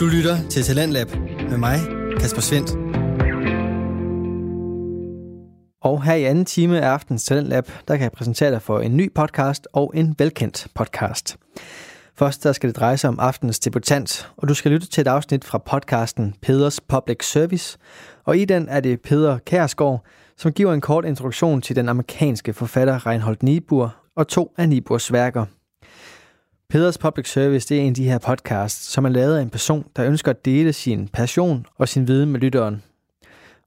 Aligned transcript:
Du 0.00 0.06
lytter 0.06 0.48
til 0.50 0.62
Talentlab 0.62 1.06
med 1.50 1.58
mig, 1.58 1.78
Kasper 2.20 2.40
Svendt. 2.40 2.70
Og 5.82 6.02
her 6.02 6.14
i 6.14 6.24
anden 6.24 6.44
time 6.44 6.80
af 6.80 6.88
aftens 6.88 7.24
Talentlab, 7.24 7.70
der 7.88 7.96
kan 7.96 8.02
jeg 8.02 8.12
præsentere 8.12 8.50
dig 8.50 8.62
for 8.62 8.80
en 8.80 8.96
ny 8.96 9.12
podcast 9.14 9.68
og 9.72 9.92
en 9.94 10.14
velkendt 10.18 10.66
podcast. 10.74 11.36
Først 12.14 12.44
der 12.44 12.52
skal 12.52 12.68
det 12.68 12.76
dreje 12.76 12.96
sig 12.96 13.08
om 13.08 13.20
aftenens 13.20 13.58
debutant, 13.58 14.32
og 14.36 14.48
du 14.48 14.54
skal 14.54 14.70
lytte 14.70 14.86
til 14.86 15.00
et 15.00 15.08
afsnit 15.08 15.44
fra 15.44 15.58
podcasten 15.58 16.34
Peders 16.42 16.80
Public 16.80 17.24
Service. 17.24 17.78
Og 18.24 18.38
i 18.38 18.44
den 18.44 18.68
er 18.68 18.80
det 18.80 19.00
Peder 19.00 19.38
Kærsgaard, 19.38 20.04
som 20.36 20.52
giver 20.52 20.72
en 20.72 20.80
kort 20.80 21.04
introduktion 21.04 21.60
til 21.60 21.76
den 21.76 21.88
amerikanske 21.88 22.52
forfatter 22.52 23.06
Reinhold 23.06 23.36
Niebuhr 23.42 23.96
og 24.16 24.28
to 24.28 24.54
af 24.58 24.68
Niebuhrs 24.68 25.12
værker– 25.12 25.44
Peders 26.70 26.98
Public 26.98 27.28
Service 27.28 27.68
det 27.68 27.76
er 27.76 27.82
en 27.82 27.88
af 27.88 27.94
de 27.94 28.04
her 28.04 28.18
podcasts, 28.18 28.92
som 28.92 29.04
er 29.04 29.08
lavet 29.08 29.36
af 29.36 29.42
en 29.42 29.50
person, 29.50 29.86
der 29.96 30.06
ønsker 30.06 30.30
at 30.30 30.44
dele 30.44 30.72
sin 30.72 31.08
passion 31.08 31.66
og 31.78 31.88
sin 31.88 32.08
viden 32.08 32.32
med 32.32 32.40
lytteren. 32.40 32.82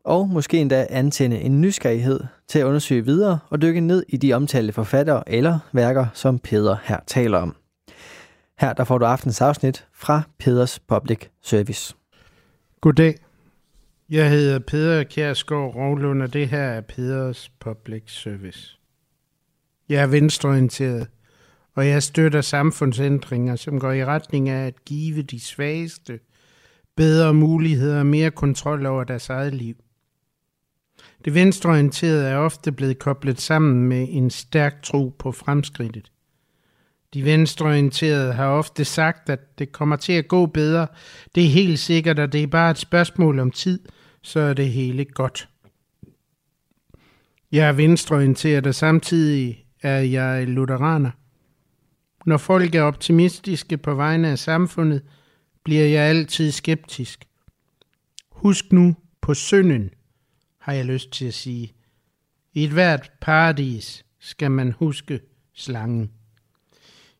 Og 0.03 0.29
måske 0.29 0.57
endda 0.57 0.87
antænde 0.89 1.39
en 1.39 1.61
nysgerrighed 1.61 2.19
til 2.47 2.59
at 2.59 2.65
undersøge 2.65 3.05
videre 3.05 3.39
og 3.49 3.61
dykke 3.61 3.81
ned 3.81 4.05
i 4.09 4.17
de 4.17 4.33
omtalte 4.33 4.73
forfattere 4.73 5.23
eller 5.29 5.59
værker, 5.73 6.05
som 6.13 6.39
Peder 6.39 6.77
her 6.83 6.99
taler 7.07 7.37
om. 7.37 7.55
Her 8.59 8.73
der 8.73 8.83
får 8.83 8.97
du 8.97 9.05
aftens 9.05 9.41
afsnit 9.41 9.87
fra 9.93 10.21
Peders 10.39 10.79
Public 10.79 11.19
Service. 11.41 11.95
Goddag. 12.81 13.15
Jeg 14.09 14.29
hedder 14.29 14.59
Peder 14.59 15.03
Kjærsgaard 15.03 15.75
Rovlund, 15.75 16.23
og 16.23 16.33
det 16.33 16.47
her 16.47 16.63
er 16.63 16.81
Peders 16.81 17.51
Public 17.59 18.03
Service. 18.07 18.79
Jeg 19.89 20.01
er 20.01 20.07
venstreorienteret 20.07 21.07
og 21.75 21.87
jeg 21.87 22.03
støtter 22.03 22.41
samfundsændringer, 22.41 23.55
som 23.55 23.79
går 23.79 23.91
i 23.91 24.05
retning 24.05 24.49
af 24.49 24.67
at 24.67 24.85
give 24.85 25.21
de 25.21 25.39
svageste 25.39 26.19
bedre 26.95 27.33
muligheder 27.33 27.99
og 27.99 28.05
mere 28.05 28.31
kontrol 28.31 28.85
over 28.85 29.03
deres 29.03 29.29
eget 29.29 29.53
liv. 29.53 29.75
Det 31.25 31.33
venstreorienterede 31.33 32.27
er 32.27 32.37
ofte 32.37 32.71
blevet 32.71 32.99
koblet 32.99 33.41
sammen 33.41 33.87
med 33.87 34.07
en 34.09 34.29
stærk 34.29 34.83
tro 34.83 35.15
på 35.19 35.31
fremskridtet. 35.31 36.11
De 37.13 37.25
venstreorienterede 37.25 38.33
har 38.33 38.47
ofte 38.47 38.85
sagt, 38.85 39.29
at 39.29 39.59
det 39.59 39.71
kommer 39.71 39.95
til 39.95 40.13
at 40.13 40.27
gå 40.27 40.45
bedre. 40.45 40.87
Det 41.35 41.45
er 41.45 41.49
helt 41.49 41.79
sikkert, 41.79 42.19
at 42.19 42.33
det 42.33 42.43
er 42.43 42.47
bare 42.47 42.71
et 42.71 42.77
spørgsmål 42.77 43.39
om 43.39 43.51
tid, 43.51 43.79
så 44.21 44.39
er 44.39 44.53
det 44.53 44.69
hele 44.69 45.05
godt. 45.05 45.49
Jeg 47.51 47.67
er 47.67 47.71
venstreorienteret, 47.71 48.67
og 48.67 48.75
samtidig 48.75 49.65
er 49.81 49.99
jeg 49.99 50.47
lutheraner. 50.47 51.11
Når 52.25 52.37
folk 52.37 52.75
er 52.75 52.81
optimistiske 52.81 53.77
på 53.77 53.95
vegne 53.95 54.27
af 54.27 54.39
samfundet, 54.39 55.01
bliver 55.63 55.85
jeg 55.85 56.03
altid 56.03 56.51
skeptisk. 56.51 57.25
Husk 58.31 58.71
nu 58.71 58.95
på 59.21 59.33
synden, 59.33 59.89
har 60.59 60.73
jeg 60.73 60.85
lyst 60.85 61.11
til 61.11 61.25
at 61.25 61.33
sige. 61.33 61.73
I 62.53 62.63
et 62.63 62.71
hvert 62.71 63.11
paradis 63.21 64.05
skal 64.19 64.51
man 64.51 64.71
huske 64.71 65.19
slangen. 65.53 66.11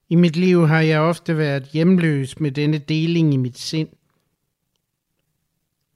I 0.10 0.16
mit 0.16 0.36
liv 0.36 0.68
har 0.68 0.82
jeg 0.82 1.00
ofte 1.00 1.38
været 1.38 1.64
hjemløs 1.64 2.40
med 2.40 2.52
denne 2.52 2.78
deling 2.78 3.34
i 3.34 3.38
mit 3.38 3.58
sind. 3.58 3.90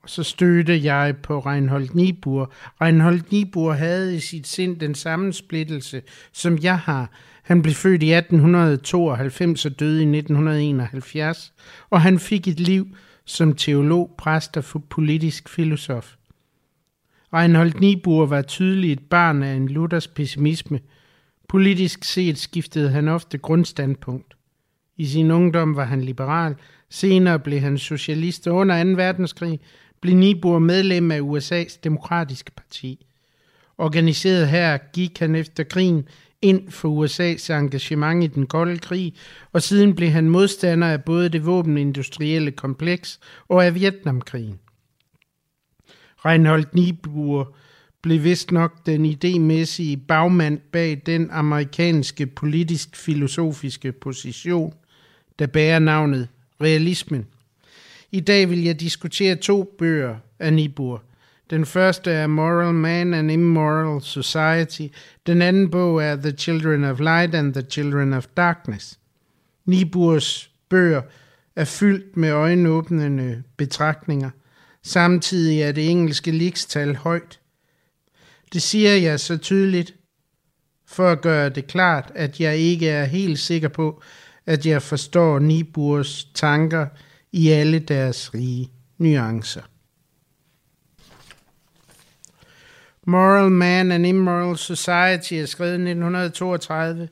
Og 0.07 0.11
så 0.11 0.23
stødte 0.23 0.83
jeg 0.83 1.15
på 1.23 1.39
Reinhold 1.39 1.89
Niebuhr. 1.93 2.51
Reinhold 2.81 3.21
Niebuhr 3.31 3.71
havde 3.71 4.15
i 4.15 4.19
sit 4.19 4.47
sind 4.47 4.79
den 4.79 4.95
samme 4.95 5.33
splittelse, 5.33 6.01
som 6.33 6.57
jeg 6.61 6.79
har, 6.79 7.11
han 7.43 7.61
blev 7.61 7.73
født 7.73 8.03
i 8.03 8.13
1892 8.13 9.65
og 9.65 9.79
døde 9.79 10.03
i 10.03 10.17
1971, 10.17 11.53
og 11.89 12.01
han 12.01 12.19
fik 12.19 12.47
et 12.47 12.59
liv 12.59 12.87
som 13.25 13.55
teolog, 13.55 14.15
præst 14.17 14.57
og 14.57 14.83
politisk 14.89 15.49
filosof. 15.49 16.15
Reinhold 17.33 17.73
Niebuhr 17.79 18.25
var 18.25 18.41
tydeligt 18.41 18.99
et 18.99 19.05
barn 19.09 19.43
af 19.43 19.53
en 19.53 19.67
Luthers 19.67 20.07
pessimisme. 20.07 20.79
Politisk 21.49 22.03
set 22.03 22.37
skiftede 22.37 22.89
han 22.89 23.07
ofte 23.07 23.37
grundstandpunkt. 23.37 24.37
I 24.97 25.05
sin 25.05 25.31
ungdom 25.31 25.75
var 25.75 25.85
han 25.85 26.01
liberal, 26.01 26.55
senere 26.89 27.39
blev 27.39 27.59
han 27.59 27.77
socialist, 27.77 28.47
og 28.47 28.55
under 28.55 28.83
2. 28.83 28.89
verdenskrig 28.89 29.59
blev 30.01 30.15
Niebuhr 30.15 30.59
medlem 30.59 31.11
af 31.11 31.19
USA's 31.19 31.79
demokratiske 31.83 32.51
parti. 32.51 33.05
Organiseret 33.77 34.47
her 34.47 34.77
gik 34.93 35.19
han 35.19 35.35
efter 35.35 35.63
krigen 35.63 36.07
ind 36.41 36.71
for 36.71 37.05
USA's 37.05 37.53
engagement 37.53 38.23
i 38.23 38.27
den 38.27 38.45
kolde 38.47 38.77
krig, 38.77 39.13
og 39.53 39.61
siden 39.61 39.95
blev 39.95 40.09
han 40.09 40.29
modstander 40.29 40.87
af 40.87 41.03
både 41.03 41.29
det 41.29 41.45
våbenindustrielle 41.45 42.51
kompleks 42.51 43.19
og 43.47 43.65
af 43.65 43.75
Vietnamkrigen. 43.75 44.59
Reinhold 46.25 46.65
Niebuhr 46.73 47.55
blev 48.01 48.23
vist 48.23 48.51
nok 48.51 48.85
den 48.85 49.05
idemæssige 49.05 49.97
bagmand 49.97 50.59
bag 50.71 51.01
den 51.05 51.29
amerikanske 51.31 52.27
politisk-filosofiske 52.27 53.91
position, 53.91 54.73
der 55.39 55.47
bærer 55.47 55.79
navnet 55.79 56.27
realismen. 56.61 57.25
I 58.11 58.19
dag 58.19 58.49
vil 58.49 58.63
jeg 58.63 58.79
diskutere 58.79 59.35
to 59.35 59.75
bøger 59.77 60.15
af 60.39 60.53
Niebuhr. 60.53 61.03
Den 61.49 61.65
første 61.65 62.11
er 62.11 62.27
Moral 62.27 62.73
Man 62.73 63.13
and 63.13 63.31
Immoral 63.31 64.01
Society. 64.01 64.87
Den 65.27 65.41
anden 65.41 65.71
bog 65.71 66.03
er 66.03 66.15
The 66.15 66.31
Children 66.31 66.83
of 66.83 66.99
Light 66.99 67.35
and 67.35 67.53
The 67.53 67.61
Children 67.69 68.13
of 68.13 68.27
Darkness. 68.37 68.99
Niebuhrs 69.65 70.51
bøger 70.69 71.01
er 71.55 71.65
fyldt 71.65 72.17
med 72.17 72.31
øjenåbnende 72.31 73.43
betragtninger. 73.57 74.29
Samtidig 74.83 75.61
er 75.61 75.71
det 75.71 75.89
engelske 75.89 76.31
likstal 76.31 76.95
højt. 76.95 77.39
Det 78.53 78.61
siger 78.61 78.95
jeg 78.95 79.19
så 79.19 79.37
tydeligt, 79.37 79.95
for 80.85 81.09
at 81.09 81.21
gøre 81.21 81.49
det 81.49 81.67
klart, 81.67 82.11
at 82.15 82.39
jeg 82.39 82.57
ikke 82.57 82.89
er 82.89 83.05
helt 83.05 83.39
sikker 83.39 83.67
på, 83.67 84.01
at 84.45 84.65
jeg 84.65 84.81
forstår 84.81 85.39
Niebuhrs 85.39 86.23
tanker 86.33 86.87
i 87.31 87.49
alle 87.49 87.79
deres 87.79 88.33
rige 88.33 88.71
nuancer. 88.97 89.61
Moral 93.05 93.51
Man 93.51 93.91
and 93.91 94.05
Immoral 94.05 94.57
Society 94.57 95.33
er 95.33 95.45
skrevet 95.45 95.71
i 95.71 95.89
1932. 95.89 97.09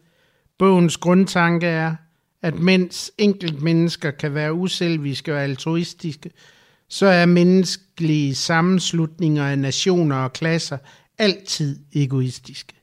Bogens 0.59 0.97
grundtanke 0.97 1.67
er, 1.67 1.95
at 2.41 2.59
mens 2.59 3.11
enkelt 3.17 3.61
mennesker 3.61 4.11
kan 4.11 4.33
være 4.33 4.53
uselviske 4.53 5.33
og 5.33 5.41
altruistiske, 5.41 6.31
så 6.89 7.05
er 7.05 7.25
menneskelige 7.25 8.35
sammenslutninger 8.35 9.45
af 9.45 9.59
nationer 9.59 10.15
og 10.15 10.33
klasser 10.33 10.77
altid 11.17 11.79
egoistiske. 11.93 12.73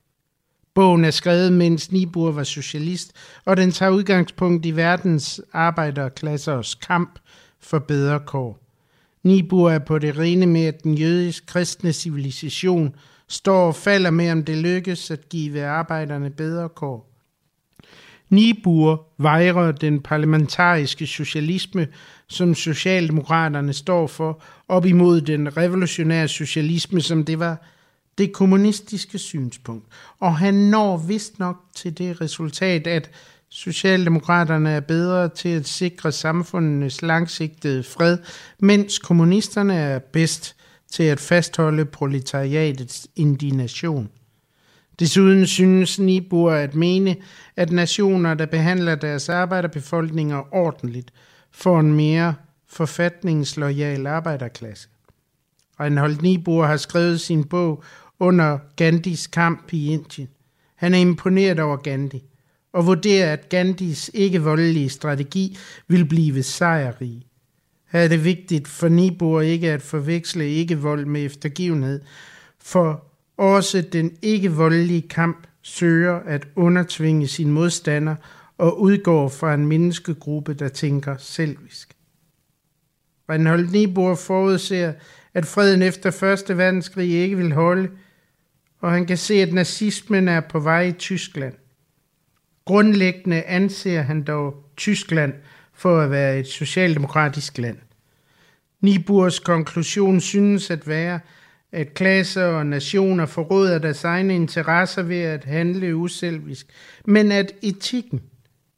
Bogen 0.75 1.05
er 1.05 1.11
skrevet, 1.11 1.53
mens 1.53 1.93
Niebuhr 1.93 2.33
var 2.33 2.45
socialist, 2.45 3.13
og 3.45 3.57
den 3.57 3.73
tager 3.73 3.91
udgangspunkt 3.93 4.67
i 4.67 4.71
verdens 4.71 5.41
arbejderklassers 5.53 6.75
kamp 6.75 7.19
for 7.63 7.79
bedre 7.79 8.21
kår. 8.21 8.59
Nibur 9.23 9.71
er 9.71 9.79
på 9.79 9.99
det 9.99 10.19
rene 10.19 10.47
med, 10.47 10.65
at 10.65 10.83
den 10.83 10.95
jødisk 10.95 11.47
kristne 11.47 11.93
civilisation 11.93 12.95
står 13.29 13.67
og 13.67 13.77
falder 13.77 14.11
med, 14.11 14.31
om 14.31 14.45
det 14.45 14.57
lykkes 14.57 15.11
at 15.11 15.29
give 15.29 15.65
arbejderne 15.65 16.31
bedre 16.31 16.69
kår. 16.69 17.09
Nibur 18.29 19.07
vejrer 19.19 19.73
den 19.73 20.01
parlamentariske 20.01 21.07
socialisme, 21.07 21.89
som 22.29 22.55
Socialdemokraterne 22.55 23.73
står 23.73 24.07
for, 24.07 24.43
op 24.69 24.87
imod 24.87 25.21
den 25.21 25.57
revolutionære 25.57 26.29
socialisme, 26.29 27.01
som 27.01 27.25
det 27.25 27.39
var 27.39 27.57
det 28.19 28.33
kommunistiske 28.33 29.19
synspunkt. 29.19 29.87
Og 30.21 30.37
han 30.37 30.55
når 30.55 30.97
vist 30.97 31.39
nok 31.39 31.57
til 31.75 31.99
det 31.99 32.21
resultat, 32.21 32.87
at 32.87 33.11
Socialdemokraterne 33.55 34.71
er 34.71 34.81
bedre 34.81 35.29
til 35.29 35.49
at 35.49 35.69
sikre 35.69 36.13
samfundenes 36.13 37.03
langsigtede 37.03 37.83
fred, 37.83 38.19
mens 38.59 38.99
kommunisterne 38.99 39.75
er 39.75 39.99
bedst 39.99 40.57
til 40.93 41.03
at 41.03 41.21
fastholde 41.21 41.85
proletariatets 41.85 43.09
indignation. 43.17 44.09
Desuden 44.99 45.47
synes 45.47 45.99
Nibur 45.99 46.53
at 46.53 46.75
mene, 46.75 47.17
at 47.57 47.73
nationer, 47.73 48.35
der 48.35 48.47
behandler 48.47 48.95
deres 48.95 49.29
arbejderbefolkninger 49.29 50.55
ordentligt, 50.55 51.13
får 51.51 51.81
en 51.81 51.93
mere 51.93 52.35
forfatningslojal 52.69 54.07
arbejderklasse. 54.07 54.89
Reinhold 55.81 56.21
Niebuhr 56.21 56.65
har 56.65 56.77
skrevet 56.77 57.21
sin 57.21 57.45
bog 57.45 57.85
under 58.19 58.59
Gandhis 58.77 59.27
kamp 59.27 59.73
i 59.73 59.93
Indien. 59.93 60.29
Han 60.75 60.95
er 60.95 60.99
imponeret 60.99 61.61
over 61.61 61.77
Gandhi 61.77 62.23
og 62.73 62.87
vurderer, 62.87 63.33
at 63.33 63.49
Gandhis 63.49 64.11
ikke-voldelige 64.15 64.89
strategi 64.89 65.59
vil 65.89 66.05
blive 66.05 66.43
sejrrig. 66.43 67.23
Her 67.93 68.01
er 68.01 68.09
det 68.09 68.25
vigtigt 68.25 68.69
for 68.69 68.89
Nibor 68.89 69.41
ikke 69.41 69.71
at 69.71 69.83
forveksle 69.83 70.49
ikke-vold 70.49 71.07
med 71.07 71.25
eftergivenhed, 71.25 72.01
for 72.59 73.05
også 73.37 73.81
den 73.81 74.17
ikke-voldelige 74.23 75.09
kamp 75.09 75.47
søger 75.63 76.15
at 76.15 76.49
undertvinge 76.57 77.27
sin 77.27 77.51
modstander 77.51 78.15
og 78.59 78.81
udgår 78.81 79.29
fra 79.29 79.55
en 79.55 79.67
menneskegruppe, 79.67 80.55
der 80.55 80.69
tænker 80.69 81.17
selvisk. 81.17 81.97
Reinhold 83.31 83.69
Niebuhr 83.69 84.15
forudser, 84.15 84.93
at 85.35 85.47
freden 85.47 85.83
efter 85.83 86.35
1. 86.51 86.59
verdenskrig 86.59 87.11
ikke 87.11 87.37
vil 87.37 87.53
holde, 87.53 87.91
og 88.81 88.93
han 88.93 89.07
kan 89.07 89.17
se, 89.17 89.35
at 89.35 89.53
nazismen 89.53 90.29
er 90.29 90.41
på 90.41 90.61
vej 90.61 90.83
i 90.83 90.93
Tyskland. 90.93 91.55
Grundlæggende 92.65 93.43
anser 93.43 94.03
han 94.03 94.23
dog 94.23 94.55
Tyskland 94.77 95.35
for 95.75 96.01
at 96.01 96.11
være 96.11 96.39
et 96.39 96.47
socialdemokratisk 96.47 97.59
land. 97.59 97.79
Niburs 98.81 99.39
konklusion 99.39 100.21
synes 100.21 100.71
at 100.71 100.89
være, 100.89 101.21
at 101.73 101.95
klasser 101.95 102.45
og 102.45 102.67
nationer 102.67 103.27
forråder 103.27 103.79
deres 103.79 104.05
egne 104.05 104.35
interesser 104.35 105.03
ved 105.03 105.21
at 105.21 105.45
handle 105.45 105.97
uselvisk, 105.97 106.67
men 107.05 107.33
at 107.33 107.53
etikken 107.63 108.21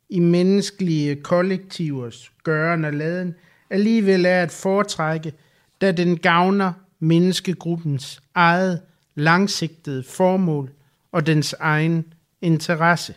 i 0.09 0.21
menneskelige 0.21 1.17
kollektivers 1.17 2.33
gøren 2.45 2.85
og 2.85 2.93
laden 2.93 3.35
alligevel 3.71 4.25
er 4.25 4.43
at 4.43 4.51
foretrække, 4.51 5.33
da 5.81 5.93
den 5.93 6.19
gavner 6.19 6.73
menneskegruppens 7.01 8.23
eget 8.35 8.81
langsigtede 9.15 10.03
formål 10.03 10.71
og 11.13 11.27
dens 11.27 11.55
egen 11.61 12.05
interesse. 12.43 13.15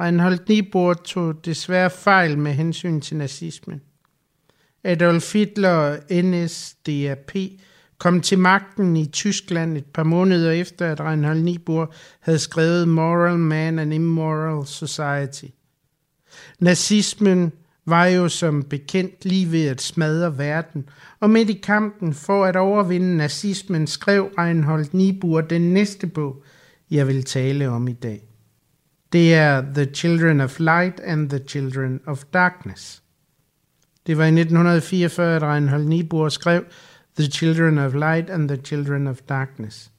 Reinhold 0.00 0.38
Niebuhr 0.48 0.94
tog 0.94 1.44
desværre 1.44 1.90
fejl 1.90 2.38
med 2.38 2.52
hensyn 2.52 3.00
til 3.00 3.16
nazismen. 3.16 3.80
Adolf 4.84 5.32
Hitler 5.32 5.70
og 5.70 5.98
NSDAP 6.10 7.32
kom 7.98 8.20
til 8.20 8.38
magten 8.38 8.96
i 8.96 9.06
Tyskland 9.06 9.76
et 9.76 9.84
par 9.84 10.02
måneder 10.02 10.50
efter, 10.50 10.92
at 10.92 11.00
Reinhold 11.00 11.40
Niebuhr 11.40 11.92
havde 12.20 12.38
skrevet 12.38 12.88
Moral 12.88 13.38
Man 13.38 13.78
and 13.78 13.94
Immoral 13.94 14.66
Society. 14.66 15.44
Nazismen 16.58 17.52
var 17.86 18.06
jo 18.06 18.28
som 18.28 18.62
bekendt 18.62 19.24
lige 19.24 19.52
ved 19.52 19.66
at 19.66 19.82
smadre 19.82 20.38
verden, 20.38 20.88
og 21.20 21.30
midt 21.30 21.50
i 21.50 21.60
kampen 21.62 22.14
for 22.14 22.44
at 22.44 22.56
overvinde 22.56 23.16
nazismen 23.16 23.86
skrev 23.86 24.30
Reinhold 24.38 24.86
Niebuhr 24.92 25.40
den 25.40 25.72
næste 25.72 26.06
bog, 26.06 26.42
jeg 26.90 27.06
vil 27.06 27.24
tale 27.24 27.68
om 27.68 27.88
i 27.88 27.92
dag. 27.92 28.29
Det 29.12 29.34
er 29.34 29.64
The 29.74 29.84
Children 29.94 30.40
of 30.40 30.60
Light 30.60 31.00
and 31.00 31.30
the 31.30 31.40
Children 31.48 32.00
of 32.06 32.24
Darkness. 32.24 33.02
Det 34.06 34.18
var 34.18 34.24
i 34.24 34.26
1944, 34.26 35.36
at 35.36 35.42
Reinhold 35.42 35.84
Niebuhr 35.84 36.28
skrev 36.28 36.64
The 37.18 37.30
Children 37.30 37.78
of 37.78 37.94
Light 37.94 38.30
and 38.30 38.48
the 38.48 38.56
Children 38.56 39.06
of 39.06 39.18
Darkness. 39.28 39.92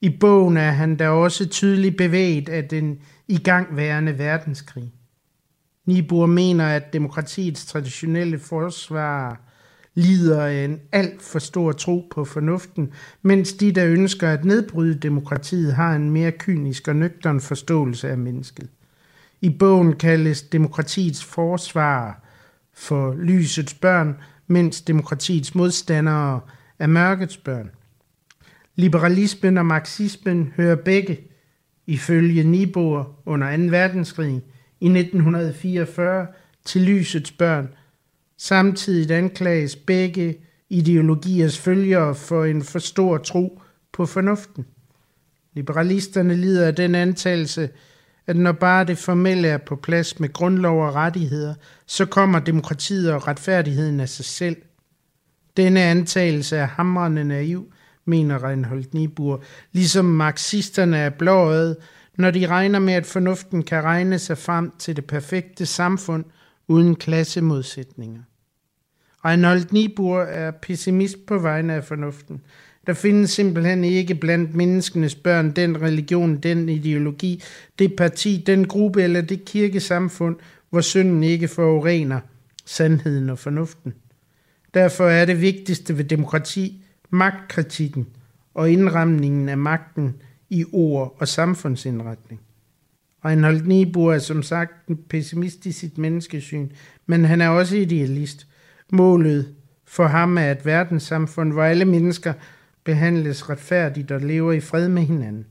I 0.00 0.16
bogen 0.20 0.56
er 0.56 0.70
han 0.70 0.96
da 0.96 1.08
også 1.08 1.48
tydeligt 1.48 1.96
bevæget 1.96 2.48
af 2.48 2.64
den 2.64 2.98
igangværende 3.28 4.18
verdenskrig. 4.18 4.92
Niebuhr 5.84 6.26
mener, 6.26 6.66
at 6.66 6.92
demokratiets 6.92 7.66
traditionelle 7.66 8.38
forsvar 8.38 9.45
lider 9.96 10.42
af 10.42 10.64
en 10.64 10.80
alt 10.92 11.22
for 11.22 11.38
stor 11.38 11.72
tro 11.72 12.08
på 12.10 12.24
fornuften, 12.24 12.92
mens 13.22 13.52
de, 13.52 13.72
der 13.72 13.86
ønsker 13.86 14.30
at 14.30 14.44
nedbryde 14.44 14.94
demokratiet, 14.94 15.74
har 15.74 15.94
en 15.94 16.10
mere 16.10 16.32
kynisk 16.32 16.88
og 16.88 16.96
nøgtern 16.96 17.40
forståelse 17.40 18.10
af 18.10 18.18
mennesket. 18.18 18.68
I 19.40 19.50
bogen 19.50 19.96
kaldes 19.96 20.42
demokratiets 20.42 21.24
forsvar 21.24 22.22
for 22.74 23.14
lysets 23.14 23.74
børn, 23.74 24.16
mens 24.46 24.80
demokratiets 24.80 25.54
modstandere 25.54 26.40
er 26.78 26.86
mørkets 26.86 27.36
børn. 27.36 27.70
Liberalismen 28.74 29.58
og 29.58 29.66
marxismen 29.66 30.52
hører 30.56 30.76
begge, 30.76 31.20
ifølge 31.86 32.44
Niebuhr 32.44 33.16
under 33.26 33.56
2. 33.56 33.62
verdenskrig 33.62 34.42
i 34.80 34.86
1944, 34.86 36.26
til 36.64 36.82
lysets 36.82 37.32
børn. 37.32 37.68
Samtidig 38.38 39.16
anklages 39.16 39.76
begge 39.76 40.36
ideologiers 40.70 41.58
følgere 41.58 42.14
for 42.14 42.44
en 42.44 42.62
for 42.62 42.78
stor 42.78 43.18
tro 43.18 43.62
på 43.92 44.06
fornuften. 44.06 44.66
Liberalisterne 45.54 46.36
lider 46.36 46.66
af 46.66 46.74
den 46.74 46.94
antagelse, 46.94 47.68
at 48.26 48.36
når 48.36 48.52
bare 48.52 48.84
det 48.84 48.98
formelle 48.98 49.48
er 49.48 49.58
på 49.58 49.76
plads 49.76 50.20
med 50.20 50.32
grundlov 50.32 50.86
og 50.86 50.94
rettigheder, 50.94 51.54
så 51.86 52.06
kommer 52.06 52.38
demokratiet 52.38 53.12
og 53.12 53.28
retfærdigheden 53.28 54.00
af 54.00 54.08
sig 54.08 54.24
selv. 54.24 54.56
Denne 55.56 55.82
antagelse 55.82 56.56
er 56.56 56.66
hamrende 56.66 57.24
naiv, 57.24 57.72
mener 58.04 58.44
Reinhold 58.44 58.84
Niebuhr, 58.92 59.42
ligesom 59.72 60.04
marxisterne 60.04 60.96
er 60.98 61.10
blåøjet, 61.10 61.76
når 62.18 62.30
de 62.30 62.46
regner 62.46 62.78
med, 62.78 62.94
at 62.94 63.06
fornuften 63.06 63.62
kan 63.62 63.84
regne 63.84 64.18
sig 64.18 64.38
frem 64.38 64.72
til 64.78 64.96
det 64.96 65.04
perfekte 65.04 65.66
samfund 65.66 66.24
uden 66.68 66.96
klassemodsætninger. 66.96 68.22
Reinhold 69.24 69.72
Niebuhr 69.72 70.20
er 70.20 70.50
pessimist 70.50 71.26
på 71.26 71.38
vegne 71.38 71.74
af 71.74 71.84
fornuften. 71.84 72.40
Der 72.86 72.94
findes 72.94 73.30
simpelthen 73.30 73.84
ikke 73.84 74.14
blandt 74.14 74.54
menneskenes 74.54 75.14
børn 75.14 75.50
den 75.50 75.82
religion, 75.82 76.36
den 76.36 76.68
ideologi, 76.68 77.42
det 77.78 77.96
parti, 77.96 78.44
den 78.46 78.68
gruppe 78.68 79.02
eller 79.02 79.20
det 79.20 79.44
kirkesamfund, 79.44 80.36
hvor 80.70 80.80
synden 80.80 81.22
ikke 81.22 81.48
forurener 81.48 82.20
sandheden 82.64 83.30
og 83.30 83.38
fornuften. 83.38 83.94
Derfor 84.74 85.04
er 85.04 85.24
det 85.24 85.40
vigtigste 85.40 85.98
ved 85.98 86.04
demokrati 86.04 86.84
magtkritikken 87.10 88.06
og 88.54 88.70
indramningen 88.70 89.48
af 89.48 89.58
magten 89.58 90.14
i 90.50 90.64
ord 90.72 91.16
og 91.18 91.28
samfundsindretning. 91.28 92.40
Reinhold 93.24 93.62
Niebuhr 93.62 94.12
er 94.12 94.18
som 94.18 94.42
sagt 94.42 94.86
en 94.88 94.98
pessimist 95.08 95.66
i 95.66 95.72
sit 95.72 95.98
menneskesyn, 95.98 96.68
men 97.06 97.24
han 97.24 97.40
er 97.40 97.48
også 97.48 97.76
idealist. 97.76 98.46
Målet 98.92 99.54
for 99.84 100.06
ham 100.06 100.38
er 100.38 100.50
et 100.50 100.66
verdenssamfund, 100.66 101.52
hvor 101.52 101.62
alle 101.62 101.84
mennesker 101.84 102.32
behandles 102.84 103.50
retfærdigt 103.50 104.10
og 104.10 104.20
lever 104.20 104.52
i 104.52 104.60
fred 104.60 104.88
med 104.88 105.02
hinanden. 105.02 105.46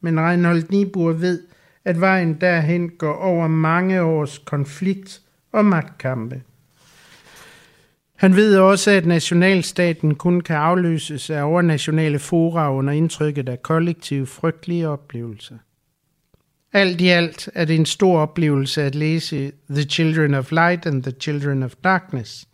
Men 0.00 0.20
Reinhold 0.20 0.62
Niebuhr 0.70 1.12
ved, 1.12 1.42
at 1.84 2.00
vejen 2.00 2.34
derhen 2.40 2.90
går 2.90 3.14
over 3.14 3.48
mange 3.48 4.02
års 4.02 4.38
konflikt 4.38 5.20
og 5.52 5.64
magtkampe. 5.64 6.42
Han 8.16 8.36
ved 8.36 8.56
også, 8.56 8.90
at 8.90 9.06
nationalstaten 9.06 10.14
kun 10.14 10.40
kan 10.40 10.56
afløses 10.56 11.30
af 11.30 11.42
overnationale 11.42 12.18
fora 12.18 12.74
under 12.74 12.92
indtrykket 12.92 13.48
af 13.48 13.62
kollektive 13.62 14.26
frygtelige 14.26 14.88
oplevelser. 14.88 15.56
Alt 16.74 17.00
i 17.00 17.08
alt 17.08 17.50
er 17.54 17.64
det 17.64 17.76
en 17.76 17.86
stor 17.86 18.18
oplevelse 18.18 18.82
at 18.82 18.94
læse 18.94 19.52
The 19.70 19.82
Children 19.82 20.34
of 20.34 20.52
Light 20.52 20.86
and 20.86 21.02
the 21.02 21.12
Children 21.20 21.62
of 21.62 21.74
Darkness. 21.84 22.48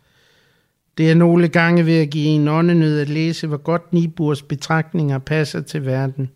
Det 0.97 1.11
er 1.11 1.15
nogle 1.15 1.47
gange 1.47 1.85
ved 1.85 1.97
at 2.01 2.09
give 2.09 2.27
en 2.27 2.47
åndenød 2.47 2.99
at 2.99 3.09
læse, 3.09 3.47
hvor 3.47 3.57
godt 3.57 3.93
Niburs 3.93 4.41
betragtninger 4.41 5.17
passer 5.17 5.61
til 5.61 5.85
verden 5.85 6.31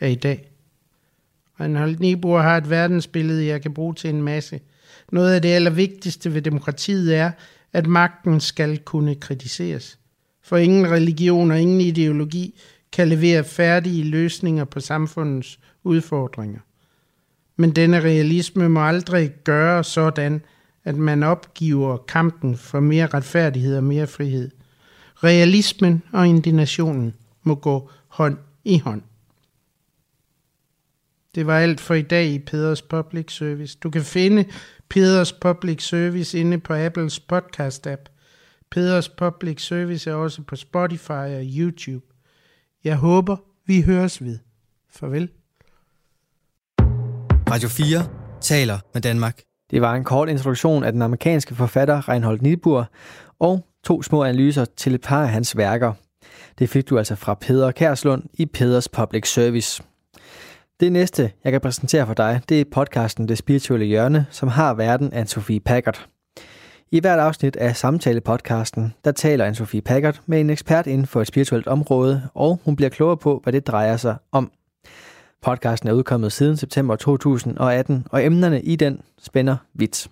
af 0.00 0.10
i 0.10 0.14
dag. 0.14 0.50
Reinhold 1.60 1.98
Niebuhr 1.98 2.38
har 2.38 2.56
et 2.56 2.70
verdensbillede, 2.70 3.46
jeg 3.46 3.62
kan 3.62 3.74
bruge 3.74 3.94
til 3.94 4.10
en 4.10 4.22
masse. 4.22 4.60
Noget 5.12 5.34
af 5.34 5.42
det 5.42 5.48
allervigtigste 5.48 6.34
ved 6.34 6.42
demokratiet 6.42 7.16
er, 7.16 7.30
at 7.72 7.86
magten 7.86 8.40
skal 8.40 8.78
kunne 8.78 9.14
kritiseres. 9.14 9.98
For 10.42 10.56
ingen 10.56 10.90
religion 10.90 11.50
og 11.50 11.60
ingen 11.60 11.80
ideologi 11.80 12.60
kan 12.92 13.08
levere 13.08 13.44
færdige 13.44 14.04
løsninger 14.04 14.64
på 14.64 14.80
samfundets 14.80 15.58
udfordringer. 15.84 16.60
Men 17.60 17.70
denne 17.70 18.00
realisme 18.00 18.68
må 18.68 18.80
aldrig 18.86 19.32
gøre 19.44 19.84
sådan, 19.84 20.42
at 20.84 20.96
man 20.96 21.22
opgiver 21.22 21.96
kampen 21.96 22.56
for 22.56 22.80
mere 22.80 23.06
retfærdighed 23.06 23.76
og 23.76 23.84
mere 23.84 24.06
frihed. 24.06 24.50
Realismen 25.24 26.02
og 26.12 26.28
indignationen 26.28 27.14
må 27.42 27.54
gå 27.54 27.90
hånd 28.08 28.38
i 28.64 28.78
hånd. 28.78 29.02
Det 31.34 31.46
var 31.46 31.58
alt 31.58 31.80
for 31.80 31.94
i 31.94 32.02
dag 32.02 32.26
i 32.26 32.38
Peders 32.38 32.82
Public 32.82 33.32
Service. 33.32 33.78
Du 33.82 33.90
kan 33.90 34.02
finde 34.02 34.44
Peders 34.88 35.32
Public 35.32 35.82
Service 35.82 36.38
inde 36.38 36.58
på 36.58 36.74
Apples 36.74 37.20
podcast-app. 37.32 38.04
Peders 38.70 39.08
Public 39.08 39.66
Service 39.66 40.10
er 40.10 40.14
også 40.14 40.42
på 40.42 40.56
Spotify 40.56 41.10
og 41.10 41.44
YouTube. 41.44 42.06
Jeg 42.84 42.96
håber, 42.96 43.36
vi 43.66 43.82
høres 43.82 44.24
ved. 44.24 44.38
Farvel. 44.90 45.30
Radio 47.50 47.68
4 47.68 48.06
taler 48.40 48.78
med 48.94 49.02
Danmark. 49.02 49.40
Det 49.70 49.80
var 49.80 49.94
en 49.94 50.04
kort 50.04 50.28
introduktion 50.28 50.84
af 50.84 50.92
den 50.92 51.02
amerikanske 51.02 51.54
forfatter 51.54 52.08
Reinhold 52.08 52.40
Niebuhr 52.40 52.90
og 53.40 53.66
to 53.84 54.02
små 54.02 54.24
analyser 54.24 54.64
til 54.64 54.94
et 54.94 55.00
par 55.00 55.22
af 55.22 55.28
hans 55.28 55.56
værker. 55.56 55.92
Det 56.58 56.68
fik 56.68 56.90
du 56.90 56.98
altså 56.98 57.14
fra 57.14 57.34
Peder 57.34 57.70
Kærslund 57.70 58.22
i 58.34 58.46
Peders 58.46 58.88
Public 58.88 59.32
Service. 59.32 59.82
Det 60.80 60.92
næste, 60.92 61.32
jeg 61.44 61.52
kan 61.52 61.60
præsentere 61.60 62.06
for 62.06 62.14
dig, 62.14 62.40
det 62.48 62.60
er 62.60 62.64
podcasten 62.72 63.28
Det 63.28 63.38
Spirituelle 63.38 63.86
Hjørne, 63.86 64.26
som 64.30 64.48
har 64.48 64.74
verden 64.74 65.12
af 65.12 65.28
Sofie 65.28 65.60
Packard. 65.60 66.06
I 66.92 67.00
hvert 67.00 67.18
afsnit 67.18 67.56
af 67.56 67.76
samtale-podcasten, 67.76 68.94
der 69.04 69.12
taler 69.12 69.44
anne 69.44 69.56
Sofie 69.56 69.82
Packard 69.82 70.20
med 70.26 70.40
en 70.40 70.50
ekspert 70.50 70.86
inden 70.86 71.06
for 71.06 71.20
et 71.20 71.26
spirituelt 71.26 71.66
område, 71.66 72.22
og 72.34 72.60
hun 72.64 72.76
bliver 72.76 72.88
klogere 72.88 73.16
på, 73.16 73.40
hvad 73.42 73.52
det 73.52 73.66
drejer 73.66 73.96
sig 73.96 74.16
om. 74.32 74.50
Podcasten 75.42 75.88
er 75.88 75.92
udkommet 75.92 76.32
siden 76.32 76.56
september 76.56 76.96
2018, 76.96 78.06
og 78.10 78.24
emnerne 78.24 78.62
i 78.62 78.76
den 78.76 79.00
spænder 79.22 79.56
vidt. 79.74 80.08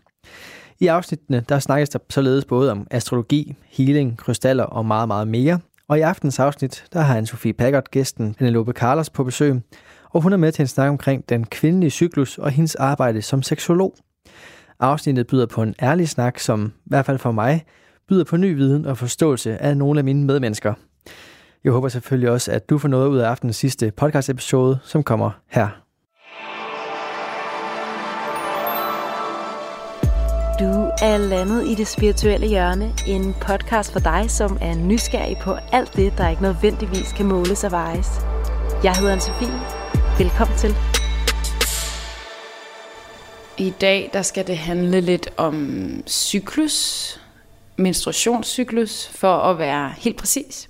I 0.80 0.86
afsnittene 0.86 1.44
der 1.48 1.58
snakkes 1.58 1.88
der 1.88 1.98
således 2.10 2.44
både 2.44 2.70
om 2.70 2.86
astrologi, 2.90 3.54
healing, 3.66 4.18
krystaller 4.18 4.64
og 4.64 4.86
meget, 4.86 5.08
meget 5.08 5.28
mere. 5.28 5.58
Og 5.88 5.98
i 5.98 6.00
aftens 6.00 6.38
afsnit, 6.38 6.84
der 6.92 7.00
har 7.00 7.20
Anne-Sophie 7.20 7.52
Packard 7.52 7.84
gæsten 7.90 8.34
Penelope 8.34 8.72
Carlos 8.72 9.10
på 9.10 9.24
besøg, 9.24 9.60
og 10.10 10.22
hun 10.22 10.32
er 10.32 10.36
med 10.36 10.52
til 10.52 10.62
en 10.62 10.66
snak 10.66 10.88
omkring 10.88 11.28
den 11.28 11.44
kvindelige 11.44 11.90
cyklus 11.90 12.38
og 12.38 12.50
hendes 12.50 12.74
arbejde 12.74 13.22
som 13.22 13.42
seksolog. 13.42 13.94
Afsnittet 14.80 15.26
byder 15.26 15.46
på 15.46 15.62
en 15.62 15.74
ærlig 15.82 16.08
snak, 16.08 16.38
som 16.38 16.72
i 16.76 16.88
hvert 16.88 17.06
fald 17.06 17.18
for 17.18 17.32
mig 17.32 17.64
byder 18.08 18.24
på 18.24 18.36
ny 18.36 18.56
viden 18.56 18.86
og 18.86 18.98
forståelse 18.98 19.62
af 19.62 19.76
nogle 19.76 20.00
af 20.00 20.04
mine 20.04 20.24
medmennesker. 20.24 20.74
Jeg 21.64 21.72
håber 21.72 21.88
selvfølgelig 21.88 22.30
også, 22.30 22.52
at 22.52 22.70
du 22.70 22.78
får 22.78 22.88
noget 22.88 23.08
ud 23.08 23.18
af 23.18 23.28
aftenens 23.28 23.56
sidste 23.56 23.92
podcast 23.96 24.28
episode, 24.28 24.78
som 24.84 25.02
kommer 25.02 25.30
her. 25.48 25.68
Du 30.60 30.90
er 31.02 31.16
landet 31.16 31.66
i 31.66 31.74
det 31.74 31.86
spirituelle 31.86 32.46
hjørne, 32.46 32.92
en 33.06 33.34
podcast 33.40 33.92
for 33.92 34.00
dig, 34.00 34.30
som 34.30 34.58
er 34.60 34.74
nysgerrig 34.74 35.36
på 35.42 35.52
alt 35.72 35.96
det, 35.96 36.18
der 36.18 36.28
ikke 36.28 36.42
nødvendigvis 36.42 37.12
kan 37.12 37.26
måles 37.26 37.64
og 37.64 37.70
vejes. 37.70 38.08
Jeg 38.84 38.92
hedder 38.92 39.16
Anne-Sophie. 39.16 39.52
Velkommen 40.18 40.56
til. 40.56 40.74
I 43.58 43.70
dag 43.80 44.10
der 44.12 44.22
skal 44.22 44.46
det 44.46 44.58
handle 44.58 45.00
lidt 45.00 45.28
om 45.36 45.56
cyklus, 46.06 47.20
menstruationscyklus, 47.76 49.08
for 49.08 49.36
at 49.36 49.58
være 49.58 49.94
helt 49.98 50.16
præcis. 50.16 50.68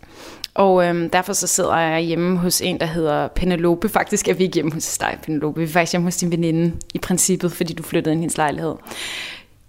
Og 0.59 0.85
øhm, 0.85 1.11
derfor 1.11 1.33
så 1.33 1.47
sidder 1.47 1.77
jeg 1.77 2.00
hjemme 2.00 2.38
hos 2.38 2.61
en, 2.61 2.81
der 2.81 2.87
hedder 2.87 3.29
Penelope. 3.29 3.88
Faktisk 3.88 4.29
er 4.29 4.35
vi 4.35 4.45
ikke 4.45 4.55
hjemme 4.55 4.73
hos 4.73 4.99
dig, 4.99 5.19
Penelope. 5.23 5.61
Vi 5.61 5.65
er 5.65 5.69
faktisk 5.69 5.93
hjemme 5.93 6.07
hos 6.07 6.17
din 6.17 6.31
veninde 6.31 6.77
i 6.95 6.99
princippet, 6.99 7.53
fordi 7.53 7.73
du 7.73 7.83
flyttede 7.83 8.12
ind 8.12 8.21
i 8.21 8.23
hendes 8.23 8.37
lejlighed. 8.37 8.75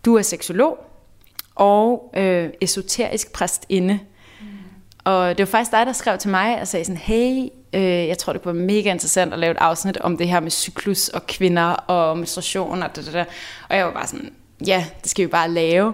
Du 0.06 0.16
er 0.16 0.22
seksolog 0.22 0.78
og 1.56 2.14
øh, 2.18 2.50
esoterisk 2.62 3.34
præstinde. 3.34 4.00
Mm. 4.42 4.48
Og 5.04 5.38
det 5.38 5.40
var 5.40 5.46
faktisk 5.46 5.72
dig, 5.72 5.86
der 5.86 5.94
skrev 5.94 6.18
til 6.18 6.30
mig 6.30 6.62
og 6.62 6.68
sagde 6.68 6.86
sådan, 6.86 6.98
hey, 6.98 7.50
øh, 7.74 8.08
jeg 8.08 8.18
tror, 8.18 8.34
det 8.34 8.46
var 8.46 8.54
mega 8.54 8.92
interessant 8.92 9.34
at 9.34 9.40
lave 9.40 9.52
et 9.52 9.58
afsnit 9.58 9.98
om 9.98 10.18
det 10.18 10.28
her 10.28 10.40
med 10.40 10.52
cyklus 10.52 11.08
og 11.08 11.28
kvinder 11.28 11.72
og 11.72 12.18
menstruation 12.18 12.84
og 12.84 12.96
det, 12.96 13.10
der. 13.14 13.26
Og 13.70 13.78
jeg 13.78 13.86
var 13.86 13.94
bare 13.94 14.08
sådan, 14.08 14.34
ja, 14.68 14.86
det 15.02 15.12
skal 15.12 15.26
vi 15.26 15.32
bare 15.32 15.52
lave. 15.52 15.94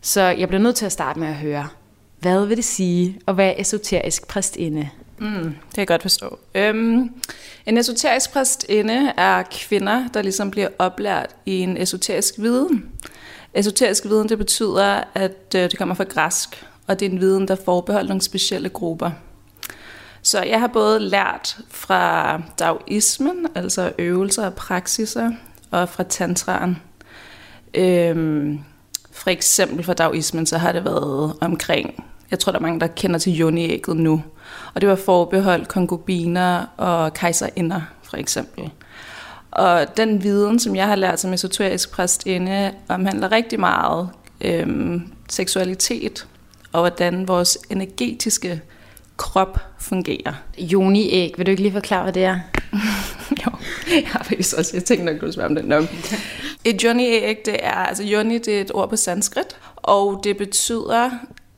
Så 0.00 0.20
jeg 0.20 0.48
blev 0.48 0.60
nødt 0.60 0.76
til 0.76 0.86
at 0.86 0.92
starte 0.92 1.20
med 1.20 1.28
at 1.28 1.36
høre, 1.36 1.68
hvad 2.20 2.46
vil 2.46 2.56
det 2.56 2.64
sige 2.64 3.18
at 3.28 3.36
være 3.36 3.60
esoterisk 3.60 4.26
præstinde? 4.28 4.88
Mm, 5.18 5.44
det 5.44 5.74
kan 5.74 5.78
jeg 5.78 5.86
godt 5.86 6.02
forstå. 6.02 6.38
Øhm, 6.54 7.10
en 7.66 7.78
esoterisk 7.78 8.32
præstinde 8.32 9.12
er 9.16 9.42
kvinder, 9.42 10.08
der 10.14 10.22
ligesom 10.22 10.50
bliver 10.50 10.68
oplært 10.78 11.36
i 11.46 11.58
en 11.58 11.76
esoterisk 11.76 12.34
viden. 12.38 12.84
Esoterisk 13.54 14.04
viden, 14.04 14.28
det 14.28 14.38
betyder, 14.38 15.02
at 15.14 15.54
øh, 15.56 15.62
det 15.62 15.78
kommer 15.78 15.94
fra 15.94 16.04
græsk, 16.04 16.66
og 16.86 17.00
det 17.00 17.06
er 17.06 17.10
en 17.10 17.20
viden, 17.20 17.48
der 17.48 17.56
forbeholder 17.64 18.08
nogle 18.08 18.22
specielle 18.22 18.68
grupper. 18.68 19.10
Så 20.22 20.42
jeg 20.42 20.60
har 20.60 20.66
både 20.66 21.00
lært 21.00 21.58
fra 21.68 22.42
daoismen, 22.58 23.46
altså 23.54 23.92
øvelser 23.98 24.46
og 24.46 24.54
praksiser, 24.54 25.30
og 25.70 25.88
fra 25.88 26.02
tantraen. 26.02 26.76
Øhm, 27.74 28.58
for 29.12 29.30
eksempel 29.30 29.84
fra 29.84 29.94
daoismen, 29.94 30.46
så 30.46 30.58
har 30.58 30.72
det 30.72 30.84
været 30.84 31.34
omkring, 31.40 32.04
jeg 32.30 32.38
tror, 32.38 32.52
der 32.52 32.58
er 32.58 32.62
mange, 32.62 32.80
der 32.80 32.86
kender 32.86 33.18
til 33.18 33.32
joni-ægget 33.32 33.96
nu. 33.96 34.22
Og 34.74 34.80
det 34.80 34.88
var 34.88 34.96
forbeholdt 34.96 35.68
konkubiner 35.68 36.66
og 36.76 37.14
kejserinder, 37.14 37.80
for 38.02 38.16
eksempel. 38.16 38.70
Og 39.50 39.96
den 39.96 40.22
viden, 40.22 40.58
som 40.58 40.76
jeg 40.76 40.86
har 40.86 40.96
lært 40.96 41.20
som 41.20 41.32
esoterisk 41.32 41.90
præstinde, 41.90 42.72
omhandler 42.88 43.32
rigtig 43.32 43.60
meget 43.60 44.08
øhm, 44.40 45.12
seksualitet, 45.28 46.26
og 46.72 46.80
hvordan 46.80 47.28
vores 47.28 47.58
energetiske 47.70 48.60
krop 49.16 49.60
fungerer. 49.78 50.32
Joni-æg, 50.58 51.34
vil 51.36 51.46
du 51.46 51.50
ikke 51.50 51.62
lige 51.62 51.72
forklare, 51.72 52.02
hvad 52.02 52.12
det 52.12 52.24
er? 52.24 52.40
jo, 53.46 53.50
jeg 53.90 54.02
har 54.06 54.24
faktisk 54.24 54.56
også, 54.58 54.70
jeg 54.74 54.84
tænkte 54.84 55.12
nok, 55.12 55.20
du 55.20 55.32
spørge 55.32 55.48
om 55.48 55.54
den 55.54 55.64
nok. 55.64 55.84
Et 56.64 56.84
joni-æg, 56.84 57.36
det 57.46 57.56
er, 57.62 57.74
altså 57.74 58.04
joni, 58.04 58.38
det 58.38 58.56
er 58.56 58.60
et 58.60 58.70
ord 58.74 58.90
på 58.90 58.96
sanskrit, 58.96 59.56
og 59.76 60.20
det 60.24 60.36
betyder 60.36 61.10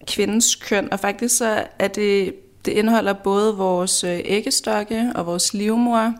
kvindens 0.06 0.54
køn, 0.54 0.92
og 0.92 1.00
faktisk 1.00 1.36
så 1.36 1.64
er 1.78 1.88
det, 1.88 2.34
det 2.64 2.72
indeholder 2.72 3.12
både 3.12 3.56
vores 3.56 4.04
øh, 4.04 4.20
æggestokke 4.24 5.12
og 5.14 5.26
vores 5.26 5.54
livmor, 5.54 6.14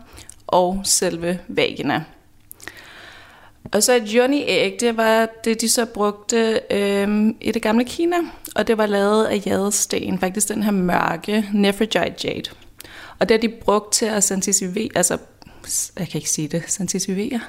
og 0.47 0.81
selve 0.83 1.39
vagina. 1.47 2.03
Og 3.71 3.83
så 3.83 3.93
et 3.93 4.09
yoni-æg, 4.15 4.77
det 4.79 4.97
var 4.97 5.27
det, 5.43 5.61
de 5.61 5.69
så 5.69 5.85
brugte 5.85 6.59
øhm, 6.71 7.35
i 7.41 7.51
det 7.51 7.61
gamle 7.61 7.85
Kina, 7.85 8.17
og 8.55 8.67
det 8.67 8.77
var 8.77 8.85
lavet 8.85 9.25
af 9.25 9.41
jadesten, 9.45 10.19
faktisk 10.19 10.49
den 10.49 10.63
her 10.63 10.71
mørke 10.71 11.45
Nephrogite 11.53 12.15
jade. 12.23 12.49
Og 13.19 13.29
det 13.29 13.31
har 13.37 13.41
de 13.41 13.49
brugt 13.49 13.93
til 13.93 14.05
at 14.05 14.23
sensitivere, 14.23 14.89
altså, 14.95 15.17
jeg 15.99 16.07
kan 16.07 16.17
ikke 16.17 16.29
sige 16.29 16.47
det, 16.47 16.63
sensitivere, 16.67 17.39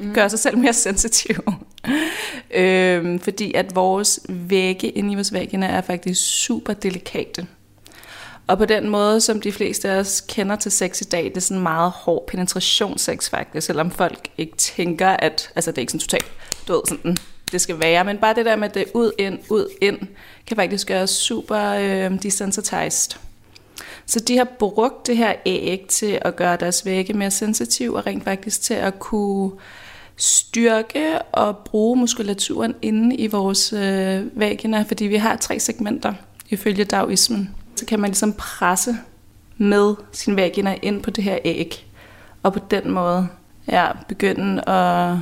mm. 0.00 0.14
gøre 0.14 0.30
sig 0.30 0.38
selv 0.38 0.58
mere 0.58 0.72
sensitiv. 0.72 1.36
øhm, 2.54 3.20
fordi 3.20 3.54
at 3.54 3.74
vores 3.74 4.20
vægge 4.28 4.88
inde 4.88 5.12
i 5.12 5.14
vores 5.14 5.32
vagina 5.32 5.66
er 5.66 5.80
faktisk 5.80 6.20
super 6.44 6.72
delikate. 6.72 7.46
Og 8.46 8.58
på 8.58 8.64
den 8.64 8.88
måde, 8.88 9.20
som 9.20 9.40
de 9.40 9.52
fleste 9.52 9.90
af 9.90 9.98
os 9.98 10.24
kender 10.28 10.56
til 10.56 10.72
sex 10.72 11.00
i 11.00 11.04
dag, 11.04 11.24
det 11.24 11.36
er 11.36 11.40
sådan 11.40 11.62
meget 11.62 11.90
hård 11.90 12.26
penetrationssex 12.26 13.30
faktisk, 13.30 13.66
selvom 13.66 13.90
folk 13.90 14.28
ikke 14.38 14.56
tænker, 14.56 15.08
at 15.08 15.50
altså, 15.54 15.70
det 15.70 15.78
er 15.78 15.82
ikke 15.82 15.92
sådan 15.92 16.00
totalt 16.00 16.32
død, 16.68 16.82
sådan 16.88 17.10
mm, 17.10 17.16
det 17.52 17.60
skal 17.60 17.80
være. 17.80 18.04
Men 18.04 18.18
bare 18.18 18.34
det 18.34 18.44
der 18.44 18.56
med 18.56 18.68
det 18.68 18.84
ud, 18.94 19.12
ind, 19.18 19.38
ud, 19.50 19.68
ind, 19.80 19.98
kan 20.46 20.56
faktisk 20.56 20.86
gøre 20.86 21.06
super 21.06 21.70
øh, 21.70 22.22
desensitized. 22.22 23.18
Så 24.06 24.20
de 24.20 24.36
har 24.36 24.48
brugt 24.58 25.06
det 25.06 25.16
her 25.16 25.34
æg 25.46 25.86
til 25.88 26.18
at 26.22 26.36
gøre 26.36 26.56
deres 26.56 26.86
vægge 26.86 27.12
mere 27.12 27.30
sensitiv, 27.30 27.92
og 27.92 28.06
rent 28.06 28.24
faktisk 28.24 28.62
til 28.62 28.74
at 28.74 28.98
kunne 28.98 29.50
styrke 30.16 31.22
og 31.22 31.56
bruge 31.58 31.96
muskulaturen 31.96 32.74
inde 32.82 33.16
i 33.16 33.26
vores 33.26 33.72
øh, 33.72 34.40
vagina, 34.40 34.82
fordi 34.82 35.04
vi 35.04 35.16
har 35.16 35.36
tre 35.36 35.60
segmenter 35.60 36.14
ifølge 36.50 36.84
daoismen 36.84 37.50
så 37.76 37.86
kan 37.86 38.00
man 38.00 38.10
ligesom 38.10 38.32
presse 38.32 38.96
med 39.56 39.94
sin 40.12 40.36
vagina 40.36 40.78
ind 40.82 41.02
på 41.02 41.10
det 41.10 41.24
her 41.24 41.38
æg. 41.44 41.86
Og 42.42 42.52
på 42.52 42.58
den 42.70 42.90
måde 42.90 43.28
ja, 43.68 43.90
begynde 44.08 44.68
at, 44.68 45.16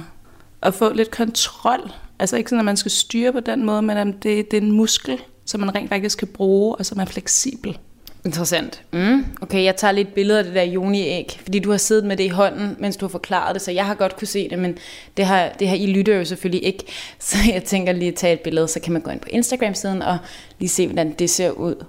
at 0.63 0.75
få 0.75 0.93
lidt 0.93 1.11
kontrol. 1.11 1.93
Altså 2.19 2.37
ikke 2.37 2.51
sådan, 2.51 2.59
at 2.59 2.65
man 2.65 2.77
skal 2.77 2.91
styre 2.91 3.33
på 3.33 3.41
den 3.41 3.65
måde, 3.65 3.83
men 3.83 3.97
at 3.97 4.07
det, 4.07 4.51
det 4.51 4.57
er 4.57 4.61
en 4.61 4.73
muskel, 4.73 5.19
som 5.45 5.61
man 5.61 5.75
rent 5.75 5.89
faktisk 5.89 6.19
kan 6.19 6.29
bruge, 6.29 6.77
og 6.77 6.87
som 6.87 7.01
er 7.01 7.05
fleksibel. 7.05 7.79
Interessant. 8.25 8.83
Mm. 8.93 9.25
Okay, 9.41 9.65
jeg 9.65 9.77
tager 9.77 9.93
lidt 9.93 10.15
billeder 10.15 10.39
af 10.39 10.45
det 10.45 10.55
der 10.55 10.63
joniæg, 10.63 11.41
fordi 11.43 11.59
du 11.59 11.71
har 11.71 11.79
siddet 11.79 12.05
med 12.05 12.17
det 12.17 12.25
i 12.25 12.29
hånden, 12.29 12.77
mens 12.79 12.97
du 12.97 13.07
har 13.07 13.11
forklaret 13.11 13.55
det, 13.55 13.63
så 13.63 13.71
jeg 13.71 13.87
har 13.87 13.95
godt 13.95 14.17
kunne 14.17 14.29
se 14.29 14.49
det, 14.49 14.59
men 14.59 14.79
det 15.17 15.27
har, 15.27 15.49
det 15.59 15.69
har 15.69 15.77
I 15.77 15.87
lytter 15.87 16.17
jo 16.17 16.25
selvfølgelig 16.25 16.65
ikke. 16.65 16.85
Så 17.19 17.37
jeg 17.53 17.65
tænker 17.65 17.93
lige 17.93 18.09
at 18.09 18.15
tage 18.15 18.33
et 18.33 18.41
billede, 18.41 18.69
så 18.69 18.81
kan 18.81 18.93
man 18.93 19.03
gå 19.03 19.11
ind 19.11 19.21
på 19.21 19.29
Instagram-siden 19.31 20.03
og 20.03 20.19
lige 20.59 20.69
se, 20.69 20.87
hvordan 20.87 21.13
det 21.13 21.31
ser 21.31 21.51
ud. 21.51 21.85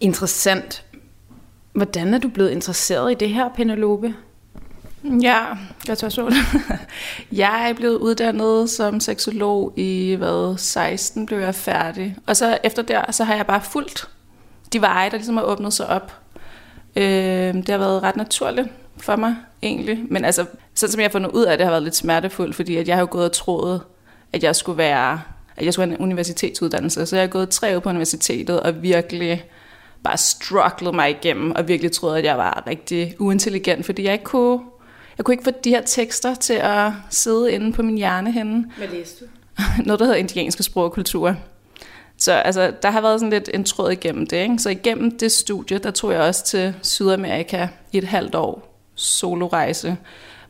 Interessant. 0.00 0.84
Hvordan 1.72 2.14
er 2.14 2.18
du 2.18 2.28
blevet 2.28 2.50
interesseret 2.50 3.12
i 3.12 3.14
det 3.14 3.30
her, 3.30 3.48
Penelope? 3.48 4.14
Ja, 5.22 5.44
jeg 5.88 5.98
tager 5.98 6.10
så 6.10 6.34
Jeg 7.32 7.68
er 7.70 7.74
blevet 7.74 7.96
uddannet 7.96 8.70
som 8.70 9.00
seksolog 9.00 9.72
i 9.76 10.14
hvad, 10.14 10.58
16 10.58 11.26
blev 11.26 11.38
jeg 11.38 11.54
færdig. 11.54 12.16
Og 12.26 12.36
så 12.36 12.58
efter 12.64 12.82
der, 12.82 13.12
så 13.12 13.24
har 13.24 13.36
jeg 13.36 13.46
bare 13.46 13.62
fulgt 13.62 14.08
de 14.72 14.80
veje, 14.80 15.10
der 15.10 15.16
ligesom 15.16 15.36
har 15.36 15.44
åbnet 15.44 15.72
sig 15.72 15.86
op. 15.86 16.12
Øh, 16.96 17.54
det 17.54 17.68
har 17.68 17.78
været 17.78 18.02
ret 18.02 18.16
naturligt 18.16 18.68
for 18.96 19.16
mig, 19.16 19.36
egentlig. 19.62 20.04
Men 20.08 20.24
altså, 20.24 20.46
sådan 20.74 20.92
som 20.92 21.00
jeg 21.00 21.08
har 21.08 21.12
fundet 21.12 21.30
ud 21.30 21.44
af 21.44 21.58
det, 21.58 21.66
har 21.66 21.72
været 21.72 21.82
lidt 21.82 21.96
smertefuldt, 21.96 22.56
fordi 22.56 22.76
at 22.76 22.88
jeg 22.88 22.96
har 22.96 23.00
jo 23.00 23.08
gået 23.10 23.24
og 23.24 23.32
troet, 23.32 23.82
at 24.32 24.42
jeg 24.42 24.56
skulle 24.56 24.78
være 24.78 25.20
at 25.60 25.66
jeg 25.66 25.72
skulle 25.72 25.88
have 25.88 25.98
en 25.98 26.02
universitetsuddannelse. 26.02 27.06
Så 27.06 27.16
jeg 27.16 27.22
har 27.22 27.28
gået 27.28 27.48
tre 27.48 27.76
år 27.76 27.80
på 27.80 27.88
universitetet 27.88 28.60
og 28.60 28.82
virkelig 28.82 29.44
bare 30.04 30.16
strugglede 30.16 30.96
mig 30.96 31.10
igennem, 31.10 31.50
og 31.50 31.68
virkelig 31.68 31.92
troede, 31.92 32.18
at 32.18 32.24
jeg 32.24 32.38
var 32.38 32.64
rigtig 32.66 33.14
uintelligent, 33.18 33.86
fordi 33.86 34.04
jeg 34.04 34.12
ikke 34.12 34.24
kunne, 34.24 34.60
jeg 35.18 35.24
kunne 35.24 35.34
ikke 35.34 35.44
få 35.44 35.50
de 35.64 35.70
her 35.70 35.82
tekster 35.82 36.34
til 36.34 36.54
at 36.54 36.92
sidde 37.10 37.52
inde 37.52 37.72
på 37.72 37.82
min 37.82 37.96
hjerne 37.96 38.32
henne. 38.32 38.64
Hvad 38.76 38.88
læste 38.88 39.24
du? 39.24 39.30
Noget, 39.86 40.00
der 40.00 40.04
hedder 40.04 40.18
indianske 40.18 40.62
sprog 40.62 40.84
og 40.84 40.92
kultur. 40.92 41.36
Så 42.20 42.32
altså, 42.32 42.72
der 42.82 42.90
har 42.90 43.00
været 43.00 43.20
sådan 43.20 43.30
lidt 43.30 43.50
en 43.54 43.64
tråd 43.64 43.90
igennem 43.90 44.26
det. 44.26 44.36
Ikke? 44.36 44.58
Så 44.58 44.70
igennem 44.70 45.18
det 45.18 45.32
studie, 45.32 45.78
der 45.78 45.90
tog 45.90 46.12
jeg 46.12 46.20
også 46.20 46.44
til 46.44 46.74
Sydamerika 46.82 47.68
i 47.92 47.98
et 47.98 48.04
halvt 48.04 48.34
år 48.34 48.70
solorejse, 48.94 49.96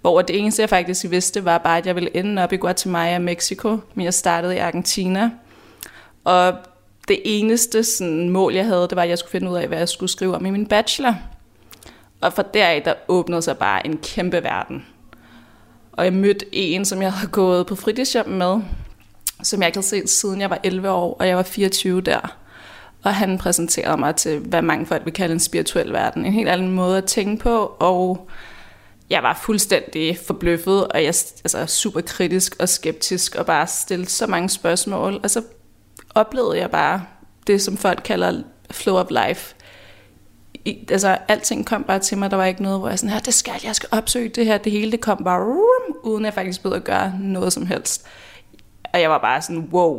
hvor 0.00 0.22
det 0.22 0.38
eneste, 0.38 0.62
jeg 0.62 0.68
faktisk 0.68 1.06
vidste, 1.10 1.44
var 1.44 1.58
bare, 1.58 1.78
at 1.78 1.86
jeg 1.86 1.94
ville 1.94 2.16
ende 2.16 2.42
op 2.42 2.52
i 2.52 2.56
Guatemala 2.56 3.14
og 3.14 3.22
Mexico, 3.22 3.78
men 3.94 4.04
jeg 4.04 4.14
startede 4.14 4.54
i 4.54 4.58
Argentina. 4.58 5.30
Og 6.24 6.54
det 7.08 7.20
eneste 7.24 7.84
sådan, 7.84 8.28
mål, 8.28 8.54
jeg 8.54 8.66
havde, 8.66 8.82
det 8.82 8.96
var, 8.96 9.02
at 9.02 9.08
jeg 9.08 9.18
skulle 9.18 9.30
finde 9.30 9.50
ud 9.50 9.56
af, 9.56 9.68
hvad 9.68 9.78
jeg 9.78 9.88
skulle 9.88 10.10
skrive 10.10 10.36
om 10.36 10.46
i 10.46 10.50
min 10.50 10.66
bachelor. 10.66 11.14
Og 12.20 12.32
fra 12.32 12.42
deraf, 12.54 12.82
der 12.84 12.94
åbnede 13.08 13.42
sig 13.42 13.58
bare 13.58 13.86
en 13.86 13.96
kæmpe 13.96 14.42
verden. 14.42 14.86
Og 15.92 16.04
jeg 16.04 16.12
mødte 16.12 16.46
en, 16.52 16.84
som 16.84 17.02
jeg 17.02 17.12
havde 17.12 17.30
gået 17.30 17.66
på 17.66 17.74
fritidshjem 17.74 18.28
med, 18.28 18.60
som 19.42 19.60
jeg 19.60 19.68
ikke 19.68 19.76
havde 19.76 19.86
set 19.86 20.10
siden 20.10 20.40
jeg 20.40 20.50
var 20.50 20.60
11 20.62 20.90
år, 20.90 21.16
og 21.18 21.28
jeg 21.28 21.36
var 21.36 21.42
24 21.42 22.00
der. 22.00 22.36
Og 23.02 23.14
han 23.14 23.38
præsenterede 23.38 23.96
mig 23.96 24.16
til, 24.16 24.38
hvad 24.38 24.62
mange 24.62 24.86
folk 24.86 25.04
vil 25.04 25.12
kalde 25.12 25.32
en 25.32 25.40
spirituel 25.40 25.92
verden. 25.92 26.24
En 26.24 26.32
helt 26.32 26.48
anden 26.48 26.70
måde 26.70 26.98
at 26.98 27.04
tænke 27.04 27.42
på, 27.42 27.76
og 27.78 28.28
jeg 29.10 29.22
var 29.22 29.40
fuldstændig 29.42 30.18
forbløffet, 30.26 30.88
og 30.88 31.04
jeg 31.04 31.14
altså, 31.44 31.66
super 31.66 32.00
kritisk 32.00 32.56
og 32.58 32.68
skeptisk, 32.68 33.34
og 33.34 33.46
bare 33.46 33.66
stillede 33.66 34.10
så 34.10 34.26
mange 34.26 34.48
spørgsmål. 34.48 35.20
Og 35.22 35.30
så 35.30 35.42
oplevede 36.14 36.58
jeg 36.58 36.70
bare 36.70 37.04
det, 37.46 37.62
som 37.62 37.76
folk 37.76 38.00
kalder 38.04 38.42
flow 38.70 38.96
of 38.96 39.06
life. 39.10 39.54
I, 40.64 40.86
altså, 40.90 41.18
alting 41.28 41.66
kom 41.66 41.84
bare 41.84 41.98
til 41.98 42.18
mig. 42.18 42.30
Der 42.30 42.36
var 42.36 42.44
ikke 42.44 42.62
noget, 42.62 42.78
hvor 42.78 42.88
jeg 42.88 42.98
sådan 42.98 43.12
her, 43.12 43.20
det 43.20 43.34
skal 43.34 43.54
jeg 43.64 43.76
skal 43.76 43.88
opsøge 43.92 44.28
det 44.28 44.46
her. 44.46 44.58
Det 44.58 44.72
hele, 44.72 44.92
det 44.92 45.00
kom 45.00 45.24
bare, 45.24 45.44
rum, 45.44 45.96
uden 46.02 46.24
jeg 46.24 46.34
faktisk 46.34 46.62
blev 46.62 46.72
at 46.72 46.84
gøre 46.84 47.14
noget 47.20 47.52
som 47.52 47.66
helst. 47.66 48.06
Og 48.92 49.00
jeg 49.00 49.10
var 49.10 49.18
bare 49.18 49.42
sådan, 49.42 49.68
wow. 49.72 49.96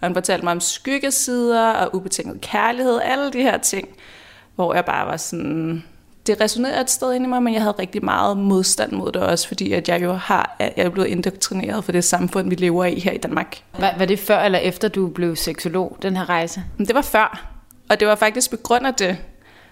Og 0.00 0.06
han 0.06 0.14
fortalte 0.14 0.44
mig 0.44 0.52
om 0.52 0.60
skyggesider 0.60 1.70
og 1.70 1.94
ubetinget 1.94 2.40
kærlighed, 2.40 3.00
alle 3.04 3.32
de 3.32 3.42
her 3.42 3.58
ting, 3.58 3.88
hvor 4.54 4.74
jeg 4.74 4.84
bare 4.84 5.06
var 5.06 5.16
sådan, 5.16 5.84
det 6.26 6.40
resonerede 6.40 6.80
et 6.80 6.90
sted 6.90 7.12
inde 7.12 7.26
i 7.26 7.28
mig, 7.28 7.42
men 7.42 7.54
jeg 7.54 7.62
havde 7.62 7.74
rigtig 7.78 8.04
meget 8.04 8.36
modstand 8.36 8.92
mod 8.92 9.12
det 9.12 9.22
også, 9.22 9.48
fordi 9.48 9.72
at 9.72 9.88
jeg 9.88 10.02
jo 10.02 10.12
har, 10.12 10.56
jeg 10.58 10.72
er 10.76 10.88
blevet 10.88 11.08
indoktrineret 11.08 11.84
for 11.84 11.92
det 11.92 12.04
samfund, 12.04 12.48
vi 12.48 12.54
lever 12.54 12.84
i 12.84 13.00
her 13.00 13.12
i 13.12 13.18
Danmark. 13.18 13.62
Var, 13.78 13.94
var 13.98 14.04
det 14.04 14.18
før 14.18 14.38
eller 14.38 14.58
efter, 14.58 14.88
du 14.88 15.08
blev 15.08 15.36
seksolog, 15.36 15.96
den 16.02 16.16
her 16.16 16.28
rejse? 16.28 16.62
Det 16.78 16.94
var 16.94 17.02
før, 17.02 17.54
og 17.88 18.00
det 18.00 18.08
var 18.08 18.14
faktisk 18.14 18.50
på 18.50 18.56
grund 18.56 18.86
af 18.86 18.94
det, 18.94 19.18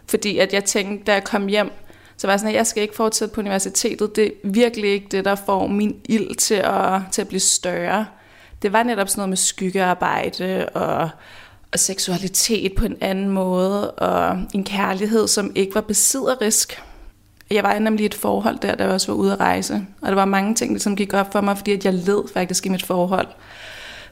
fordi 0.06 0.38
at 0.38 0.52
jeg 0.52 0.64
tænkte, 0.64 1.04
da 1.04 1.12
jeg 1.12 1.24
kom 1.24 1.46
hjem, 1.46 1.70
så 2.16 2.26
var 2.26 2.32
jeg 2.32 2.40
sådan, 2.40 2.54
at 2.54 2.56
jeg 2.56 2.66
skal 2.66 2.82
ikke 2.82 2.96
fortsætte 2.96 3.34
på 3.34 3.40
universitetet. 3.40 4.16
Det 4.16 4.26
er 4.26 4.30
virkelig 4.44 4.90
ikke 4.90 5.06
det, 5.10 5.24
der 5.24 5.34
får 5.34 5.66
min 5.66 5.96
ild 6.04 6.34
til 6.34 6.54
at, 6.54 7.00
til 7.12 7.22
at 7.22 7.28
blive 7.28 7.40
større. 7.40 8.06
Det 8.62 8.72
var 8.72 8.82
netop 8.82 9.08
sådan 9.08 9.20
noget 9.20 9.28
med 9.28 9.36
skyggearbejde 9.36 10.68
og 10.68 11.10
og 11.72 11.78
seksualitet 11.78 12.72
på 12.74 12.84
en 12.84 12.96
anden 13.00 13.28
måde, 13.28 13.90
og 13.90 14.38
en 14.54 14.64
kærlighed, 14.64 15.28
som 15.28 15.52
ikke 15.54 15.74
var 15.74 15.80
besidderisk. 15.80 16.82
Jeg 17.50 17.64
var 17.64 17.78
nemlig 17.78 18.02
i 18.02 18.06
et 18.06 18.14
forhold 18.14 18.58
der, 18.58 18.74
da 18.74 18.84
jeg 18.84 18.92
også 18.92 19.12
var 19.12 19.18
ude 19.18 19.32
at 19.32 19.40
rejse, 19.40 19.86
og 20.00 20.08
der 20.08 20.14
var 20.14 20.24
mange 20.24 20.54
ting, 20.54 20.80
som 20.80 20.96
gik 20.96 21.14
op 21.14 21.32
for 21.32 21.40
mig, 21.40 21.56
fordi 21.56 21.72
at 21.72 21.84
jeg 21.84 21.94
led 21.94 22.32
faktisk 22.34 22.66
i 22.66 22.68
mit 22.68 22.82
forhold. 22.82 23.26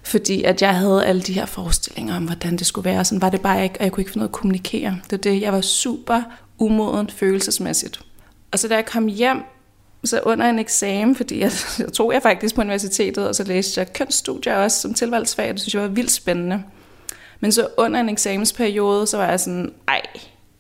Fordi 0.02 0.42
at 0.42 0.62
jeg 0.62 0.74
havde 0.74 1.06
alle 1.06 1.22
de 1.22 1.32
her 1.32 1.46
forestillinger 1.46 2.16
om, 2.16 2.24
hvordan 2.24 2.56
det 2.56 2.66
skulle 2.66 2.90
være. 2.90 3.04
Sådan 3.04 3.22
var 3.22 3.30
det 3.30 3.40
bare 3.40 3.62
ikke, 3.62 3.74
og 3.78 3.84
jeg 3.84 3.92
kunne 3.92 4.00
ikke 4.00 4.10
finde 4.10 4.18
noget 4.18 4.28
at 4.28 4.34
kommunikere. 4.34 4.98
Det 5.04 5.12
var 5.12 5.18
det, 5.18 5.42
jeg 5.42 5.52
var 5.52 5.60
super 5.60 6.22
umoden 6.58 7.10
følelsesmæssigt. 7.10 8.00
Og 8.52 8.58
så 8.58 8.68
da 8.68 8.74
jeg 8.74 8.86
kom 8.86 9.06
hjem, 9.06 9.42
så 10.06 10.20
under 10.24 10.50
en 10.50 10.58
eksamen, 10.58 11.16
fordi 11.16 11.40
jeg, 11.40 11.50
jeg 11.78 11.92
tog 11.92 12.12
jeg 12.12 12.22
faktisk 12.22 12.54
på 12.54 12.60
universitetet, 12.60 13.28
og 13.28 13.34
så 13.34 13.44
læste 13.44 13.80
jeg 13.80 13.92
kønsstudier 13.92 14.56
også 14.56 14.80
som 14.80 14.94
tilvalgsfag, 14.94 15.48
det 15.48 15.60
synes 15.60 15.74
jeg 15.74 15.82
var 15.82 15.88
vildt 15.88 16.10
spændende. 16.10 16.62
Men 17.40 17.52
så 17.52 17.68
under 17.76 18.00
en 18.00 18.08
eksamensperiode, 18.08 19.06
så 19.06 19.16
var 19.16 19.28
jeg 19.28 19.40
sådan, 19.40 19.72
ej, 19.88 20.02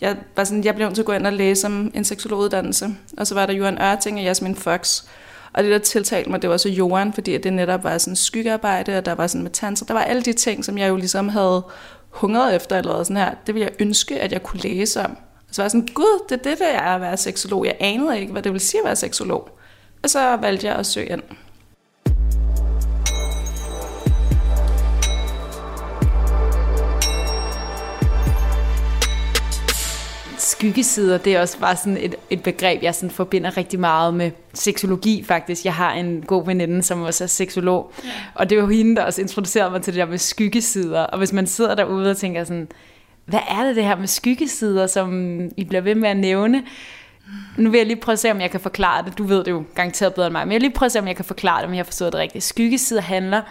jeg, 0.00 0.16
var 0.36 0.44
sådan, 0.44 0.64
jeg 0.64 0.74
blev 0.74 0.86
nødt 0.86 0.94
til 0.94 1.02
at 1.02 1.06
gå 1.06 1.12
ind 1.12 1.26
og 1.26 1.32
læse 1.32 1.66
om 1.66 1.90
en 1.94 2.04
seksologuddannelse. 2.04 2.88
Og 3.18 3.26
så 3.26 3.34
var 3.34 3.46
der 3.46 3.52
Johan 3.52 3.82
Ørting 3.82 4.18
og 4.18 4.24
Jasmin 4.24 4.56
Fox. 4.56 5.02
Og 5.52 5.62
det, 5.62 5.72
der 5.72 5.78
tiltalte 5.78 6.30
mig, 6.30 6.42
det 6.42 6.50
var 6.50 6.56
så 6.56 6.68
Johan, 6.68 7.12
fordi 7.12 7.38
det 7.38 7.52
netop 7.52 7.84
var 7.84 7.98
sådan 7.98 8.16
skyggearbejde, 8.16 8.98
og 8.98 9.06
der 9.06 9.12
var 9.12 9.26
sådan 9.26 9.42
med 9.42 9.50
tanser. 9.50 9.86
Der 9.86 9.94
var 9.94 10.02
alle 10.02 10.22
de 10.22 10.32
ting, 10.32 10.64
som 10.64 10.78
jeg 10.78 10.88
jo 10.88 10.96
ligesom 10.96 11.28
havde 11.28 11.62
hungret 12.10 12.56
efter, 12.56 12.78
eller 12.78 13.02
sådan 13.02 13.16
her. 13.16 13.34
Det 13.46 13.54
ville 13.54 13.64
jeg 13.64 13.80
ønske, 13.80 14.20
at 14.20 14.32
jeg 14.32 14.42
kunne 14.42 14.60
læse 14.60 15.00
om. 15.04 15.16
Og 15.48 15.54
så 15.54 15.62
var 15.62 15.64
jeg 15.64 15.70
sådan, 15.70 15.88
gud, 15.94 16.24
det 16.28 16.38
er 16.38 16.42
det, 16.42 16.58
der 16.58 16.66
er 16.66 16.94
at 16.94 17.00
være 17.00 17.16
seksolog. 17.16 17.66
Jeg 17.66 17.76
anede 17.80 18.20
ikke, 18.20 18.32
hvad 18.32 18.42
det 18.42 18.52
vil 18.52 18.60
sige 18.60 18.80
at 18.80 18.84
være 18.84 18.96
seksolog. 18.96 19.48
Og 20.02 20.10
så 20.10 20.36
valgte 20.36 20.66
jeg 20.66 20.76
at 20.76 20.86
søge 20.86 21.06
ind. 21.06 21.22
skyggesider, 30.38 31.18
det 31.18 31.34
er 31.34 31.40
også 31.40 31.58
bare 31.58 31.76
sådan 31.76 31.96
et, 31.96 32.14
et 32.30 32.42
begreb, 32.42 32.82
jeg 32.82 32.94
sådan 32.94 33.10
forbinder 33.10 33.56
rigtig 33.56 33.80
meget 33.80 34.14
med 34.14 34.30
seksologi 34.54 35.22
faktisk. 35.22 35.64
Jeg 35.64 35.74
har 35.74 35.92
en 35.92 36.22
god 36.22 36.46
veninde, 36.46 36.82
som 36.82 37.02
også 37.02 37.24
er 37.24 37.28
seksolog, 37.28 37.92
og 38.34 38.50
det 38.50 38.58
var 38.58 38.66
hende, 38.66 38.96
der 38.96 39.02
også 39.02 39.20
introducerede 39.20 39.70
mig 39.70 39.82
til 39.82 39.94
det 39.94 40.00
der 40.00 40.06
med 40.06 40.18
skyggesider. 40.18 41.00
Og 41.00 41.18
hvis 41.18 41.32
man 41.32 41.46
sidder 41.46 41.74
derude 41.74 42.10
og 42.10 42.16
tænker 42.16 42.44
sådan, 42.44 42.68
hvad 43.26 43.40
er 43.48 43.64
det 43.64 43.76
det 43.76 43.84
her 43.84 43.96
med 43.96 44.06
skyggesider, 44.06 44.86
som 44.86 45.40
I 45.56 45.64
bliver 45.64 45.80
ved 45.80 45.94
med 45.94 46.08
at 46.08 46.16
nævne? 46.16 46.62
Nu 47.56 47.70
vil 47.70 47.78
jeg 47.78 47.86
lige 47.86 48.00
prøve 48.00 48.12
at 48.12 48.18
se, 48.18 48.30
om 48.30 48.40
jeg 48.40 48.50
kan 48.50 48.60
forklare 48.60 49.04
det. 49.04 49.18
Du 49.18 49.24
ved 49.24 49.44
det 49.44 49.50
jo 49.50 49.64
garanteret 49.74 50.14
bedre 50.14 50.26
end 50.26 50.32
mig, 50.32 50.46
men 50.46 50.52
jeg 50.52 50.56
vil 50.56 50.62
lige 50.62 50.74
prøve 50.74 50.86
at 50.86 50.92
se, 50.92 50.98
om 50.98 51.08
jeg 51.08 51.16
kan 51.16 51.24
forklare 51.24 51.60
det, 51.60 51.66
om 51.66 51.72
jeg 51.72 51.78
har 51.78 51.84
forstået 51.84 52.12
det 52.12 52.20
rigtigt. 52.20 52.44
Skyggesider 52.44 53.00
handler 53.00 53.42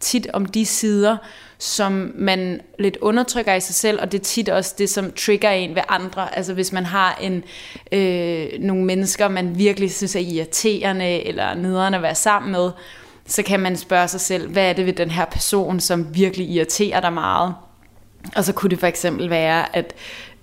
tit 0.00 0.26
om 0.32 0.46
de 0.46 0.66
sider, 0.66 1.16
som 1.58 2.12
man 2.14 2.60
lidt 2.78 2.96
undertrykker 3.00 3.54
i 3.54 3.60
sig 3.60 3.74
selv, 3.74 4.00
og 4.00 4.12
det 4.12 4.18
er 4.20 4.24
tit 4.24 4.48
også 4.48 4.74
det, 4.78 4.90
som 4.90 5.12
trigger 5.12 5.50
en 5.50 5.74
ved 5.74 5.82
andre. 5.88 6.36
Altså 6.36 6.54
hvis 6.54 6.72
man 6.72 6.84
har 6.86 7.18
en, 7.20 7.44
øh, 7.92 8.46
nogle 8.60 8.84
mennesker, 8.84 9.28
man 9.28 9.58
virkelig 9.58 9.94
synes 9.94 10.16
er 10.16 10.20
irriterende 10.20 11.06
eller 11.06 11.54
nederen 11.54 11.94
at 11.94 12.02
være 12.02 12.14
sammen 12.14 12.52
med, 12.52 12.70
så 13.26 13.42
kan 13.42 13.60
man 13.60 13.76
spørge 13.76 14.08
sig 14.08 14.20
selv, 14.20 14.52
hvad 14.52 14.68
er 14.68 14.72
det 14.72 14.86
ved 14.86 14.92
den 14.92 15.10
her 15.10 15.24
person, 15.24 15.80
som 15.80 16.14
virkelig 16.14 16.48
irriterer 16.48 17.00
dig 17.00 17.12
meget? 17.12 17.54
Og 18.36 18.44
så 18.44 18.52
kunne 18.52 18.70
det 18.70 18.80
for 18.80 18.86
eksempel 18.86 19.30
være, 19.30 19.76
at 19.76 19.94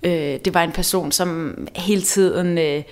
øh, 0.02 0.38
det 0.44 0.54
var 0.54 0.62
en 0.62 0.72
person, 0.72 1.12
som 1.12 1.56
hele 1.76 2.02
tiden... 2.02 2.58
Øh, 2.58 2.82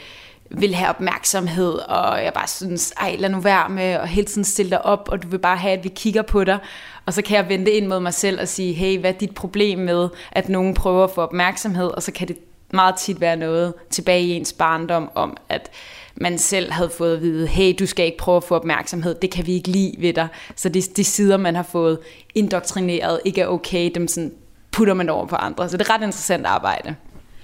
vil 0.50 0.74
have 0.74 0.88
opmærksomhed, 0.88 1.72
og 1.72 2.24
jeg 2.24 2.32
bare 2.32 2.48
synes, 2.48 2.92
ej, 3.00 3.16
lad 3.18 3.28
nu 3.28 3.40
være 3.40 3.68
med, 3.68 3.96
og 3.96 4.08
hele 4.08 4.26
tiden 4.26 4.44
stille 4.44 4.70
dig 4.70 4.84
op, 4.84 5.08
og 5.12 5.22
du 5.22 5.28
vil 5.28 5.38
bare 5.38 5.56
have, 5.56 5.72
at 5.72 5.84
vi 5.84 5.88
kigger 5.88 6.22
på 6.22 6.44
dig, 6.44 6.58
og 7.06 7.14
så 7.14 7.22
kan 7.22 7.36
jeg 7.36 7.48
vente 7.48 7.72
ind 7.72 7.86
mod 7.86 8.00
mig 8.00 8.14
selv 8.14 8.40
og 8.40 8.48
sige, 8.48 8.72
hey, 8.72 8.98
hvad 8.98 9.14
er 9.14 9.18
dit 9.18 9.34
problem 9.34 9.78
med, 9.78 10.08
at 10.32 10.48
nogen 10.48 10.74
prøver 10.74 11.04
at 11.04 11.10
få 11.10 11.20
opmærksomhed, 11.20 11.86
og 11.86 12.02
så 12.02 12.12
kan 12.12 12.28
det 12.28 12.36
meget 12.72 12.94
tit 12.96 13.20
være 13.20 13.36
noget 13.36 13.74
tilbage 13.90 14.22
i 14.22 14.30
ens 14.30 14.52
barndom 14.52 15.10
om, 15.14 15.36
at 15.48 15.70
man 16.14 16.38
selv 16.38 16.72
havde 16.72 16.90
fået 16.90 17.16
at 17.16 17.22
vide, 17.22 17.46
hey, 17.46 17.74
du 17.78 17.86
skal 17.86 18.06
ikke 18.06 18.18
prøve 18.18 18.36
at 18.36 18.44
få 18.44 18.54
opmærksomhed, 18.54 19.14
det 19.14 19.30
kan 19.30 19.46
vi 19.46 19.52
ikke 19.52 19.68
lide 19.68 19.94
ved 19.98 20.12
dig. 20.12 20.28
Så 20.56 20.68
de, 20.68 20.82
de 20.82 21.04
sider, 21.04 21.36
man 21.36 21.54
har 21.54 21.62
fået 21.62 21.98
indoktrineret, 22.34 23.20
ikke 23.24 23.40
er 23.40 23.46
okay, 23.46 23.90
dem 23.94 24.08
sådan 24.08 24.32
putter 24.72 24.94
man 24.94 25.08
over 25.08 25.26
på 25.26 25.36
andre. 25.36 25.68
Så 25.68 25.76
det 25.76 25.88
er 25.88 25.94
ret 25.94 26.02
interessant 26.02 26.46
arbejde. 26.46 26.96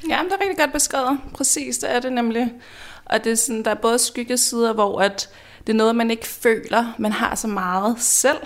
Ja, 0.08 0.18
det 0.24 0.32
er 0.32 0.40
rigtig 0.40 0.58
godt 0.58 0.72
beskrevet. 0.72 1.18
Præcis, 1.34 1.78
det 1.78 1.94
er 1.94 2.00
det 2.00 2.12
nemlig. 2.12 2.52
Og 3.04 3.24
det 3.24 3.32
er 3.32 3.36
sådan, 3.36 3.62
der 3.62 3.70
er 3.70 3.74
både 3.74 3.98
skyggesider, 3.98 4.72
hvor 4.72 5.00
at 5.00 5.28
det 5.66 5.72
er 5.72 5.76
noget, 5.76 5.96
man 5.96 6.10
ikke 6.10 6.26
føler, 6.26 6.94
man 6.98 7.12
har 7.12 7.34
så 7.34 7.48
meget 7.48 7.96
selv, 7.98 8.38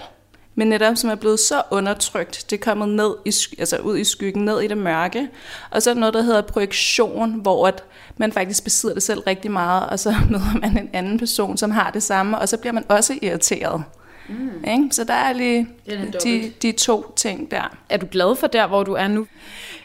men 0.54 0.68
netop 0.68 0.96
som 0.96 1.10
er 1.10 1.14
blevet 1.14 1.40
så 1.40 1.62
undertrykt, 1.70 2.46
det 2.50 2.56
er 2.56 2.64
kommet 2.64 2.88
ned 2.88 3.14
i, 3.24 3.32
altså 3.58 3.76
ud 3.76 3.98
i 3.98 4.04
skyggen, 4.04 4.44
ned 4.44 4.60
i 4.60 4.66
det 4.66 4.78
mørke. 4.78 5.28
Og 5.70 5.82
så 5.82 5.90
er 5.90 5.94
der 5.94 6.00
noget, 6.00 6.14
der 6.14 6.22
hedder 6.22 6.40
projektion, 6.40 7.40
hvor 7.40 7.66
at 7.66 7.84
man 8.16 8.32
faktisk 8.32 8.64
besidder 8.64 8.94
det 8.94 9.02
selv 9.02 9.20
rigtig 9.20 9.50
meget, 9.50 9.86
og 9.86 9.98
så 9.98 10.14
møder 10.30 10.58
man 10.60 10.78
en 10.78 10.90
anden 10.92 11.18
person, 11.18 11.56
som 11.56 11.70
har 11.70 11.90
det 11.90 12.02
samme, 12.02 12.38
og 12.38 12.48
så 12.48 12.56
bliver 12.56 12.72
man 12.72 12.84
også 12.88 13.18
irriteret. 13.22 13.84
Mm. 14.30 14.64
Ikke? 14.70 14.88
Så 14.90 15.04
der 15.04 15.14
er 15.14 15.32
lige 15.32 15.68
er 15.86 16.10
de, 16.24 16.52
de 16.62 16.72
to 16.72 17.12
ting 17.16 17.50
der. 17.50 17.76
Er 17.88 17.96
du 17.96 18.06
glad 18.10 18.36
for 18.36 18.46
der, 18.46 18.66
hvor 18.66 18.82
du 18.82 18.92
er 18.92 19.08
nu? 19.08 19.26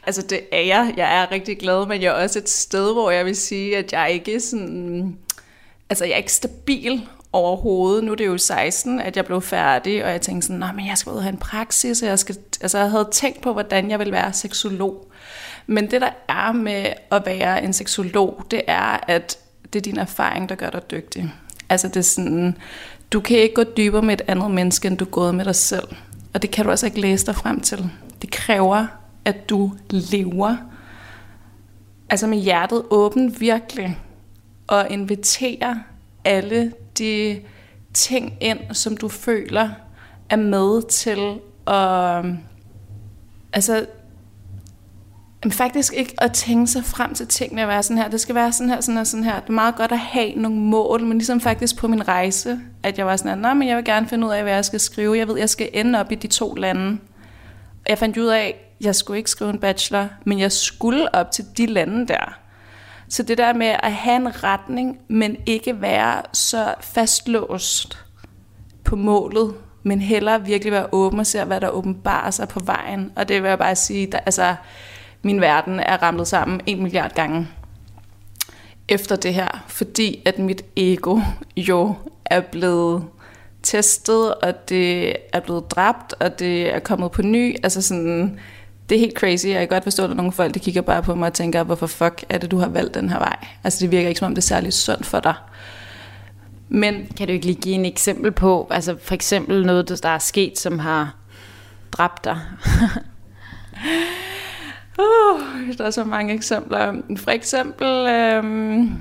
Altså 0.05 0.21
det 0.21 0.41
er 0.51 0.61
jeg. 0.61 0.93
Jeg 0.97 1.21
er 1.21 1.31
rigtig 1.31 1.57
glad, 1.57 1.87
men 1.87 2.01
jeg 2.01 2.07
er 2.07 2.23
også 2.23 2.39
et 2.39 2.49
sted, 2.49 2.93
hvor 2.93 3.11
jeg 3.11 3.25
vil 3.25 3.35
sige, 3.35 3.77
at 3.77 3.93
jeg 3.93 4.11
ikke 4.11 4.35
er 4.35 4.39
sådan... 4.39 5.17
Altså 5.89 6.05
jeg 6.05 6.13
er 6.13 6.17
ikke 6.17 6.33
stabil 6.33 7.07
overhovedet. 7.33 8.03
Nu 8.03 8.11
er 8.11 8.15
det 8.15 8.25
jo 8.25 8.37
16, 8.37 8.99
at 8.99 9.17
jeg 9.17 9.25
blev 9.25 9.41
færdig, 9.41 10.05
og 10.05 10.11
jeg 10.11 10.21
tænkte 10.21 10.47
sådan, 10.47 10.75
men 10.75 10.87
jeg 10.87 10.97
skal 10.97 11.11
ud 11.11 11.17
og 11.17 11.23
have 11.23 11.33
en 11.33 11.39
praksis, 11.39 12.01
og 12.01 12.07
jeg, 12.07 12.19
skal, 12.19 12.37
altså, 12.61 12.77
jeg 12.77 12.91
havde 12.91 13.09
tænkt 13.11 13.41
på, 13.41 13.53
hvordan 13.53 13.89
jeg 13.91 13.99
ville 13.99 14.13
være 14.13 14.33
seksolog. 14.33 15.11
Men 15.67 15.91
det, 15.91 16.01
der 16.01 16.09
er 16.29 16.51
med 16.51 16.85
at 17.11 17.25
være 17.25 17.63
en 17.63 17.73
seksolog, 17.73 18.43
det 18.51 18.61
er, 18.67 18.99
at 19.07 19.37
det 19.73 19.79
er 19.79 19.83
din 19.83 19.99
erfaring, 19.99 20.49
der 20.49 20.55
gør 20.55 20.69
dig 20.69 20.91
dygtig. 20.91 21.33
Altså 21.69 21.87
det 21.87 21.97
er 21.97 22.01
sådan, 22.01 22.57
du 23.11 23.19
kan 23.19 23.37
ikke 23.37 23.55
gå 23.55 23.63
dybere 23.63 24.01
med 24.01 24.13
et 24.13 24.21
andet 24.27 24.51
menneske, 24.51 24.87
end 24.87 24.97
du 24.97 25.05
er 25.05 25.09
gået 25.09 25.35
med 25.35 25.45
dig 25.45 25.55
selv. 25.55 25.87
Og 26.33 26.41
det 26.41 26.51
kan 26.51 26.65
du 26.65 26.71
altså 26.71 26.85
ikke 26.85 27.01
læse 27.01 27.25
dig 27.25 27.35
frem 27.35 27.59
til. 27.59 27.89
Det 28.21 28.31
kræver, 28.31 28.87
at 29.25 29.49
du 29.49 29.71
lever 29.89 30.55
altså 32.09 32.27
med 32.27 32.37
hjertet 32.37 32.83
åbent 32.89 33.41
virkelig, 33.41 33.99
og 34.67 34.89
inviterer 34.89 35.75
alle 36.23 36.73
de 36.97 37.41
ting 37.93 38.33
ind, 38.41 38.59
som 38.71 38.97
du 38.97 39.09
føler 39.09 39.69
er 40.29 40.35
med 40.35 40.81
til 40.89 41.39
at 41.67 42.25
altså 43.53 43.85
men 45.43 45.51
faktisk 45.51 45.93
ikke 45.93 46.13
at 46.17 46.33
tænke 46.33 46.67
sig 46.67 46.85
frem 46.85 47.13
til 47.13 47.27
tingene 47.27 47.61
at 47.61 47.67
være 47.67 47.83
sådan 47.83 47.97
her. 47.97 48.07
Det 48.07 48.21
skal 48.21 48.35
være 48.35 48.51
sådan 48.51 48.69
her, 48.69 48.81
sådan 48.81 48.97
her, 48.97 49.03
sådan 49.03 49.23
her. 49.23 49.39
Det 49.39 49.49
er 49.49 49.53
meget 49.53 49.75
godt 49.75 49.91
at 49.91 49.99
have 49.99 50.35
nogle 50.35 50.57
mål, 50.57 51.03
men 51.03 51.17
ligesom 51.17 51.41
faktisk 51.41 51.77
på 51.77 51.87
min 51.87 52.07
rejse, 52.07 52.59
at 52.83 52.97
jeg 52.97 53.05
var 53.05 53.15
sådan 53.15 53.45
her, 53.45 53.53
men 53.53 53.67
jeg 53.67 53.77
vil 53.77 53.85
gerne 53.85 54.07
finde 54.07 54.27
ud 54.27 54.31
af, 54.31 54.43
hvad 54.43 54.53
jeg 54.53 54.65
skal 54.65 54.79
skrive. 54.79 55.17
Jeg 55.17 55.27
ved, 55.27 55.37
jeg 55.37 55.49
skal 55.49 55.69
ende 55.73 55.99
op 55.99 56.11
i 56.11 56.15
de 56.15 56.27
to 56.27 56.53
lande. 56.53 56.97
Jeg 57.89 57.97
fandt 57.97 58.17
ud 58.17 58.27
af, 58.27 58.45
at 58.79 58.85
jeg 58.85 58.95
skulle 58.95 59.17
ikke 59.17 59.29
skrive 59.29 59.49
en 59.49 59.59
bachelor, 59.59 60.07
men 60.25 60.39
jeg 60.39 60.51
skulle 60.51 61.15
op 61.15 61.31
til 61.31 61.45
de 61.57 61.65
lande 61.65 62.07
der. 62.07 62.37
Så 63.09 63.23
det 63.23 63.37
der 63.37 63.53
med 63.53 63.75
at 63.83 63.91
have 63.91 64.15
en 64.15 64.43
retning, 64.43 64.97
men 65.07 65.37
ikke 65.45 65.81
være 65.81 66.21
så 66.33 66.73
fastlåst 66.81 68.05
på 68.83 68.95
målet, 68.95 69.53
men 69.83 70.01
hellere 70.01 70.45
virkelig 70.45 70.71
være 70.71 70.87
åben 70.91 71.19
og 71.19 71.27
se, 71.27 71.43
hvad 71.43 71.61
der 71.61 71.69
åbenbarer 71.69 72.31
sig 72.31 72.47
på 72.47 72.59
vejen. 72.59 73.11
Og 73.15 73.27
det 73.27 73.43
vil 73.43 73.49
jeg 73.49 73.57
bare 73.57 73.75
sige, 73.75 74.07
der, 74.11 74.19
altså, 74.19 74.55
min 75.25 75.41
verden 75.41 75.79
er 75.79 76.03
ramlet 76.03 76.27
sammen 76.27 76.61
en 76.65 76.83
milliard 76.83 77.15
gange 77.15 77.47
efter 78.87 79.15
det 79.15 79.33
her, 79.33 79.63
fordi 79.67 80.21
at 80.25 80.39
mit 80.39 80.65
ego 80.75 81.19
jo 81.57 81.95
er 82.25 82.41
blevet 82.41 83.03
testet, 83.63 84.33
og 84.35 84.69
det 84.69 85.15
er 85.33 85.39
blevet 85.39 85.71
dræbt, 85.71 86.13
og 86.19 86.39
det 86.39 86.73
er 86.73 86.79
kommet 86.79 87.11
på 87.11 87.21
ny. 87.21 87.55
Altså 87.63 87.81
sådan, 87.81 88.39
det 88.89 88.95
er 88.95 88.99
helt 88.99 89.17
crazy. 89.17 89.47
Jeg 89.47 89.59
kan 89.59 89.67
godt 89.67 89.83
forstå, 89.83 90.03
at 90.03 90.15
nogle 90.15 90.31
folk, 90.31 90.53
der 90.53 90.59
kigger 90.59 90.81
bare 90.81 91.03
på 91.03 91.15
mig 91.15 91.27
og 91.27 91.33
tænker, 91.33 91.63
hvorfor 91.63 91.87
fuck 91.87 92.25
er 92.29 92.37
det, 92.37 92.51
du 92.51 92.57
har 92.57 92.67
valgt 92.67 92.93
den 92.93 93.09
her 93.09 93.17
vej? 93.17 93.35
Altså 93.63 93.79
det 93.79 93.91
virker 93.91 94.07
ikke, 94.07 94.19
som 94.19 94.25
om 94.25 94.35
det 94.35 94.41
er 94.41 94.47
særlig 94.47 94.73
sundt 94.73 95.05
for 95.05 95.19
dig. 95.19 95.33
Men 96.69 97.07
kan 97.17 97.27
du 97.27 97.33
ikke 97.33 97.45
lige 97.45 97.61
give 97.61 97.75
en 97.75 97.85
eksempel 97.85 98.31
på, 98.31 98.67
altså 98.71 98.95
for 99.01 99.13
eksempel 99.13 99.65
noget, 99.65 100.03
der 100.03 100.09
er 100.09 100.19
sket, 100.19 100.59
som 100.59 100.79
har 100.79 101.15
dræbt 101.91 102.23
dig? 102.25 102.39
uh, 104.99 105.77
der 105.77 105.85
er 105.85 105.91
så 105.91 106.03
mange 106.03 106.33
eksempler. 106.33 106.93
For 107.17 107.31
eksempel, 107.31 107.87
øhm, 107.87 108.91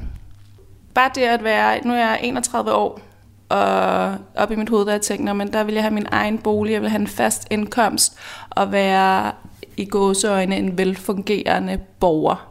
bare 0.94 1.11
det 1.14 1.20
at 1.20 1.44
være, 1.44 1.87
nu 1.87 1.92
er 1.92 1.98
jeg 1.98 2.20
31 2.22 2.72
år, 2.72 3.00
og 3.48 4.16
op 4.35 4.50
i 4.50 4.57
mit 4.57 4.68
hoved, 4.68 4.87
der 4.87 4.92
jeg 4.92 5.00
tænkte, 5.00 5.35
men 5.35 5.52
der 5.52 5.64
vil 5.64 5.74
jeg 5.74 5.83
have 5.83 5.94
min 5.94 6.07
egen 6.11 6.38
bolig, 6.38 6.72
jeg 6.72 6.83
vil 6.83 6.90
have 6.90 7.00
en 7.00 7.07
fast 7.07 7.46
indkomst, 7.50 8.16
og 8.50 8.72
være 8.72 9.33
i 9.76 9.85
gåseøjne 9.85 10.57
en 10.57 10.78
velfungerende 10.78 11.78
borger 12.00 12.48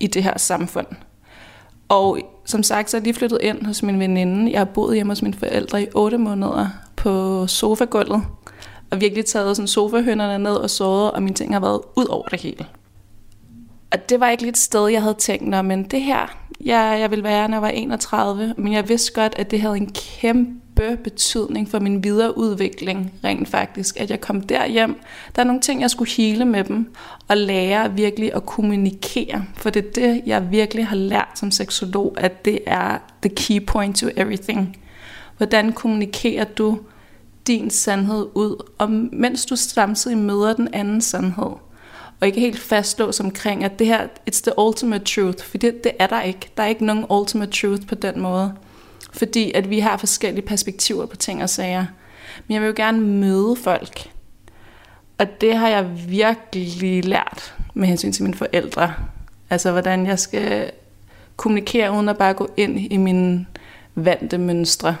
i 0.00 0.06
det 0.06 0.22
her 0.22 0.38
samfund. 0.38 0.86
Og 1.88 2.18
som 2.44 2.62
sagt, 2.62 2.90
så 2.90 2.96
er 2.96 3.00
jeg 3.00 3.04
lige 3.04 3.14
flyttet 3.14 3.38
ind 3.42 3.66
hos 3.66 3.82
min 3.82 4.00
veninde. 4.00 4.52
Jeg 4.52 4.60
har 4.60 4.64
boet 4.64 4.94
hjemme 4.94 5.10
hos 5.10 5.22
mine 5.22 5.34
forældre 5.34 5.82
i 5.82 5.86
8 5.94 6.18
måneder 6.18 6.68
på 6.96 7.46
sofagulvet. 7.46 8.22
Og 8.92 9.00
virkelig 9.00 9.24
taget 9.24 9.56
sådan 9.56 9.68
sofahønderne 9.68 10.44
ned 10.44 10.54
og 10.54 10.70
såret, 10.70 11.10
og 11.10 11.22
mine 11.22 11.34
ting 11.34 11.52
har 11.52 11.60
været 11.60 11.80
ud 11.96 12.06
over 12.06 12.28
det 12.28 12.40
hele. 12.40 12.66
Og 13.92 14.08
det 14.08 14.20
var 14.20 14.28
ikke 14.28 14.42
lidt 14.42 14.58
sted, 14.58 14.88
jeg 14.88 15.02
havde 15.02 15.14
tænkt, 15.14 15.64
men 15.64 15.84
det 15.84 16.02
her, 16.02 16.38
jeg, 16.64 16.96
jeg 17.00 17.10
ville 17.10 17.24
være, 17.24 17.48
når 17.48 17.56
jeg 17.56 17.62
var 17.62 17.68
31. 17.68 18.54
Men 18.58 18.72
jeg 18.72 18.88
vidste 18.88 19.12
godt, 19.12 19.34
at 19.36 19.50
det 19.50 19.60
havde 19.60 19.76
en 19.76 19.92
kæmpe 19.92 20.98
betydning 21.04 21.68
for 21.68 21.78
min 21.78 22.04
videre 22.04 22.38
udvikling, 22.38 23.12
rent 23.24 23.48
faktisk. 23.48 24.00
At 24.00 24.10
jeg 24.10 24.20
kom 24.20 24.40
derhjem. 24.40 25.00
Der 25.36 25.42
er 25.42 25.46
nogle 25.46 25.60
ting, 25.60 25.80
jeg 25.80 25.90
skulle 25.90 26.10
hele 26.10 26.44
med 26.44 26.64
dem, 26.64 26.94
og 27.28 27.36
lære 27.36 27.92
virkelig 27.92 28.34
at 28.34 28.46
kommunikere. 28.46 29.44
For 29.56 29.70
det 29.70 29.86
er 29.86 29.90
det, 29.90 30.22
jeg 30.26 30.50
virkelig 30.50 30.86
har 30.86 30.96
lært 30.96 31.30
som 31.34 31.50
seksolog, 31.50 32.14
at 32.16 32.44
det 32.44 32.58
er 32.66 32.98
the 33.22 33.34
key 33.36 33.66
point 33.66 33.96
to 33.96 34.06
everything. 34.16 34.76
Hvordan 35.36 35.72
kommunikerer 35.72 36.44
du 36.44 36.78
din 37.46 37.70
sandhed 37.70 38.26
ud, 38.34 38.68
og 38.78 38.90
mens 38.90 39.46
du 39.46 39.56
samtidig 39.56 40.18
møder 40.18 40.52
den 40.52 40.68
anden 40.74 41.00
sandhed 41.00 41.52
og 42.22 42.26
ikke 42.26 42.40
helt 42.40 42.58
fastlås 42.58 43.20
omkring, 43.20 43.64
at 43.64 43.78
det 43.78 43.86
her, 43.86 44.06
it's 44.30 44.42
the 44.42 44.58
ultimate 44.58 45.04
truth, 45.04 45.44
for 45.44 45.58
det, 45.58 45.84
det 45.84 45.92
er 45.98 46.06
der 46.06 46.22
ikke. 46.22 46.50
Der 46.56 46.62
er 46.62 46.66
ikke 46.66 46.86
nogen 46.86 47.06
ultimate 47.10 47.52
truth 47.52 47.86
på 47.86 47.94
den 47.94 48.20
måde. 48.20 48.54
Fordi 49.12 49.52
at 49.52 49.70
vi 49.70 49.78
har 49.78 49.96
forskellige 49.96 50.46
perspektiver 50.46 51.06
på 51.06 51.16
ting 51.16 51.42
og 51.42 51.50
sager. 51.50 51.86
Men 52.46 52.54
jeg 52.54 52.62
vil 52.62 52.66
jo 52.66 52.74
gerne 52.76 53.00
møde 53.00 53.56
folk. 53.56 54.10
Og 55.18 55.40
det 55.40 55.56
har 55.56 55.68
jeg 55.68 55.90
virkelig 56.08 57.04
lært 57.04 57.54
med 57.74 57.88
hensyn 57.88 58.12
til 58.12 58.22
mine 58.22 58.36
forældre. 58.36 58.94
Altså 59.50 59.70
hvordan 59.72 60.06
jeg 60.06 60.18
skal 60.18 60.70
kommunikere 61.36 61.92
uden 61.92 62.08
at 62.08 62.18
bare 62.18 62.34
gå 62.34 62.50
ind 62.56 62.92
i 62.92 62.96
mine 62.96 63.46
vante 63.94 64.38
mønstre. 64.38 64.96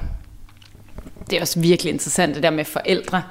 Det 1.32 1.38
er 1.38 1.40
også 1.40 1.60
virkelig 1.60 1.92
interessant 1.92 2.34
det 2.34 2.42
der 2.42 2.50
med 2.50 2.64
forældre 2.64 3.22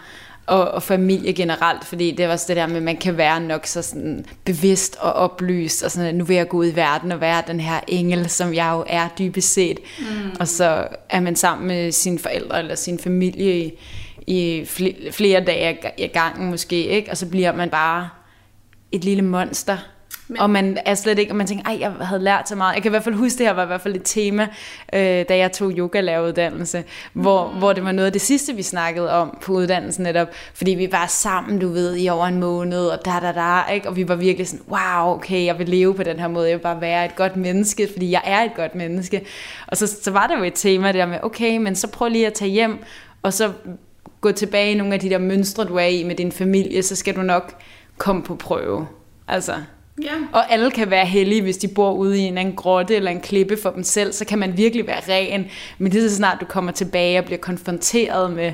og, 0.46 0.72
og 0.72 0.84
familie 0.84 1.34
generelt, 1.34 1.86
fordi 1.86 2.12
det 2.12 2.26
er 2.26 2.30
også 2.30 2.46
det 2.48 2.56
der 2.56 2.68
med, 2.68 2.76
at 2.78 2.84
man 2.84 2.98
kan 2.98 3.18
være 3.18 3.40
nok 3.40 3.66
så 3.66 3.82
sådan 3.82 4.26
bevidst 4.46 4.98
og 5.00 5.14
oplyst, 5.14 5.84
og 5.84 5.92
sådan, 5.92 6.16
nu 6.16 6.24
vil 6.24 6.36
jeg 6.36 6.48
gå 6.48 6.58
ud 6.58 6.66
i 6.72 6.76
verden 6.76 7.12
og 7.12 7.22
være 7.22 7.44
den 7.48 7.60
her 7.60 7.80
engel, 7.88 8.30
som 8.30 8.54
jeg 8.54 8.72
jo 8.74 8.84
er 8.88 9.08
dybest 9.20 9.54
set. 9.54 9.80
Mm. 10.00 10.06
Og 10.40 10.48
så 10.48 10.88
er 11.10 11.20
man 11.20 11.36
sammen 11.36 11.68
med 11.68 11.92
sine 11.92 12.20
forældre 12.20 12.60
eller 12.60 12.76
sin 12.76 13.00
familie 13.00 13.66
i, 13.66 13.74
i 14.28 14.66
flere 15.12 15.44
dage 15.44 15.78
i 15.98 16.08
gangen 16.08 16.50
måske, 16.50 16.86
ikke? 16.86 17.12
og 17.12 17.18
så 17.18 17.26
bliver 17.26 17.56
man 17.56 17.70
bare 17.70 18.10
et 18.92 19.04
lille 19.04 19.22
monster, 19.22 19.78
men... 20.32 20.40
Og 20.40 20.50
man 20.50 20.78
er 20.86 20.96
slet 20.96 21.20
ikke, 21.20 21.32
og 21.32 21.36
man 21.36 21.48
tænker, 21.48 21.66
ej, 21.66 21.78
jeg 21.80 21.92
havde 21.92 22.24
lært 22.24 22.50
så 22.50 22.56
meget. 22.56 22.74
Jeg 22.76 22.82
kan 22.82 22.90
i 22.90 22.94
hvert 22.94 23.04
fald 23.04 23.16
huske, 23.16 23.38
det 23.38 23.46
her 23.46 23.54
var 23.54 23.64
i 23.64 23.68
hvert 23.68 23.82
fald 23.82 23.96
et 23.96 24.02
tema, 24.06 24.48
øh, 24.94 25.26
da 25.30 25.38
jeg 25.38 25.52
tog 25.52 25.72
yoga-læreruddannelse, 25.72 26.84
hvor, 27.14 27.52
mm. 27.52 27.58
hvor 27.58 27.74
det 27.74 27.84
var 27.84 27.92
noget 27.92 28.06
af 28.06 28.14
det 28.14 28.22
sidste, 28.22 28.56
vi 28.56 28.64
snakkede 28.64 29.12
om 29.12 29.38
på 29.42 29.54
uddannelsen 29.54 30.04
netop, 30.04 30.28
fordi 30.54 30.72
vi 30.72 30.92
var 30.92 31.08
sammen, 31.08 31.60
du 31.60 31.68
ved, 31.68 31.98
i 31.98 32.10
over 32.10 32.26
en 32.26 32.40
måned, 32.40 32.86
og 32.86 33.06
da, 33.06 33.12
da, 33.22 33.32
da, 33.32 33.74
ikke? 33.74 33.90
og 33.90 33.96
vi 33.96 34.08
var 34.08 34.16
virkelig 34.16 34.48
sådan, 34.48 34.66
wow, 34.68 35.16
okay, 35.16 35.46
jeg 35.46 35.60
vil 35.60 35.70
leve 35.70 35.94
på 35.94 36.04
den 36.04 36.20
her 36.20 36.28
måde, 36.28 36.50
jeg 36.50 36.58
vil 36.58 36.64
bare 36.64 36.82
være 36.82 37.06
et 37.06 37.16
godt 37.16 37.36
menneske, 37.36 37.88
fordi 37.92 38.12
jeg 38.12 38.22
er 38.26 38.42
et 38.42 38.52
godt 38.56 38.76
menneske. 38.76 39.26
Og 39.68 39.78
så, 39.78 39.88
så 39.88 40.12
var 40.12 40.28
der 40.28 40.38
jo 40.38 40.44
et 40.44 40.54
tema 40.56 40.92
der 40.92 41.06
med, 41.06 41.18
okay, 41.24 41.58
men 41.58 41.76
så 41.76 41.88
prøv 41.88 42.10
lige 42.10 42.28
at 42.28 42.34
tage 42.34 42.52
hjem, 42.52 42.84
og 43.22 43.34
så 43.34 43.52
gå 44.22 44.32
tilbage 44.32 44.72
i 44.72 44.76
nogle 44.76 44.94
af 44.94 45.00
de 45.00 45.10
der 45.10 45.18
mønstre, 45.18 45.64
du 45.64 45.76
er 45.76 45.86
i 45.86 46.04
med 46.04 46.16
din 46.16 46.32
familie, 46.32 46.84
så 46.84 46.96
skal 46.96 47.16
du 47.16 47.22
nok 47.22 47.54
komme 47.98 48.24
på 48.24 48.36
prøve. 48.36 48.88
Altså, 49.28 49.54
Ja. 50.04 50.14
Og 50.32 50.52
alle 50.52 50.72
kan 50.72 50.90
være 50.90 51.06
heldige, 51.06 51.42
hvis 51.42 51.58
de 51.58 51.68
bor 51.68 51.94
ude 51.94 52.20
i 52.20 52.22
en 52.22 52.38
anden 52.38 52.56
grotte 52.56 52.96
eller 52.96 53.12
en 53.12 53.22
klippe 53.22 53.58
for 53.58 53.70
dem 53.70 53.84
selv, 53.84 54.14
så 54.14 54.26
kan 54.26 54.40
man 54.40 54.58
virkelig 54.58 54.88
være 54.88 55.02
ren. 55.10 55.46
Men 55.78 55.92
det 55.92 56.04
er 56.04 56.10
så 56.10 56.16
snart, 56.16 56.38
du 56.42 56.46
kommer 56.46 56.72
tilbage 56.72 57.20
og 57.20 57.26
bliver 57.26 57.40
konfronteret 57.40 58.32
med, 58.32 58.54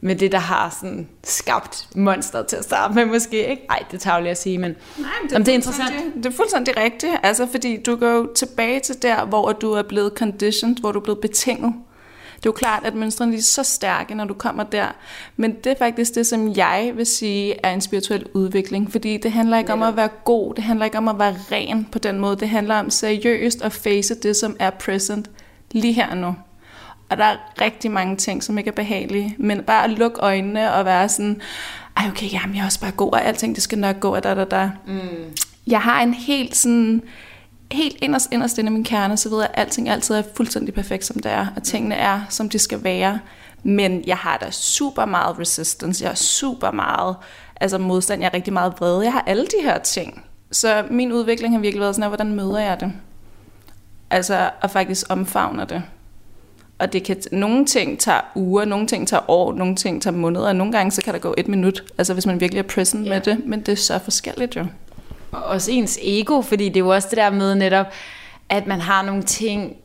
med 0.00 0.16
det, 0.16 0.32
der 0.32 0.38
har 0.38 0.76
sådan 0.80 1.08
skabt 1.24 1.88
monstret 1.96 2.46
til 2.46 2.56
at 2.56 2.64
starte 2.64 2.94
med 2.94 3.04
måske. 3.06 3.50
Ikke? 3.50 3.62
Ej, 3.70 3.82
det 3.90 4.00
tager 4.00 4.18
jeg 4.18 4.28
at 4.28 4.38
sige, 4.38 4.58
men 4.58 4.70
Nej, 4.98 5.10
men 5.22 5.30
det, 5.30 5.34
er 5.34 5.38
det 5.38 5.48
er 5.48 5.54
interessant. 5.54 6.14
Det 6.16 6.26
er 6.26 6.30
fuldstændig 6.30 6.76
rigtigt, 6.76 7.12
altså 7.22 7.46
fordi 7.50 7.82
du 7.82 7.96
går 7.96 8.26
tilbage 8.34 8.80
til 8.80 9.02
der, 9.02 9.24
hvor 9.24 9.52
du 9.52 9.72
er 9.72 9.82
blevet 9.82 10.12
conditioned, 10.16 10.76
hvor 10.80 10.92
du 10.92 10.98
er 10.98 11.04
blevet 11.04 11.20
betinget. 11.20 11.74
Det 12.44 12.48
er 12.48 12.52
jo 12.52 12.58
klart, 12.58 12.84
at 12.84 12.94
mønstrene 12.94 13.36
er 13.36 13.40
så 13.40 13.62
stærke, 13.62 14.14
når 14.14 14.24
du 14.24 14.34
kommer 14.34 14.62
der. 14.62 14.86
Men 15.36 15.54
det 15.54 15.66
er 15.72 15.76
faktisk 15.78 16.14
det, 16.14 16.26
som 16.26 16.56
jeg 16.56 16.92
vil 16.94 17.06
sige 17.06 17.54
er 17.62 17.72
en 17.72 17.80
spirituel 17.80 18.26
udvikling. 18.34 18.92
Fordi 18.92 19.16
det 19.16 19.32
handler 19.32 19.58
ikke 19.58 19.72
om 19.72 19.82
at 19.82 19.96
være 19.96 20.08
god, 20.24 20.54
det 20.54 20.64
handler 20.64 20.84
ikke 20.84 20.98
om 20.98 21.08
at 21.08 21.18
være 21.18 21.36
ren 21.52 21.88
på 21.92 21.98
den 21.98 22.18
måde. 22.18 22.36
Det 22.36 22.48
handler 22.48 22.74
om 22.74 22.90
seriøst 22.90 23.62
at 23.62 23.72
face 23.72 24.14
det, 24.14 24.36
som 24.36 24.56
er 24.58 24.70
present 24.70 25.30
lige 25.70 25.92
her 25.92 26.14
nu. 26.14 26.36
Og 27.08 27.16
der 27.16 27.24
er 27.24 27.36
rigtig 27.60 27.90
mange 27.90 28.16
ting, 28.16 28.42
som 28.42 28.58
ikke 28.58 28.68
er 28.68 28.74
behagelige. 28.74 29.36
Men 29.38 29.62
bare 29.62 29.84
at 29.84 29.90
lukke 29.90 30.20
øjnene 30.20 30.72
og 30.74 30.84
være 30.84 31.08
sådan, 31.08 31.40
ej 31.96 32.08
okay, 32.10 32.32
jamen 32.32 32.56
jeg 32.56 32.62
er 32.62 32.66
også 32.66 32.80
bare 32.80 32.92
god, 32.92 33.12
og 33.12 33.24
alting 33.24 33.54
det 33.54 33.62
skal 33.62 33.78
nok 33.78 34.00
gå, 34.00 34.14
og 34.14 34.24
da, 34.24 34.34
da, 34.34 34.44
da. 34.44 34.70
Mm. 34.86 35.00
Jeg 35.66 35.80
har 35.80 36.02
en 36.02 36.14
helt 36.14 36.56
sådan 36.56 37.02
helt 37.72 37.96
inderst, 38.02 38.32
inderst 38.32 38.58
inde 38.58 38.70
i 38.70 38.72
min 38.72 38.84
kerne, 38.84 39.16
så 39.16 39.28
ved 39.28 39.38
jeg, 39.40 39.50
at 39.54 39.60
alting 39.60 39.88
altid 39.88 40.14
er 40.14 40.22
fuldstændig 40.36 40.74
perfekt, 40.74 41.04
som 41.04 41.18
det 41.18 41.32
er, 41.32 41.46
og 41.56 41.62
tingene 41.62 41.94
er, 41.94 42.20
som 42.28 42.48
de 42.48 42.58
skal 42.58 42.84
være. 42.84 43.18
Men 43.62 44.02
jeg 44.06 44.16
har 44.16 44.36
da 44.36 44.50
super 44.50 45.04
meget 45.04 45.38
resistance, 45.38 46.02
jeg 46.02 46.10
har 46.10 46.16
super 46.16 46.70
meget 46.70 47.16
altså 47.60 47.78
modstand, 47.78 48.22
jeg 48.22 48.28
er 48.28 48.34
rigtig 48.34 48.52
meget 48.52 48.74
vred. 48.78 49.02
Jeg 49.02 49.12
har 49.12 49.24
alle 49.26 49.46
de 49.46 49.62
her 49.62 49.78
ting. 49.78 50.24
Så 50.50 50.84
min 50.90 51.12
udvikling 51.12 51.54
har 51.54 51.60
virkelig 51.60 51.80
været 51.80 51.94
sådan, 51.94 52.08
hvordan 52.10 52.34
møder 52.34 52.58
jeg 52.58 52.80
det? 52.80 52.92
Altså 54.10 54.50
at 54.62 54.70
faktisk 54.70 55.06
omfavne 55.08 55.66
det. 55.68 55.82
Og 56.78 56.92
det 56.92 57.04
kan, 57.04 57.16
nogle 57.32 57.66
ting 57.66 57.98
tager 57.98 58.20
uger, 58.34 58.64
nogle 58.64 58.86
ting 58.86 59.08
tager 59.08 59.30
år, 59.30 59.52
nogle 59.52 59.76
ting 59.76 60.02
tager 60.02 60.16
måneder, 60.16 60.48
og 60.48 60.56
nogle 60.56 60.72
gange 60.72 60.90
så 60.90 61.02
kan 61.02 61.14
der 61.14 61.20
gå 61.20 61.34
et 61.38 61.48
minut, 61.48 61.84
altså 61.98 62.12
hvis 62.12 62.26
man 62.26 62.40
virkelig 62.40 62.58
er 62.58 62.68
present 62.68 63.06
yeah. 63.06 63.08
med 63.08 63.20
det, 63.20 63.46
men 63.46 63.60
det 63.60 63.72
er 63.72 63.76
så 63.76 63.98
forskelligt 63.98 64.56
jo 64.56 64.66
også 65.34 65.70
ens 65.70 65.98
ego, 66.02 66.42
fordi 66.42 66.68
det 66.68 66.76
er 66.76 66.80
jo 66.80 66.88
også 66.88 67.08
det 67.10 67.16
der 67.16 67.30
med 67.30 67.54
netop, 67.54 67.86
at 68.48 68.66
man 68.66 68.80
har 68.80 69.02
nogle 69.02 69.22
ting, 69.22 69.76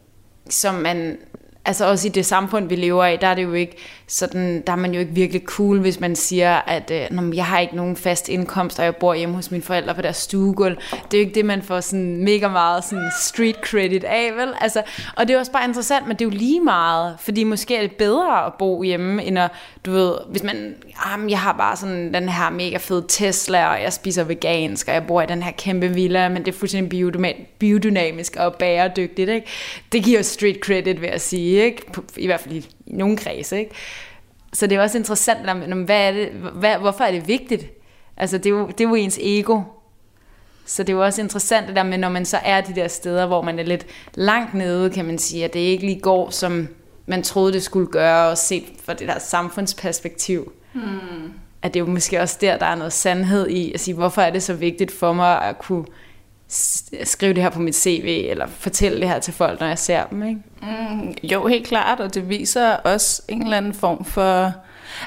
som 0.50 0.76
man 0.76 1.18
altså 1.66 1.86
også 1.86 2.08
i 2.08 2.12
det 2.12 2.26
samfund, 2.26 2.70
vi 2.70 2.76
lever 2.76 3.06
i, 3.06 3.18
der 3.18 3.28
er 3.28 3.36
det 3.36 3.44
jo 3.44 3.54
ikke 3.54 3.78
sådan, 4.10 4.64
der 4.68 4.74
er 4.74 4.78
man 4.78 4.94
jo 4.94 5.00
ikke 5.00 5.14
virkelig 5.14 5.42
cool, 5.46 5.80
hvis 5.80 6.00
man 6.00 6.16
siger, 6.16 6.56
at 6.56 6.92
øh, 6.92 7.38
jeg 7.38 7.46
har 7.46 7.60
ikke 7.60 7.76
nogen 7.76 7.96
fast 7.96 8.30
indkomst, 8.30 8.80
og 8.80 8.86
jeg 8.86 8.96
bor 8.96 9.14
hjemme 9.14 9.36
hos 9.36 9.52
mine 9.52 9.64
forældre 9.64 9.96
på 9.96 10.02
deres 10.02 10.18
stuegulv. 10.18 10.78
Det 10.92 11.14
er 11.14 11.18
jo 11.18 11.26
ikke 11.26 11.36
det, 11.36 11.46
man 11.46 11.62
får 11.62 11.80
sådan 11.80 12.24
mega 12.24 12.48
meget 12.48 12.84
sådan 12.84 13.12
street 13.22 13.56
credit 13.56 14.04
af, 14.04 14.32
vel? 14.36 14.54
Altså, 14.62 14.82
og 15.18 15.28
det 15.28 15.34
er 15.34 15.40
også 15.40 15.52
bare 15.52 15.68
interessant, 15.68 16.08
men 16.08 16.16
det 16.16 16.22
er 16.22 16.30
jo 16.30 16.38
lige 16.38 16.62
meget, 16.62 17.16
fordi 17.20 17.44
måske 17.44 17.76
er 17.76 17.82
det 17.82 17.92
bedre 17.92 18.46
at 18.46 18.54
bo 18.60 18.84
hjemme, 18.84 19.24
end 19.24 19.40
at, 19.40 19.52
du 19.86 19.92
ved, 19.92 20.14
hvis 20.30 20.44
man, 20.44 20.76
jamen, 21.06 21.30
jeg 21.30 21.40
har 21.40 21.54
bare 21.54 21.76
sådan 21.76 22.14
den 22.14 22.30
her 22.30 22.50
mega 22.50 22.78
fede 22.78 23.06
Tesla, 23.08 23.74
og 23.74 23.82
jeg 23.82 23.94
spiser 23.94 24.24
vegansk, 24.24 24.88
og 24.88 24.94
jeg 24.94 25.08
bor 25.08 25.22
i 25.22 25.26
den 25.26 25.44
her 25.44 25.52
kæmpe 25.52 25.88
villa, 25.90 26.30
men 26.30 26.46
det 26.46 26.54
er 26.54 26.58
fuldstændig 26.58 27.36
biodynamisk 27.60 28.36
og 28.36 28.54
bæredygtigt, 28.54 29.30
ikke? 29.30 29.48
Det 29.92 30.04
giver 30.04 30.22
street 30.22 30.58
credit, 30.64 31.02
vil 31.02 31.10
jeg 31.10 31.22
sige, 31.22 31.64
ikke? 31.64 31.82
I 32.18 32.26
hvert 32.26 32.40
fald 32.40 32.56
i, 32.56 32.70
i 32.90 32.94
nogle 32.94 33.18
kredse, 33.18 33.60
ikke? 33.60 33.72
Så 34.54 34.68
det 34.68 34.76
er 34.76 34.82
også 34.82 34.98
interessant, 34.98 35.40
hvad 35.86 36.08
er 36.08 36.12
det, 36.12 36.30
hvad, 36.54 36.78
hvorfor 36.78 37.04
er 37.04 37.12
det 37.12 37.28
vigtigt? 37.28 37.66
Altså, 38.18 38.38
det 38.38 38.46
er, 38.46 38.50
jo, 38.50 38.68
det 38.68 38.82
er 38.82 38.90
jo 38.90 38.96
ens 38.96 39.20
ego. 39.22 39.62
Så 40.66 40.84
det 40.84 40.90
er 40.90 40.98
jo 40.98 41.04
også 41.04 41.22
interessant 41.22 41.68
det 41.68 41.76
der 41.76 41.84
med, 41.84 41.98
når 41.98 42.10
man 42.10 42.26
så 42.26 42.38
er 42.46 42.62
de 42.62 42.76
der 42.76 42.88
steder, 42.88 43.26
hvor 43.26 43.42
man 43.42 43.60
er 43.60 43.64
lidt 43.64 43.86
langt 44.16 44.54
nede, 44.54 44.90
kan 44.90 45.06
man 45.06 45.18
sige, 45.18 45.46
at 45.46 45.54
det 45.54 45.60
ikke 45.60 45.86
lige 45.86 46.00
går, 46.00 46.30
som 46.30 46.68
man 47.06 47.24
troede, 47.24 47.54
det 47.54 47.64
skulle 47.64 47.88
gøre, 47.88 48.30
og 48.30 48.38
set 48.38 48.64
fra 48.84 48.94
det 48.94 49.08
der 49.08 49.20
samfundsperspektiv. 49.20 50.52
Hmm. 50.74 51.34
At 51.62 51.74
det 51.74 51.80
er 51.80 51.86
jo 51.86 51.92
måske 51.92 52.22
også 52.22 52.38
der, 52.42 52.58
der 52.58 52.66
er 52.66 52.76
noget 52.76 52.94
sandhed 52.94 53.48
i, 53.48 53.74
at 53.74 53.80
sige, 53.80 53.96
hvorfor 53.96 54.22
er 54.22 54.30
det 54.30 54.44
så 54.44 54.54
vigtigt 54.54 54.92
for 54.92 55.14
mig 55.14 55.42
at 55.42 55.60
kunne 55.60 55.86
skrive 57.04 57.34
det 57.34 57.44
her 57.44 57.50
på 57.50 57.60
mit 57.60 57.76
CV, 57.76 58.26
eller 58.30 58.48
fortælle 58.48 59.00
det 59.00 59.10
her 59.10 59.20
til 59.20 59.34
folk, 59.34 59.60
når 59.60 59.68
jeg 59.68 59.80
ser 59.80 60.06
dem, 60.06 60.24
ikke? 60.24 60.42
Mm, 60.62 61.14
jo, 61.24 61.48
helt 61.48 61.68
klart, 61.68 62.00
og 62.00 62.14
det 62.14 62.30
viser 62.30 62.72
også 62.72 63.22
en 63.28 63.44
eller 63.44 63.58
anden 63.58 63.74
form 63.74 64.06
for... 64.06 64.54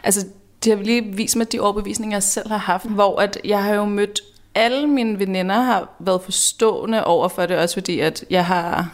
Altså, 0.05 0.27
det 0.65 0.77
har 0.77 0.85
lige 0.85 1.05
vist 1.05 1.37
mig 1.37 1.53
de 1.53 1.61
overbevisninger, 1.61 2.17
jeg 2.17 2.23
selv 2.23 2.49
har 2.49 2.57
haft, 2.57 2.87
hvor 2.87 3.21
at 3.21 3.39
jeg 3.45 3.65
har 3.65 3.75
jo 3.75 3.85
mødt 3.85 4.21
alle 4.55 4.87
mine 4.87 5.19
veninder 5.19 5.61
har 5.61 5.89
været 5.99 6.23
forstående 6.23 7.05
over 7.05 7.29
for 7.29 7.47
det, 7.47 7.59
også 7.59 7.75
fordi 7.75 8.01
at 8.01 8.25
jeg 8.31 8.47
har 8.47 8.89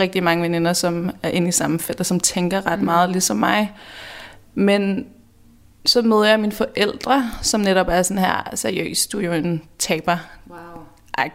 rigtig 0.00 0.22
mange 0.22 0.42
veninder, 0.42 0.72
som 0.72 1.10
er 1.22 1.28
inde 1.28 1.48
i 1.48 1.52
samme 1.52 1.78
felt, 1.78 2.00
og 2.00 2.06
som 2.06 2.20
tænker 2.20 2.66
ret 2.66 2.78
mm. 2.78 2.84
meget 2.84 3.10
ligesom 3.10 3.36
mig. 3.36 3.72
Men 4.54 5.06
så 5.86 6.02
møder 6.02 6.24
jeg 6.24 6.40
mine 6.40 6.52
forældre, 6.52 7.30
som 7.42 7.60
netop 7.60 7.88
er 7.90 8.02
sådan 8.02 8.22
her, 8.22 8.50
seriøst, 8.54 9.12
du 9.12 9.18
er 9.18 9.22
jo 9.22 9.32
en 9.32 9.62
taber. 9.78 10.16
Wow. 10.50 10.75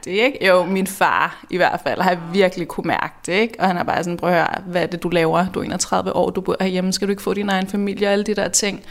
Ikke? 0.08 0.48
Jo, 0.48 0.66
min 0.66 0.88
far 0.88 1.46
i 1.50 1.58
hvert 1.58 1.80
fald 1.84 2.02
har 2.02 2.18
virkelig 2.34 2.68
kunne 2.68 2.88
mærke 2.88 3.14
det, 3.26 3.34
ikke? 3.34 3.60
Og 3.60 3.68
han 3.68 3.78
er 3.78 3.84
bare 3.84 4.04
sådan, 4.04 4.18
prøv 4.18 4.30
at 4.30 4.36
høre, 4.36 4.62
hvad 4.66 4.82
er 4.82 4.86
det, 4.86 5.04
du 5.04 5.10
laver? 5.10 5.46
Du 5.50 5.60
er 5.60 5.64
31 5.64 6.16
år, 6.16 6.30
du 6.30 6.42
bor 6.42 6.56
herhjemme, 6.60 6.94
skal 6.94 7.08
du 7.08 7.12
ikke 7.12 7.24
få 7.24 7.34
din 7.34 7.50
egen 7.50 7.68
familie 7.68 8.08
og 8.08 8.12
alle 8.12 8.24
de 8.24 8.36
der 8.36 8.48
ting? 8.48 8.84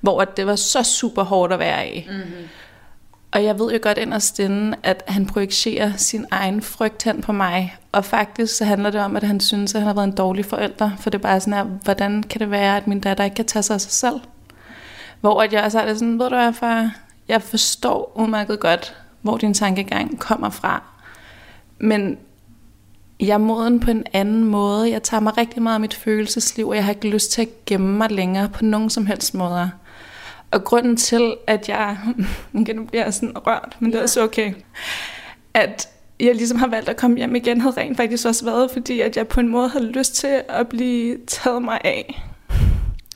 Hvor 0.00 0.24
det 0.24 0.46
var 0.46 0.56
så 0.56 0.82
super 0.82 1.22
hårdt 1.22 1.52
at 1.52 1.58
være 1.58 1.88
i. 1.88 2.08
Mm-hmm. 2.10 2.48
Og 3.32 3.44
jeg 3.44 3.58
ved 3.58 3.72
jo 3.72 3.78
godt 3.82 3.98
inderst 3.98 4.38
inde, 4.38 4.76
at 4.82 5.02
han 5.08 5.26
projicerer 5.26 5.92
sin 5.96 6.26
egen 6.30 6.62
frygt 6.62 7.02
hen 7.02 7.20
på 7.20 7.32
mig. 7.32 7.76
Og 7.92 8.04
faktisk 8.04 8.56
så 8.56 8.64
handler 8.64 8.90
det 8.90 9.00
om, 9.00 9.16
at 9.16 9.22
han 9.22 9.40
synes, 9.40 9.74
at 9.74 9.80
han 9.80 9.86
har 9.86 9.94
været 9.94 10.06
en 10.06 10.14
dårlig 10.14 10.44
forælder. 10.44 10.90
For 11.00 11.10
det 11.10 11.18
er 11.18 11.22
bare 11.22 11.40
sådan 11.40 11.54
her, 11.54 11.64
hvordan 11.64 12.22
kan 12.22 12.40
det 12.40 12.50
være, 12.50 12.76
at 12.76 12.86
min 12.86 13.00
datter 13.00 13.24
ikke 13.24 13.34
kan 13.34 13.44
tage 13.44 13.62
sig 13.62 13.74
af 13.74 13.80
sig 13.80 13.92
selv? 13.92 14.20
Hvor 15.20 15.42
at 15.42 15.52
jeg 15.52 15.72
så 15.72 15.80
er 15.80 15.86
det 15.86 15.98
sådan, 15.98 16.18
ved 16.18 16.30
du 16.30 16.36
hvad, 16.36 16.52
far, 16.52 16.90
jeg 17.28 17.42
forstår 17.42 18.12
udmærket 18.16 18.60
godt, 18.60 18.96
hvor 19.24 19.36
din 19.36 19.54
tankegang 19.54 20.18
kommer 20.18 20.50
fra. 20.50 20.82
Men 21.78 22.18
jeg 23.20 23.34
er 23.34 23.38
moden 23.38 23.80
på 23.80 23.90
en 23.90 24.04
anden 24.12 24.44
måde. 24.44 24.90
Jeg 24.90 25.02
tager 25.02 25.20
mig 25.20 25.38
rigtig 25.38 25.62
meget 25.62 25.74
af 25.74 25.80
mit 25.80 25.94
følelsesliv, 25.94 26.68
og 26.68 26.76
jeg 26.76 26.84
har 26.84 26.92
ikke 26.92 27.08
lyst 27.08 27.32
til 27.32 27.42
at 27.42 27.64
gemme 27.66 27.98
mig 27.98 28.10
længere 28.10 28.48
på 28.48 28.64
nogen 28.64 28.90
som 28.90 29.06
helst 29.06 29.34
måder. 29.34 29.68
Og 30.50 30.64
grunden 30.64 30.96
til, 30.96 31.36
at 31.46 31.68
jeg... 31.68 31.98
Nu 32.52 32.64
bliver 32.64 33.04
jeg 33.04 33.14
sådan 33.14 33.38
rørt, 33.38 33.76
men 33.80 33.92
det 33.92 33.98
er 33.98 34.02
også 34.02 34.22
okay. 34.22 34.52
At 35.54 35.88
jeg 36.20 36.34
ligesom 36.34 36.58
har 36.58 36.66
valgt 36.66 36.88
at 36.88 36.96
komme 36.96 37.16
hjem 37.16 37.34
igen, 37.34 37.60
havde 37.60 37.76
rent 37.76 37.96
faktisk 37.96 38.26
også 38.26 38.44
været, 38.44 38.70
fordi 38.70 39.00
at 39.00 39.16
jeg 39.16 39.28
på 39.28 39.40
en 39.40 39.48
måde 39.48 39.68
havde 39.68 39.86
lyst 39.86 40.14
til 40.14 40.42
at 40.48 40.68
blive 40.68 41.18
taget 41.26 41.62
mig 41.62 41.80
af. 41.84 42.22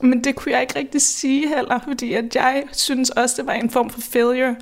Men 0.00 0.24
det 0.24 0.36
kunne 0.36 0.52
jeg 0.52 0.60
ikke 0.60 0.78
rigtig 0.78 1.02
sige 1.02 1.48
heller, 1.48 1.78
fordi 1.88 2.12
at 2.12 2.34
jeg 2.34 2.64
synes 2.72 3.10
også, 3.10 3.34
det 3.38 3.46
var 3.46 3.52
en 3.52 3.70
form 3.70 3.90
for 3.90 4.00
failure. 4.00 4.56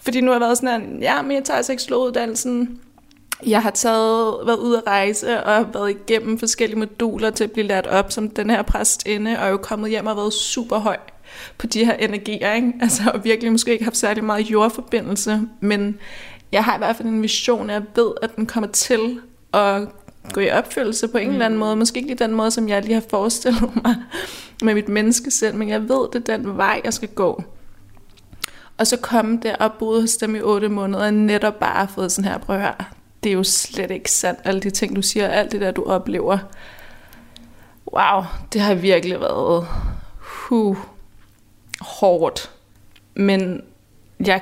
Fordi 0.00 0.20
nu 0.20 0.26
har 0.26 0.34
jeg 0.34 0.40
været 0.40 0.58
sådan, 0.58 0.96
at 0.96 1.02
ja, 1.02 1.22
men 1.22 1.32
jeg 1.32 1.44
tager 1.44 1.62
seksologuddannelsen. 1.62 2.80
Jeg 3.46 3.62
har 3.62 3.70
taget, 3.70 4.34
været 4.46 4.58
ude 4.58 4.78
at 4.78 4.86
rejse 4.86 5.44
og 5.44 5.74
været 5.74 5.90
igennem 5.90 6.38
forskellige 6.38 6.78
moduler 6.78 7.30
til 7.30 7.44
at 7.44 7.52
blive 7.52 7.66
lært 7.66 7.86
op 7.86 8.12
som 8.12 8.28
den 8.28 8.50
her 8.50 8.62
præstinde, 8.62 9.38
og 9.38 9.46
er 9.46 9.50
jo 9.50 9.56
kommet 9.56 9.90
hjem 9.90 10.06
og 10.06 10.16
været 10.16 10.32
super 10.32 10.78
høj 10.78 10.96
på 11.58 11.66
de 11.66 11.84
her 11.84 11.94
energier, 11.94 12.52
ikke? 12.52 12.72
Altså, 12.80 13.02
og 13.14 13.24
virkelig 13.24 13.52
måske 13.52 13.72
ikke 13.72 13.84
haft 13.84 13.96
særlig 13.96 14.24
meget 14.24 14.50
jordforbindelse, 14.50 15.40
men 15.60 15.98
jeg 16.52 16.64
har 16.64 16.74
i 16.74 16.78
hvert 16.78 16.96
fald 16.96 17.08
en 17.08 17.22
vision, 17.22 17.70
jeg 17.70 17.82
ved, 17.94 18.12
at 18.22 18.36
den 18.36 18.46
kommer 18.46 18.68
til 18.68 19.20
at 19.52 19.88
gå 20.32 20.40
i 20.40 20.50
opfyldelse 20.50 21.08
på 21.08 21.18
en 21.18 21.26
mm. 21.26 21.32
eller 21.32 21.44
anden 21.44 21.56
mm. 21.56 21.60
måde. 21.60 21.76
Måske 21.76 21.96
ikke 21.96 22.08
lige 22.08 22.24
den 22.24 22.34
måde, 22.34 22.50
som 22.50 22.68
jeg 22.68 22.82
lige 22.82 22.94
har 22.94 23.04
forestillet 23.10 23.70
mig 23.84 23.96
med 24.64 24.74
mit 24.74 24.88
menneske 24.88 25.30
selv, 25.30 25.54
men 25.54 25.68
jeg 25.68 25.82
ved, 25.88 26.08
det 26.12 26.28
er 26.28 26.36
den 26.36 26.56
vej, 26.56 26.80
jeg 26.84 26.94
skal 26.94 27.08
gå. 27.08 27.44
Og 28.78 28.86
så 28.86 28.96
komme 28.96 29.40
der 29.42 29.56
og 29.56 29.72
boede 29.72 30.00
hos 30.00 30.16
dem 30.16 30.36
i 30.36 30.40
otte 30.40 30.68
måneder, 30.68 31.04
og 31.04 31.14
netop 31.14 31.60
bare 31.60 31.88
fået 31.88 32.12
sådan 32.12 32.30
her, 32.30 32.38
prøv 32.38 32.56
at 32.56 32.62
høre, 32.62 32.74
det 33.22 33.30
er 33.30 33.34
jo 33.34 33.44
slet 33.44 33.90
ikke 33.90 34.10
sandt, 34.10 34.40
alle 34.44 34.60
de 34.60 34.70
ting, 34.70 34.96
du 34.96 35.02
siger, 35.02 35.28
alt 35.28 35.52
det 35.52 35.60
der, 35.60 35.70
du 35.70 35.84
oplever. 35.84 36.38
Wow, 37.92 38.24
det 38.52 38.60
har 38.60 38.74
virkelig 38.74 39.20
været 39.20 39.66
huh, 40.18 40.76
hårdt. 41.80 42.50
Men 43.14 43.62
jeg, 44.26 44.40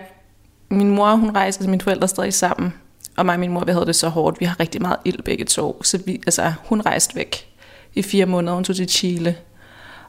min 0.68 0.90
mor, 0.90 1.14
hun 1.14 1.30
rejste, 1.30 1.58
altså 1.58 1.70
mine 1.70 1.80
forældre 1.80 2.08
stadig 2.08 2.34
sammen. 2.34 2.74
Og 3.16 3.26
mig 3.26 3.32
og 3.32 3.40
min 3.40 3.52
mor, 3.52 3.64
vi 3.64 3.72
havde 3.72 3.86
det 3.86 3.96
så 3.96 4.08
hårdt. 4.08 4.40
Vi 4.40 4.44
har 4.44 4.60
rigtig 4.60 4.82
meget 4.82 4.96
ild 5.04 5.22
begge 5.22 5.44
to. 5.44 5.82
Så 5.82 5.98
vi, 6.06 6.12
altså, 6.26 6.52
hun 6.64 6.80
rejste 6.80 7.16
væk 7.16 7.48
i 7.94 8.02
fire 8.02 8.26
måneder. 8.26 8.54
Hun 8.54 8.64
tog 8.64 8.76
til 8.76 8.88
Chile. 8.88 9.36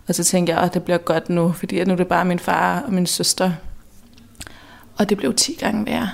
Og 0.07 0.15
så 0.15 0.23
tænkte 0.23 0.53
jeg, 0.53 0.61
at 0.61 0.73
det 0.73 0.83
bliver 0.83 0.97
godt 0.97 1.29
nu, 1.29 1.51
fordi 1.51 1.83
nu 1.83 1.93
er 1.93 1.97
det 1.97 2.07
bare 2.07 2.25
min 2.25 2.39
far 2.39 2.81
og 2.81 2.93
min 2.93 3.05
søster. 3.05 3.51
Og 4.97 5.09
det 5.09 5.17
blev 5.17 5.33
10 5.35 5.53
gange 5.53 5.85
værre. 5.85 6.09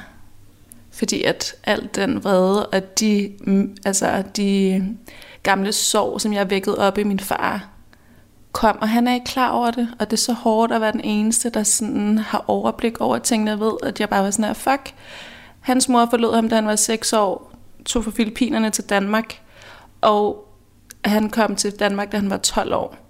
Fordi 0.91 1.23
at 1.23 1.55
alt 1.63 1.95
den 1.95 2.23
vrede 2.23 2.67
og 2.67 2.99
de, 2.99 3.31
mm, 3.41 3.77
altså 3.85 4.23
de 4.37 4.83
gamle 5.43 5.71
sorg, 5.71 6.21
som 6.21 6.33
jeg 6.33 6.49
vækkede 6.49 6.77
op 6.77 6.97
i 6.97 7.03
min 7.03 7.19
far, 7.19 7.67
kom, 8.51 8.77
og 8.81 8.89
han 8.89 9.07
er 9.07 9.13
ikke 9.13 9.25
klar 9.25 9.49
over 9.49 9.71
det, 9.71 9.89
og 9.99 10.11
det 10.11 10.17
er 10.17 10.21
så 10.21 10.33
hårdt 10.33 10.71
at 10.71 10.81
være 10.81 10.91
den 10.91 11.01
eneste, 11.03 11.49
der 11.49 11.63
sådan 11.63 12.17
har 12.17 12.45
overblik 12.47 13.01
over 13.01 13.17
tingene. 13.17 13.51
Jeg 13.51 13.59
ved, 13.59 13.73
at 13.83 13.99
jeg 13.99 14.09
bare 14.09 14.23
var 14.23 14.31
sådan 14.31 14.45
her, 14.45 14.53
fuck. 14.53 14.93
Hans 15.59 15.89
mor 15.89 16.07
forlod 16.09 16.35
ham, 16.35 16.49
da 16.49 16.55
han 16.55 16.67
var 16.67 16.75
6 16.75 17.13
år, 17.13 17.51
tog 17.85 18.03
fra 18.03 18.11
Filippinerne 18.11 18.69
til 18.69 18.83
Danmark, 18.83 19.41
og 20.01 20.47
han 21.05 21.29
kom 21.29 21.55
til 21.55 21.71
Danmark, 21.71 22.11
da 22.11 22.17
han 22.17 22.29
var 22.29 22.37
12 22.37 22.73
år. 22.73 23.08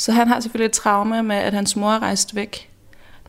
Så 0.00 0.12
han 0.12 0.28
har 0.28 0.40
selvfølgelig 0.40 0.66
et 0.66 0.72
traume 0.72 1.22
med, 1.22 1.36
at 1.36 1.54
hans 1.54 1.76
mor 1.76 1.90
er 1.90 2.02
rejst 2.02 2.34
væk. 2.34 2.70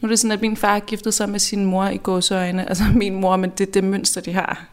Nu 0.01 0.05
er 0.05 0.09
det 0.09 0.19
sådan, 0.19 0.31
at 0.31 0.41
min 0.41 0.57
far 0.57 0.79
giftede 0.79 1.11
sig 1.11 1.29
med 1.29 1.39
sin 1.39 1.65
mor 1.65 1.85
i 1.85 1.97
gåsøjne. 1.97 2.69
Altså 2.69 2.83
min 2.95 3.15
mor, 3.15 3.35
men 3.35 3.49
det 3.49 3.67
er 3.67 3.71
det 3.71 3.83
mønster, 3.83 4.21
de 4.21 4.33
har. 4.33 4.65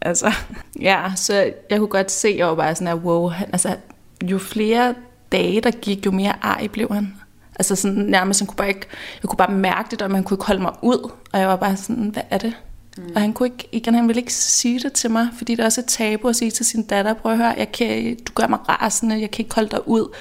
Altså, 0.00 0.32
ja, 0.80 1.12
så 1.16 1.52
jeg 1.70 1.78
kunne 1.78 1.88
godt 1.88 2.10
se, 2.10 2.28
at 2.28 2.36
jeg 2.36 2.46
var 2.46 2.54
bare 2.54 2.74
sådan, 2.74 2.88
at 2.88 2.94
wow, 2.94 3.28
han, 3.28 3.48
altså, 3.52 3.76
jo 4.24 4.38
flere 4.38 4.94
dage, 5.32 5.60
der 5.60 5.70
gik, 5.70 6.06
jo 6.06 6.10
mere 6.10 6.34
ej 6.42 6.66
blev 6.66 6.88
han. 6.92 7.14
Altså 7.58 7.76
sådan 7.76 7.96
nærmest, 7.96 8.40
han 8.40 8.46
kunne 8.46 8.56
bare 8.56 8.68
ikke, 8.68 8.86
jeg 9.22 9.28
kunne 9.28 9.36
bare 9.36 9.52
mærke 9.52 9.90
det, 9.90 10.02
og 10.02 10.10
man 10.10 10.24
kunne 10.24 10.34
ikke 10.34 10.46
holde 10.46 10.62
mig 10.62 10.72
ud. 10.82 11.10
Og 11.32 11.40
jeg 11.40 11.48
var 11.48 11.56
bare 11.56 11.76
sådan, 11.76 12.08
hvad 12.08 12.22
er 12.30 12.38
det? 12.38 12.54
Mm. 12.96 13.12
Og 13.14 13.20
han 13.20 13.32
kunne 13.32 13.46
ikke, 13.46 13.68
igen, 13.72 13.94
han 13.94 14.08
ville 14.08 14.20
ikke 14.20 14.34
sige 14.34 14.80
det 14.80 14.92
til 14.92 15.10
mig, 15.10 15.28
fordi 15.36 15.54
det 15.54 15.60
er 15.60 15.64
også 15.64 15.80
et 15.80 15.86
tabu 15.86 16.28
at 16.28 16.36
sige 16.36 16.50
til 16.50 16.66
sin 16.66 16.82
datter, 16.82 17.14
prøv 17.14 17.32
at 17.32 17.38
høre, 17.38 17.54
jeg 17.58 17.72
kan, 17.72 18.16
du 18.16 18.32
gør 18.34 18.46
mig 18.46 18.58
rasende, 18.68 19.20
jeg 19.20 19.30
kan 19.30 19.44
ikke 19.44 19.54
holde 19.54 19.70
dig 19.70 19.88
ud. 19.88 20.14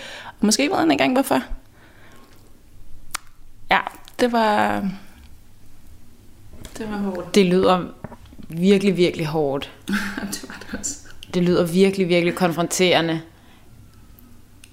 Måske 0.43 0.69
ved 0.69 0.77
han 0.77 0.91
ikke 0.91 1.03
engang, 1.03 1.13
hvorfor. 1.13 1.41
Ja, 3.71 3.79
det 4.19 4.31
var, 4.31 4.81
det 6.77 6.91
var 6.91 6.97
hårdt. 6.97 7.35
Det 7.35 7.45
lyder 7.45 7.85
virkelig, 8.49 8.97
virkelig 8.97 9.27
hårdt. 9.27 9.71
det 10.33 10.45
var 10.47 10.63
det 10.71 10.79
også. 10.79 10.97
Det 11.33 11.43
lyder 11.43 11.65
virkelig, 11.65 12.07
virkelig 12.07 12.35
konfronterende. 12.35 13.21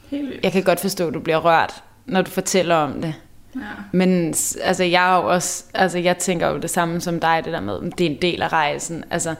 Helt 0.08 0.40
Jeg 0.42 0.52
kan 0.52 0.62
godt 0.62 0.80
forstå, 0.80 1.08
at 1.08 1.14
du 1.14 1.20
bliver 1.20 1.38
rørt, 1.38 1.82
når 2.06 2.22
du 2.22 2.30
fortæller 2.30 2.74
om 2.74 3.02
det. 3.02 3.14
Ja. 3.54 3.60
Men 3.92 4.34
altså, 4.62 4.84
jeg 4.84 5.12
er 5.12 5.16
jo 5.16 5.28
også, 5.28 5.64
altså, 5.74 5.98
jeg 5.98 6.18
tænker 6.18 6.48
jo 6.48 6.58
det 6.58 6.70
samme 6.70 7.00
som 7.00 7.20
dig, 7.20 7.42
det 7.44 7.52
der 7.52 7.60
med, 7.60 7.90
det 7.90 8.06
er 8.06 8.10
en 8.10 8.22
del 8.22 8.42
af 8.42 8.52
rejsen. 8.52 9.04
Altså, 9.10 9.34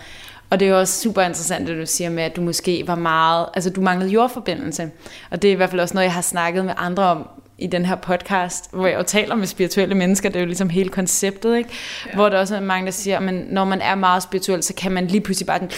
og 0.50 0.60
det 0.60 0.66
er 0.66 0.70
jo 0.70 0.78
også 0.78 1.00
super 1.00 1.22
interessant, 1.22 1.68
det 1.68 1.76
du 1.76 1.86
siger 1.86 2.10
med, 2.10 2.22
at 2.22 2.36
du 2.36 2.40
måske 2.40 2.82
var 2.86 2.94
meget, 2.94 3.46
altså 3.54 3.70
du 3.70 3.80
manglede 3.80 4.10
jordforbindelse. 4.10 4.90
Og 5.30 5.42
det 5.42 5.48
er 5.48 5.52
i 5.52 5.56
hvert 5.56 5.70
fald 5.70 5.80
også 5.80 5.94
noget, 5.94 6.04
jeg 6.04 6.14
har 6.14 6.22
snakket 6.22 6.64
med 6.64 6.74
andre 6.76 7.02
om 7.02 7.28
i 7.58 7.66
den 7.66 7.86
her 7.86 7.94
podcast, 7.94 8.72
hvor 8.72 8.86
jeg 8.86 8.98
jo 8.98 9.02
taler 9.02 9.34
med 9.34 9.46
spirituelle 9.46 9.94
mennesker, 9.94 10.28
det 10.28 10.36
er 10.36 10.40
jo 10.40 10.46
ligesom 10.46 10.70
hele 10.70 10.88
konceptet, 10.88 11.56
ikke? 11.56 11.70
Ja. 12.06 12.14
Hvor 12.14 12.28
der 12.28 12.38
også 12.38 12.56
er 12.56 12.60
mange, 12.60 12.86
der 12.86 12.92
siger, 12.92 13.18
at 13.18 13.34
når 13.34 13.64
man 13.64 13.80
er 13.80 13.94
meget 13.94 14.22
spirituel, 14.22 14.62
så 14.62 14.74
kan 14.74 14.92
man 14.92 15.06
lige 15.06 15.20
pludselig 15.20 15.46
bare 15.46 15.58
den, 15.58 15.70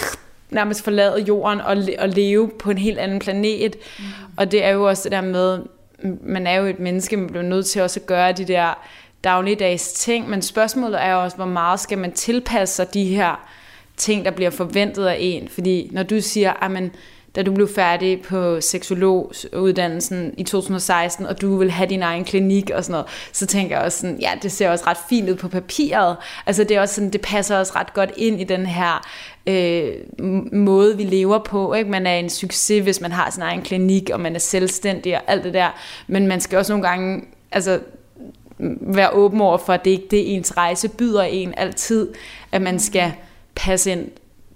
nærmest 0.50 0.84
forlade 0.84 1.20
jorden 1.20 1.60
og, 1.60 1.76
og 1.98 2.08
leve 2.08 2.50
på 2.58 2.70
en 2.70 2.78
helt 2.78 2.98
anden 2.98 3.18
planet. 3.18 3.76
Mm. 3.98 4.04
Og 4.36 4.52
det 4.52 4.64
er 4.64 4.70
jo 4.70 4.88
også 4.88 5.02
det 5.04 5.12
der 5.12 5.20
med, 5.20 5.58
man 6.22 6.46
er 6.46 6.54
jo 6.54 6.66
et 6.66 6.80
menneske, 6.80 7.16
man 7.16 7.26
bliver 7.26 7.42
nødt 7.42 7.66
til 7.66 7.82
også 7.82 8.00
at 8.00 8.06
gøre 8.06 8.32
de 8.32 8.44
der 8.44 8.78
dagligdags 9.24 9.92
ting, 9.92 10.30
men 10.30 10.42
spørgsmålet 10.42 11.02
er 11.02 11.12
jo 11.12 11.22
også, 11.22 11.36
hvor 11.36 11.46
meget 11.46 11.80
skal 11.80 11.98
man 11.98 12.12
tilpasse 12.12 12.74
sig 12.74 12.94
de 12.94 13.04
her 13.04 13.48
ting, 13.96 14.24
der 14.24 14.30
bliver 14.30 14.50
forventet 14.50 15.06
af 15.06 15.16
en. 15.20 15.48
Fordi 15.48 15.88
når 15.92 16.02
du 16.02 16.20
siger, 16.20 16.52
at 16.52 16.90
da 17.36 17.42
du 17.42 17.54
blev 17.54 17.68
færdig 17.74 18.22
på 18.22 18.60
seksologuddannelsen 18.60 20.34
i 20.38 20.44
2016, 20.44 21.26
og 21.26 21.40
du 21.40 21.56
vil 21.56 21.70
have 21.70 21.88
din 21.88 22.02
egen 22.02 22.24
klinik 22.24 22.70
og 22.70 22.84
sådan 22.84 22.92
noget, 22.92 23.06
så 23.32 23.46
tænker 23.46 23.76
jeg 23.76 23.84
også 23.84 23.98
sådan, 23.98 24.18
ja, 24.20 24.30
det 24.42 24.52
ser 24.52 24.70
også 24.70 24.84
ret 24.86 24.96
fint 25.08 25.30
ud 25.30 25.34
på 25.34 25.48
papiret. 25.48 26.16
Altså 26.46 26.64
det 26.64 26.76
er 26.76 26.80
også 26.80 26.94
sådan, 26.94 27.10
det 27.10 27.20
passer 27.20 27.58
også 27.58 27.72
ret 27.76 27.94
godt 27.94 28.12
ind 28.16 28.40
i 28.40 28.44
den 28.44 28.66
her 28.66 29.06
øh, 29.46 29.92
måde, 30.52 30.96
vi 30.96 31.04
lever 31.04 31.38
på. 31.38 31.74
Ikke? 31.74 31.90
Man 31.90 32.06
er 32.06 32.14
en 32.14 32.30
succes, 32.30 32.82
hvis 32.82 33.00
man 33.00 33.12
har 33.12 33.30
sin 33.30 33.42
egen 33.42 33.62
klinik, 33.62 34.10
og 34.12 34.20
man 34.20 34.34
er 34.34 34.40
selvstændig 34.40 35.16
og 35.16 35.22
alt 35.26 35.44
det 35.44 35.54
der. 35.54 35.68
Men 36.06 36.26
man 36.26 36.40
skal 36.40 36.58
også 36.58 36.72
nogle 36.72 36.88
gange 36.88 37.24
altså, 37.52 37.80
være 38.80 39.10
åben 39.10 39.40
over 39.40 39.58
for, 39.58 39.72
at 39.72 39.84
det 39.84 39.90
ikke 39.90 40.08
det 40.10 40.36
ens 40.36 40.56
rejse 40.56 40.88
byder 40.88 41.22
en 41.22 41.54
altid, 41.56 42.08
at 42.52 42.62
man 42.62 42.78
skal 42.78 43.12
passe 43.54 43.92
ind 43.92 44.08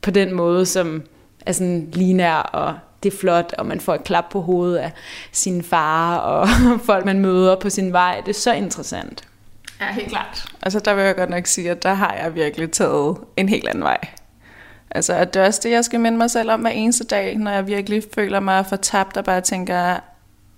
på 0.03 0.11
den 0.11 0.35
måde, 0.35 0.67
som 0.67 1.03
er 1.47 1.53
sådan 1.53 1.89
linær 1.93 2.37
og 2.37 2.75
det 3.03 3.15
er 3.15 3.17
flot, 3.17 3.55
og 3.59 3.67
man 3.67 3.81
får 3.81 3.95
et 3.95 4.05
klap 4.05 4.25
på 4.31 4.41
hovedet 4.41 4.77
af 4.77 4.93
sin 5.33 5.63
far, 5.63 6.17
og 6.17 6.49
folk, 6.91 7.05
man 7.05 7.21
møder 7.21 7.57
på 7.57 7.71
sin 7.71 7.93
vej. 7.93 8.21
Det 8.21 8.29
er 8.37 8.41
så 8.41 8.53
interessant. 8.53 9.29
Ja, 9.81 9.93
helt 9.93 10.09
klart. 10.09 10.45
Altså, 10.63 10.81
der 10.81 10.95
vil 10.95 11.05
jeg 11.05 11.17
godt 11.17 11.31
nok 11.31 11.47
sige, 11.47 11.71
at 11.71 11.83
der 11.83 11.95
har 11.95 12.15
jeg 12.23 12.35
virkelig 12.35 12.71
taget 12.71 13.17
en 13.37 13.49
helt 13.49 13.69
anden 13.69 13.85
vej. 13.85 13.99
Altså, 14.91 15.13
at 15.13 15.35
det 15.35 15.43
er 15.43 15.47
også 15.47 15.61
det, 15.63 15.71
jeg 15.71 15.85
skal 15.85 16.01
minde 16.01 16.19
mig 16.19 16.31
selv 16.31 16.51
om 16.51 16.61
hver 16.61 16.71
eneste 16.71 17.05
dag, 17.05 17.37
når 17.39 17.51
jeg 17.51 17.67
virkelig 17.67 18.03
føler 18.15 18.41
mig 18.41 18.67
fortabt 18.67 19.17
og 19.17 19.25
bare 19.25 19.41
tænker, 19.41 20.01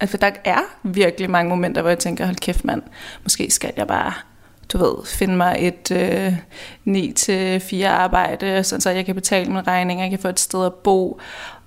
at 0.00 0.08
for 0.08 0.16
der 0.16 0.30
er 0.44 0.60
virkelig 0.82 1.30
mange 1.30 1.48
momenter, 1.48 1.80
hvor 1.82 1.90
jeg 1.90 1.98
tænker, 1.98 2.24
hold 2.24 2.36
kæft 2.36 2.64
mand, 2.64 2.82
måske 3.22 3.50
skal 3.50 3.72
jeg 3.76 3.86
bare 3.86 4.12
du 4.72 4.78
ved, 4.78 5.06
finde 5.06 5.36
mig 5.36 5.56
et 5.58 5.90
øh, 5.90 6.34
9-4 7.82 7.86
arbejde, 7.86 8.64
sådan 8.64 8.80
så 8.80 8.90
jeg 8.90 9.06
kan 9.06 9.14
betale 9.14 9.50
min 9.50 9.66
regning, 9.66 10.00
jeg 10.00 10.10
kan 10.10 10.18
få 10.18 10.28
et 10.28 10.40
sted 10.40 10.66
at 10.66 10.74
bo, 10.74 11.20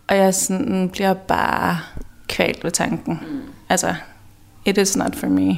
og 0.08 0.18
jeg 0.18 0.34
sådan 0.34 0.90
bliver 0.90 1.14
bare 1.14 1.80
kvalt 2.28 2.64
ved 2.64 2.72
tanken. 2.72 3.20
Mm. 3.32 3.42
Altså, 3.70 3.96
it 4.66 4.78
is 4.78 4.98
not 4.98 5.16
for 5.16 5.28
me. 5.28 5.58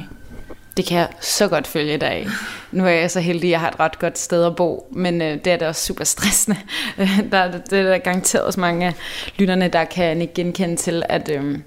Det 0.76 0.86
kan 0.86 0.98
jeg 0.98 1.08
så 1.20 1.48
godt 1.48 1.66
følge 1.66 1.98
dig 1.98 2.26
Nu 2.72 2.84
er 2.86 2.90
jeg 2.90 3.10
så 3.10 3.20
heldig, 3.20 3.48
at 3.48 3.50
jeg 3.50 3.60
har 3.60 3.68
et 3.68 3.80
ret 3.80 3.98
godt 3.98 4.18
sted 4.18 4.44
at 4.44 4.56
bo, 4.56 4.88
men 4.92 5.22
øh, 5.22 5.38
det 5.44 5.46
er 5.46 5.56
da 5.56 5.68
også 5.68 5.86
super 5.86 6.04
stressende. 6.04 6.56
der, 7.32 7.50
det 7.50 7.78
er 7.78 7.82
der 7.82 7.98
garanteret 7.98 8.44
også 8.44 8.60
mange 8.60 8.86
af 8.86 8.94
lytterne, 9.36 9.68
der 9.68 9.84
kan 9.84 10.20
ikke 10.20 10.34
genkende 10.34 10.76
til, 10.76 11.02
at 11.08 11.30
øh, 11.30 11.58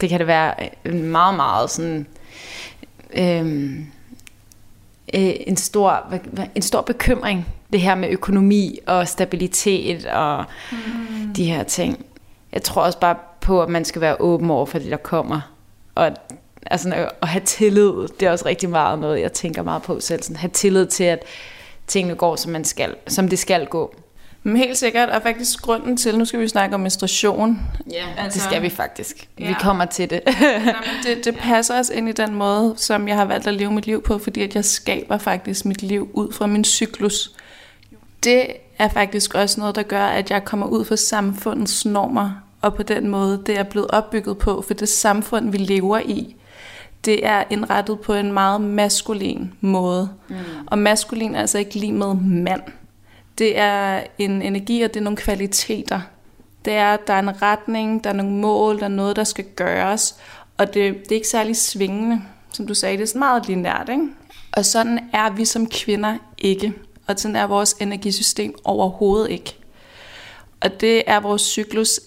det 0.00 0.08
kan 0.08 0.18
det 0.18 0.26
være 0.26 0.54
meget, 0.92 1.34
meget 1.34 1.70
sådan... 1.70 2.06
Øh, 3.14 3.74
en 5.12 5.56
stor, 5.56 6.14
en 6.54 6.62
stor 6.62 6.80
bekymring, 6.80 7.46
det 7.72 7.80
her 7.80 7.94
med 7.94 8.08
økonomi 8.08 8.78
og 8.86 9.08
stabilitet 9.08 10.06
og 10.06 10.44
mm. 10.72 11.34
de 11.36 11.44
her 11.44 11.62
ting. 11.62 12.06
Jeg 12.52 12.62
tror 12.62 12.82
også 12.82 12.98
bare 12.98 13.16
på, 13.40 13.62
at 13.62 13.68
man 13.68 13.84
skal 13.84 14.00
være 14.00 14.20
åben 14.20 14.50
over 14.50 14.66
for 14.66 14.78
det, 14.78 14.90
der 14.90 14.96
kommer. 14.96 15.40
Og 15.94 16.12
altså, 16.66 17.08
at 17.22 17.28
have 17.28 17.44
tillid, 17.44 18.08
det 18.20 18.26
er 18.26 18.30
også 18.30 18.46
rigtig 18.46 18.70
meget 18.70 18.98
noget, 18.98 19.20
jeg 19.20 19.32
tænker 19.32 19.62
meget 19.62 19.82
på 19.82 20.00
selv. 20.00 20.22
Sådan, 20.22 20.36
have 20.36 20.50
tillid 20.50 20.86
til, 20.86 21.04
at 21.04 21.22
tingene 21.86 22.14
går, 22.14 22.36
som, 22.36 22.52
man 22.52 22.64
skal, 22.64 22.94
som 23.06 23.28
det 23.28 23.38
skal 23.38 23.66
gå. 23.66 23.94
Men 24.42 24.56
helt 24.56 24.78
sikkert, 24.78 25.08
og 25.08 25.22
faktisk 25.22 25.62
grunden 25.62 25.96
til, 25.96 26.18
nu 26.18 26.24
skal 26.24 26.40
vi 26.40 26.48
snakke 26.48 26.74
om 26.74 26.80
menstruation. 26.80 27.60
Ja, 27.90 28.04
altså, 28.16 28.38
det 28.38 28.42
skal 28.42 28.62
vi 28.62 28.68
faktisk. 28.68 29.28
Ja. 29.38 29.48
Vi 29.48 29.54
kommer 29.60 29.84
til 29.84 30.10
det. 30.10 30.20
Jamen, 30.40 30.74
det. 31.04 31.24
Det 31.24 31.36
passer 31.48 31.78
os 31.78 31.90
ind 31.90 32.08
i 32.08 32.12
den 32.12 32.34
måde, 32.34 32.74
som 32.76 33.08
jeg 33.08 33.16
har 33.16 33.24
valgt 33.24 33.46
at 33.46 33.54
leve 33.54 33.72
mit 33.72 33.86
liv 33.86 34.02
på, 34.02 34.18
fordi 34.18 34.42
at 34.42 34.54
jeg 34.54 34.64
skaber 34.64 35.18
faktisk 35.18 35.64
mit 35.64 35.82
liv 35.82 36.10
ud 36.12 36.32
fra 36.32 36.46
min 36.46 36.64
cyklus. 36.64 37.30
Det 38.24 38.46
er 38.78 38.88
faktisk 38.88 39.34
også 39.34 39.60
noget, 39.60 39.74
der 39.74 39.82
gør, 39.82 40.04
at 40.04 40.30
jeg 40.30 40.44
kommer 40.44 40.66
ud 40.66 40.84
fra 40.84 40.96
samfundets 40.96 41.84
normer, 41.86 42.30
og 42.60 42.74
på 42.74 42.82
den 42.82 43.08
måde, 43.08 43.42
det 43.46 43.58
er 43.58 43.62
blevet 43.62 43.90
opbygget 43.90 44.38
på, 44.38 44.64
for 44.66 44.74
det 44.74 44.88
samfund, 44.88 45.50
vi 45.50 45.58
lever 45.58 45.98
i, 45.98 46.36
det 47.04 47.26
er 47.26 47.44
indrettet 47.50 48.00
på 48.00 48.14
en 48.14 48.32
meget 48.32 48.60
maskulin 48.60 49.52
måde. 49.60 50.08
Mm. 50.28 50.36
Og 50.66 50.78
maskulin 50.78 51.34
er 51.34 51.40
altså 51.40 51.58
ikke 51.58 51.74
lige 51.74 51.92
med 51.92 52.14
mand. 52.14 52.62
Det 53.38 53.58
er 53.58 54.02
en 54.18 54.42
energi, 54.42 54.82
og 54.82 54.94
det 54.94 55.00
er 55.00 55.04
nogle 55.04 55.16
kvaliteter. 55.16 56.00
Det 56.64 56.72
er, 56.72 56.94
at 56.94 57.06
der 57.06 57.14
er 57.14 57.18
en 57.18 57.42
retning, 57.42 58.04
der 58.04 58.10
er 58.10 58.14
nogle 58.14 58.32
mål, 58.32 58.78
der 58.78 58.84
er 58.84 58.88
noget, 58.88 59.16
der 59.16 59.24
skal 59.24 59.44
gøres. 59.56 60.16
Og 60.58 60.74
det, 60.74 60.94
det 60.94 61.12
er 61.12 61.16
ikke 61.16 61.28
særlig 61.28 61.56
svingende, 61.56 62.22
som 62.52 62.66
du 62.66 62.74
sagde. 62.74 62.96
Det 62.96 63.02
er 63.02 63.06
sådan 63.06 63.18
meget 63.18 63.46
lineært, 63.46 63.88
ikke? 63.88 64.08
Og 64.52 64.64
sådan 64.64 64.98
er 65.12 65.30
vi 65.30 65.44
som 65.44 65.66
kvinder 65.66 66.18
ikke. 66.38 66.72
Og 67.06 67.14
sådan 67.18 67.36
er 67.36 67.46
vores 67.46 67.76
energisystem 67.80 68.54
overhovedet 68.64 69.30
ikke. 69.30 69.56
Og 70.60 70.80
det 70.80 71.02
er 71.06 71.20
vores 71.20 71.42
cyklus 71.42 72.00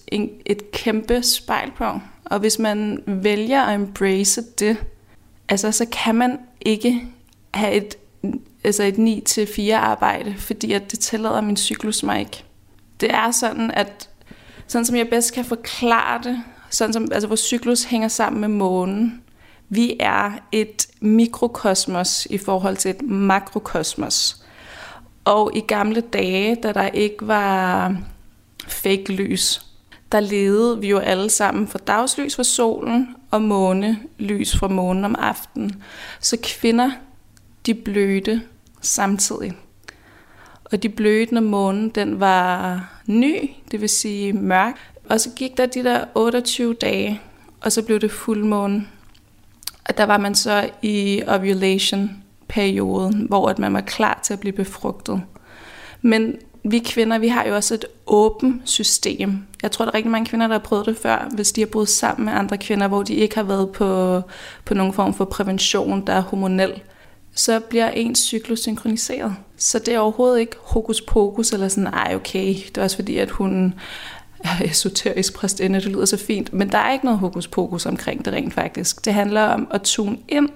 et 0.46 0.72
kæmpe 0.72 1.24
spejl 1.24 1.72
på. 1.72 1.86
Og 2.26 2.40
hvis 2.40 2.60
man 2.60 3.04
vælger 3.08 3.62
at 3.62 3.76
embrace 3.76 4.42
det, 4.60 4.78
altså 5.50 5.72
så 5.72 5.86
kan 5.92 6.16
man 6.16 6.40
ikke 6.62 7.02
have 7.54 7.74
et, 7.74 7.98
altså 8.66 8.84
et 8.84 8.96
9-4 9.60 9.72
arbejde, 9.72 10.36
fordi 10.38 10.74
at 10.74 10.92
det 10.92 11.00
tillader 11.00 11.42
min 11.42 11.58
cyklus 11.58 12.04
mig 12.04 12.20
ikke. 12.20 12.44
Det 13.00 13.12
er 13.12 13.32
sådan, 13.32 13.72
at 13.72 14.10
sådan 14.68 14.86
som 14.86 14.96
jeg 14.96 15.10
bedst 15.10 15.34
kan 15.34 15.46
forklare 15.46 16.24
det, 16.24 16.44
sådan 16.70 16.94
som 16.94 17.08
altså 17.12 17.28
vores 17.28 17.40
cyklus 17.40 17.84
hænger 17.84 18.08
sammen 18.08 18.42
med 18.42 18.50
månen. 18.50 19.22
Vi 19.70 19.98
er 20.00 20.32
et 20.52 20.88
mikrokosmos 21.00 22.28
i 22.30 22.38
forhold 22.38 22.78
til 22.78 22.92
et 22.92 23.02
makrokosmos. 23.02 24.44
Og 25.26 25.52
i 25.56 25.60
gamle 25.60 26.02
dage, 26.02 26.56
da 26.56 26.72
der 26.72 26.88
ikke 26.88 27.28
var 27.28 27.96
fake 28.68 29.12
lys, 29.12 29.66
der 30.12 30.20
levede 30.20 30.80
vi 30.80 30.90
jo 30.90 30.98
alle 30.98 31.30
sammen 31.30 31.68
for 31.68 31.78
dagslys 31.78 32.36
fra 32.36 32.44
solen 32.44 33.16
og 33.32 33.42
månelys 33.42 34.58
fra 34.58 34.68
månen 34.68 35.06
om 35.06 35.16
aftenen. 35.20 35.84
Så 36.20 36.38
kvinder, 36.44 36.92
de 37.66 37.74
blødte 37.74 38.42
samtidig. 38.82 39.54
Og 40.72 40.84
de 40.84 40.90
blødende 40.90 41.42
månen 41.42 41.90
den 41.90 42.20
var 42.20 42.84
ny, 43.06 43.50
det 43.72 43.82
vil 43.82 43.90
sige 43.90 44.34
mørk. 44.34 44.92
Og 45.10 45.22
så 45.22 45.30
gik 45.36 45.58
der 45.58 45.66
de 45.66 45.84
der 45.84 46.06
28 46.16 46.74
dage, 46.74 47.22
og 47.62 47.72
så 47.72 47.82
blev 47.82 48.00
det 48.00 48.12
fuldmåne. 48.12 48.88
Og 49.90 49.98
der 49.98 50.04
var 50.04 50.18
man 50.18 50.36
så 50.36 50.70
i 50.82 51.24
ovulation-perioden, 51.28 53.26
hvor 53.28 53.50
at 53.50 53.60
man 53.60 53.74
var 53.74 53.82
klar 53.82 54.20
til 54.24 54.34
at 54.34 54.40
blive 54.40 54.54
befrugtet. 54.54 55.22
Men 56.02 56.36
vi 56.64 56.80
kvinder, 56.80 57.18
vi 57.18 57.28
har 57.28 57.46
jo 57.46 57.56
også 57.56 57.74
et 57.74 57.86
åbent 58.08 58.70
system. 58.70 59.44
Jeg 59.62 59.72
tror, 59.72 59.86
der 59.86 59.92
er 59.92 59.96
rigtig 59.96 60.12
mange 60.12 60.26
kvinder, 60.26 60.48
der 60.48 60.54
har 60.54 60.60
prøvet 60.60 60.86
det 60.86 60.98
før, 60.98 61.30
hvis 61.36 61.52
de 61.52 61.62
har 61.62 61.68
boet 61.68 61.90
sammen 61.90 62.26
med 62.26 62.34
andre 62.34 62.58
kvinder, 62.58 62.88
hvor 62.88 63.04
de 63.04 63.14
ikke 63.14 63.36
har 63.36 63.44
været 63.44 63.72
på, 63.72 64.22
på 64.66 64.74
nogen 64.74 64.94
form 64.94 65.14
for 65.14 65.26
prævention, 65.26 66.08
der 66.08 66.14
er 66.14 66.22
hormonel. 66.22 66.82
Så 67.36 67.60
bliver 67.60 67.90
ens 67.90 68.20
cyklus 68.20 68.60
synkroniseret. 68.60 69.36
Så 69.58 69.80
det 69.80 69.94
er 69.94 70.00
overhovedet 70.00 70.40
ikke 70.40 70.56
hokus 70.62 71.02
pokus, 71.02 71.52
eller 71.52 71.68
sådan, 71.68 71.88
ej 71.88 72.16
okay, 72.16 72.56
det 72.56 72.78
er 72.78 72.84
også 72.84 72.98
fordi, 72.98 73.18
at 73.18 73.30
hun 73.30 73.74
esoterisk 74.64 75.34
præstinde, 75.34 75.80
det 75.80 75.88
lyder 75.88 76.06
så 76.06 76.18
fint, 76.18 76.54
men 76.54 76.72
der 76.72 76.78
er 76.78 76.94
ikke 76.94 77.06
noget 77.06 77.20
hokus 77.20 77.48
pokus 77.48 77.86
omkring 77.86 78.26
det 78.26 78.34
rent 78.34 78.54
faktisk. 78.54 79.06
Det 79.06 79.14
handler 79.14 79.42
om 79.42 79.68
at 79.72 79.82
tune 79.82 80.18
ind, 80.28 80.50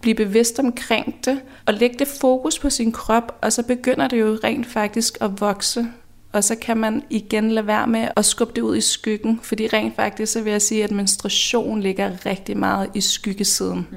blive 0.00 0.14
bevidst 0.14 0.58
omkring 0.58 1.16
det, 1.24 1.40
og 1.66 1.74
lægge 1.74 1.98
det 1.98 2.08
fokus 2.08 2.58
på 2.58 2.70
sin 2.70 2.92
krop, 2.92 3.38
og 3.42 3.52
så 3.52 3.62
begynder 3.62 4.08
det 4.08 4.20
jo 4.20 4.38
rent 4.44 4.66
faktisk 4.66 5.18
at 5.20 5.40
vokse. 5.40 5.86
Og 6.32 6.44
så 6.44 6.54
kan 6.54 6.76
man 6.76 7.02
igen 7.10 7.50
lade 7.50 7.66
være 7.66 7.86
med 7.86 8.08
at 8.16 8.24
skubbe 8.24 8.52
det 8.56 8.62
ud 8.62 8.76
i 8.76 8.80
skyggen, 8.80 9.40
fordi 9.42 9.66
rent 9.66 9.96
faktisk 9.96 10.32
så 10.32 10.42
vil 10.42 10.50
jeg 10.50 10.62
sige, 10.62 10.84
at 10.84 10.90
menstruation 10.90 11.80
ligger 11.80 12.26
rigtig 12.26 12.56
meget 12.56 12.90
i 12.94 13.00
skyggesiden. 13.00 13.86
Mm. 13.90 13.96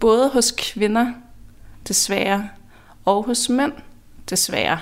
Både 0.00 0.28
hos 0.28 0.54
kvinder, 0.58 1.06
desværre, 1.88 2.48
og 3.04 3.24
hos 3.24 3.48
mænd, 3.48 3.72
desværre 4.30 4.78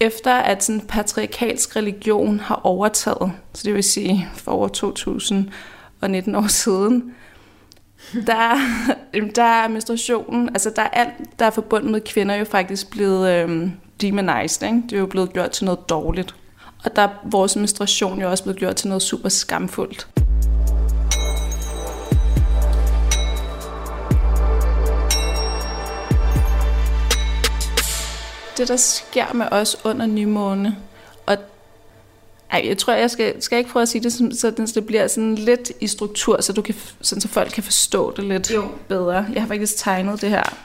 efter 0.00 0.34
at 0.34 0.64
sådan 0.64 0.80
patriarkalsk 0.80 1.76
religion 1.76 2.40
har 2.40 2.60
overtaget, 2.64 3.32
så 3.54 3.62
det 3.64 3.74
vil 3.74 3.84
sige 3.84 4.28
for 4.34 4.52
over 4.52 4.68
2019 4.68 6.34
år 6.34 6.46
siden, 6.46 7.14
der, 8.26 8.56
der 9.34 9.42
er 9.42 9.68
menstruationen, 9.68 10.48
altså 10.48 10.72
der 10.76 10.82
er 10.82 10.88
alt, 10.88 11.38
der 11.38 11.46
er 11.46 11.50
forbundet 11.50 11.90
med 11.90 12.00
kvinder, 12.00 12.34
jo 12.34 12.44
faktisk 12.44 12.90
blevet 12.90 13.30
øhm, 13.30 13.72
demonized. 14.00 14.66
Ikke? 14.66 14.82
Det 14.82 14.92
er 14.92 15.00
jo 15.00 15.06
blevet 15.06 15.32
gjort 15.32 15.50
til 15.50 15.64
noget 15.64 15.88
dårligt. 15.88 16.34
Og 16.84 16.96
der 16.96 17.02
er 17.02 17.08
vores 17.24 17.56
menstruation 17.56 18.20
jo 18.20 18.30
også 18.30 18.42
blevet 18.44 18.58
gjort 18.58 18.76
til 18.76 18.88
noget 18.88 19.02
super 19.02 19.28
skamfuldt. 19.28 20.13
Det, 28.56 28.68
der 28.68 28.76
sker 28.76 29.32
med 29.32 29.46
os 29.50 29.76
under 29.84 30.06
nymåne, 30.06 30.76
og 31.26 31.36
ej, 32.50 32.62
jeg 32.64 32.78
tror, 32.78 32.92
jeg 32.92 33.10
skal, 33.10 33.42
skal 33.42 33.58
ikke 33.58 33.70
prøve 33.70 33.82
at 33.82 33.88
sige 33.88 34.02
det, 34.02 34.12
så 34.12 34.72
det 34.74 34.86
bliver 34.86 35.06
sådan 35.06 35.34
lidt 35.34 35.72
i 35.80 35.86
struktur, 35.86 36.40
så, 36.40 36.52
du 36.52 36.62
kan, 36.62 36.74
sådan, 37.00 37.20
så 37.20 37.28
folk 37.28 37.50
kan 37.50 37.62
forstå 37.62 38.16
det 38.16 38.24
lidt 38.24 38.54
jo. 38.54 38.68
bedre. 38.88 39.26
Jeg 39.32 39.42
har 39.42 39.48
faktisk 39.48 39.76
tegnet 39.76 40.20
det 40.20 40.30
her. 40.30 40.56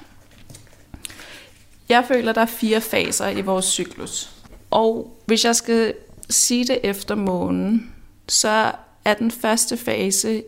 Jeg 1.89 2.05
føler, 2.07 2.34
der 2.34 2.41
er 2.41 2.45
fire 2.45 2.82
faser 2.82 3.28
i 3.30 3.41
vores 3.41 3.66
cyklus. 3.66 4.30
Og 4.72 5.18
hvis 5.26 5.45
jeg 5.45 5.55
skal 5.55 5.93
sige 6.30 6.68
det 6.68 6.80
efter 6.84 7.16
månen, 7.16 7.93
så 8.28 8.72
er 9.05 9.14
den 9.14 9.32
første 9.32 9.78
fase 9.78 10.43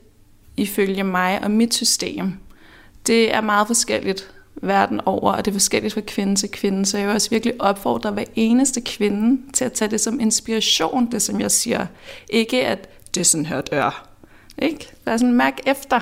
ifølge 0.58 1.04
mig 1.04 1.44
og 1.44 1.52
mit 1.52 1.74
system, 1.74 2.34
det 3.08 3.34
er 3.34 3.42
meget 3.42 3.68
forskelligt 3.68 4.32
verden 4.62 5.02
over, 5.06 5.34
og 5.34 5.46
det 5.46 5.52
er 5.52 5.56
forskelligt 5.56 5.94
fra 5.94 6.02
kvinde 6.08 6.36
til 6.36 6.52
kvinde, 6.52 6.86
så 6.86 6.98
jeg 6.98 7.08
vil 7.08 7.16
også 7.16 7.30
virkelig 7.30 7.54
opfordre 7.60 8.12
hver 8.12 8.24
eneste 8.36 8.82
kvinde 8.82 9.42
til 9.54 9.66
at 9.66 9.74
tage 9.74 9.92
det 9.92 10.02
som 10.02 10.20
inspiration, 10.20 11.12
det 11.12 11.22
som 11.22 11.40
jeg 11.40 11.52
siger. 11.52 11.86
Ikke 12.30 12.68
at 12.68 12.90
det 13.16 13.22
er 13.22 13.26
sådan 13.26 13.46
her, 13.46 13.62
dør. 13.62 14.08
Ikke? 14.62 14.74
Ikke? 14.74 14.92
er 15.06 15.18
sådan 15.18 15.34
mærk 15.34 15.60
efter. 15.66 16.00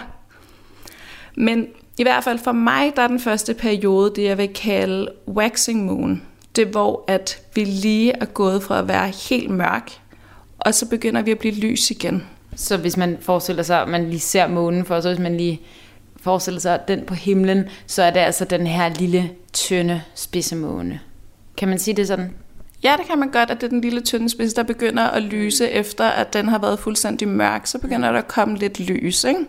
Men 1.36 1.68
i 1.98 2.04
hvert 2.04 2.24
fald 2.24 2.40
for 2.40 2.52
mig, 2.52 2.94
der 2.96 3.02
er 3.02 3.08
den 3.08 3.20
første 3.20 3.54
periode, 3.54 4.14
det 4.16 4.24
jeg 4.24 4.38
vil 4.38 4.54
kalde 4.54 5.12
waxing 5.28 5.86
moon. 5.86 6.22
Det 6.56 6.68
er 6.68 6.72
hvor, 6.72 7.04
at 7.08 7.42
vi 7.56 7.64
lige 7.64 8.12
er 8.12 8.26
gået 8.26 8.64
fra 8.64 8.80
at 8.80 8.88
være 8.88 9.08
helt 9.30 9.50
mørk, 9.50 9.92
og 10.60 10.74
så 10.74 10.90
begynder 10.90 11.22
vi 11.22 11.32
at 11.32 11.40
blive 11.40 11.54
lys 11.54 11.92
igen. 11.92 12.24
Så 12.56 12.78
hvis 12.78 12.98
man 12.98 13.18
forestiller 13.22 13.64
sig, 13.64 13.82
at 13.82 13.88
man 13.88 14.10
lige 14.10 14.20
ser 14.20 14.48
månen 14.48 14.86
for 14.86 15.02
sig, 15.02 15.12
hvis 15.12 15.24
man 15.24 15.38
lige 15.38 15.62
forestiller 16.22 16.60
sig 16.60 16.80
den 16.88 17.06
på 17.06 17.14
himlen, 17.14 17.66
så 17.88 18.04
er 18.04 18.12
det 18.12 18.20
altså 18.20 18.46
den 18.46 18.68
her 18.68 18.90
lille, 18.90 19.32
tynde, 19.54 20.02
spidsemåne. 20.16 21.00
Kan 21.58 21.68
man 21.68 21.80
sige 21.80 21.96
det 21.96 22.08
sådan? 22.08 22.34
Ja, 22.84 22.96
det 22.98 23.06
kan 23.06 23.20
man 23.20 23.32
godt, 23.32 23.52
at 23.52 23.62
det 23.62 23.68
er 23.68 23.70
den 23.70 23.82
lille 23.82 24.02
tynde 24.02 24.30
spids, 24.30 24.54
der 24.54 24.64
begynder 24.64 25.04
at 25.04 25.24
lyse 25.24 25.70
efter, 25.70 26.06
at 26.06 26.34
den 26.34 26.48
har 26.48 26.60
været 26.60 26.80
fuldstændig 26.80 27.28
mørk. 27.28 27.68
Så 27.68 27.80
begynder 27.80 28.12
der 28.12 28.20
at 28.20 28.28
komme 28.28 28.58
lidt 28.58 28.80
lys, 28.80 29.24
ikke? 29.24 29.46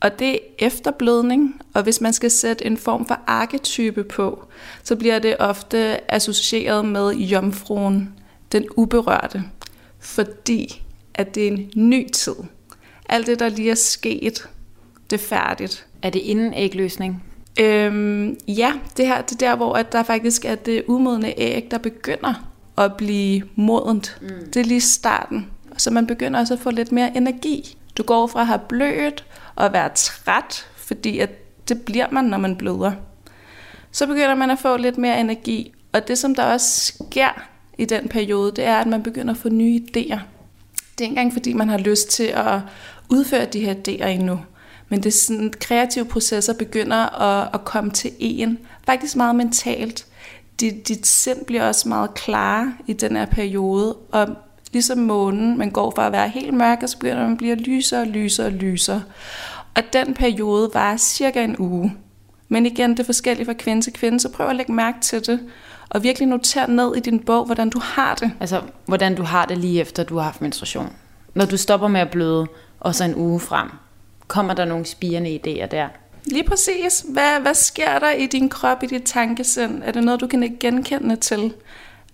Og 0.00 0.18
det 0.18 0.32
er 0.32 0.38
efterblødning, 0.58 1.60
og 1.74 1.82
hvis 1.82 2.00
man 2.00 2.12
skal 2.12 2.30
sætte 2.30 2.66
en 2.66 2.76
form 2.76 3.06
for 3.06 3.20
arketype 3.26 4.04
på, 4.04 4.44
så 4.82 4.96
bliver 4.96 5.18
det 5.18 5.36
ofte 5.38 6.10
associeret 6.12 6.84
med 6.84 7.12
jomfruen, 7.14 8.14
den 8.52 8.66
uberørte, 8.76 9.42
fordi 10.00 10.82
at 11.14 11.34
det 11.34 11.48
er 11.48 11.50
en 11.52 11.70
ny 11.74 12.10
tid. 12.10 12.34
Alt 13.08 13.26
det, 13.26 13.38
der 13.38 13.48
lige 13.48 13.70
er 13.70 13.74
sket, 13.74 14.48
det 15.10 15.20
er 15.20 15.26
færdigt. 15.26 15.86
Er 16.02 16.10
det 16.10 16.18
inden 16.18 16.54
ægløsning? 16.54 17.22
Øhm, 17.60 18.38
ja, 18.48 18.72
det 18.96 19.06
her 19.06 19.22
det 19.22 19.32
er 19.32 19.48
der, 19.48 19.56
hvor 19.56 19.74
at 19.74 19.92
der 19.92 20.02
faktisk 20.02 20.44
er 20.44 20.54
det 20.54 20.84
umodne 20.88 21.40
æg, 21.40 21.68
der 21.70 21.78
begynder 21.78 22.52
at 22.78 22.94
blive 22.96 23.42
modent. 23.54 24.18
Mm. 24.20 24.28
Det 24.28 24.56
er 24.56 24.64
lige 24.64 24.80
starten. 24.80 25.46
Så 25.76 25.90
man 25.90 26.06
begynder 26.06 26.40
også 26.40 26.54
at 26.54 26.60
få 26.60 26.70
lidt 26.70 26.92
mere 26.92 27.16
energi. 27.16 27.76
Du 27.96 28.02
går 28.02 28.26
fra 28.26 28.40
at 28.40 28.46
have 28.46 28.60
blødt 28.68 29.24
og 29.54 29.72
være 29.72 29.90
træt, 29.94 30.66
fordi 30.76 31.18
at 31.18 31.30
det 31.68 31.82
bliver 31.82 32.06
man, 32.12 32.24
når 32.24 32.38
man 32.38 32.56
bløder. 32.56 32.92
Så 33.92 34.06
begynder 34.06 34.34
man 34.34 34.50
at 34.50 34.58
få 34.58 34.76
lidt 34.76 34.98
mere 34.98 35.20
energi. 35.20 35.72
Og 35.92 36.08
det, 36.08 36.18
som 36.18 36.34
der 36.34 36.44
også 36.44 36.92
sker 37.10 37.48
i 37.78 37.84
den 37.84 38.08
periode, 38.08 38.52
det 38.56 38.64
er, 38.64 38.76
at 38.76 38.86
man 38.86 39.02
begynder 39.02 39.34
at 39.34 39.40
få 39.40 39.48
nye 39.48 39.80
idéer. 39.80 40.18
Det 40.98 41.00
er 41.00 41.02
ikke 41.02 41.04
engang, 41.04 41.32
fordi 41.32 41.52
man 41.52 41.68
har 41.68 41.78
lyst 41.78 42.08
til 42.08 42.24
at 42.24 42.60
udføre 43.10 43.44
de 43.44 43.60
her 43.60 43.74
idéer 43.74 44.06
endnu. 44.06 44.40
Men 44.92 45.02
det 45.02 45.06
er 45.06 45.18
sådan, 45.18 45.52
kreative 45.60 46.04
processer 46.04 46.52
begynder 46.52 47.20
at, 47.22 47.50
at 47.54 47.64
komme 47.64 47.90
til 47.90 48.10
en. 48.18 48.58
Faktisk 48.86 49.16
meget 49.16 49.36
mentalt. 49.36 50.06
Dit, 50.60 50.88
dit 50.88 51.06
sind 51.06 51.44
bliver 51.46 51.68
også 51.68 51.88
meget 51.88 52.14
klar 52.14 52.72
i 52.86 52.92
den 52.92 53.16
her 53.16 53.26
periode. 53.26 53.94
Og 53.94 54.28
ligesom 54.72 54.98
månen, 54.98 55.58
man 55.58 55.70
går 55.70 55.90
fra 55.90 56.06
at 56.06 56.12
være 56.12 56.28
helt 56.28 56.54
mørk, 56.54 56.78
og 56.82 56.88
så 56.88 56.98
begynder 56.98 57.22
man 57.22 57.32
at 57.32 57.38
blive 57.38 57.54
lysere 57.54 58.00
og 58.00 58.06
lysere 58.06 58.46
og 58.46 58.52
lysere. 58.52 59.02
Og 59.74 59.82
den 59.92 60.14
periode 60.14 60.70
var 60.74 60.96
cirka 60.96 61.44
en 61.44 61.56
uge. 61.58 61.96
Men 62.48 62.66
igen, 62.66 62.90
det 62.90 63.00
er 63.00 63.04
forskelligt 63.04 63.46
fra 63.46 63.54
kvinde 63.54 63.82
til 63.82 63.92
kvinde, 63.92 64.20
så 64.20 64.28
prøv 64.28 64.48
at 64.48 64.56
lægge 64.56 64.72
mærke 64.72 65.00
til 65.00 65.26
det. 65.26 65.40
Og 65.88 66.02
virkelig 66.02 66.28
notere 66.28 66.70
ned 66.70 66.96
i 66.96 67.00
din 67.00 67.18
bog, 67.18 67.44
hvordan 67.44 67.70
du 67.70 67.80
har 67.82 68.14
det. 68.14 68.32
Altså, 68.40 68.60
hvordan 68.86 69.14
du 69.14 69.22
har 69.22 69.44
det 69.44 69.58
lige 69.58 69.80
efter, 69.80 70.04
du 70.04 70.16
har 70.16 70.24
haft 70.24 70.40
menstruation. 70.40 70.92
Når 71.34 71.44
du 71.44 71.56
stopper 71.56 71.88
med 71.88 72.00
at 72.00 72.10
bløde, 72.10 72.46
og 72.80 72.94
så 72.94 73.04
en 73.04 73.14
uge 73.14 73.40
frem, 73.40 73.68
kommer 74.32 74.54
der 74.54 74.64
nogle 74.64 74.86
spirende 74.86 75.40
idéer 75.44 75.66
der? 75.66 75.88
Lige 76.24 76.44
præcis. 76.44 77.04
Hvad, 77.08 77.40
hvad 77.40 77.54
sker 77.54 77.98
der 77.98 78.10
i 78.10 78.26
din 78.26 78.48
krop, 78.48 78.82
i 78.82 78.86
dit 78.86 79.02
tankesind? 79.02 79.82
Er 79.82 79.92
det 79.92 80.04
noget, 80.04 80.20
du 80.20 80.26
kan 80.26 80.56
genkende 80.60 81.16
til? 81.16 81.54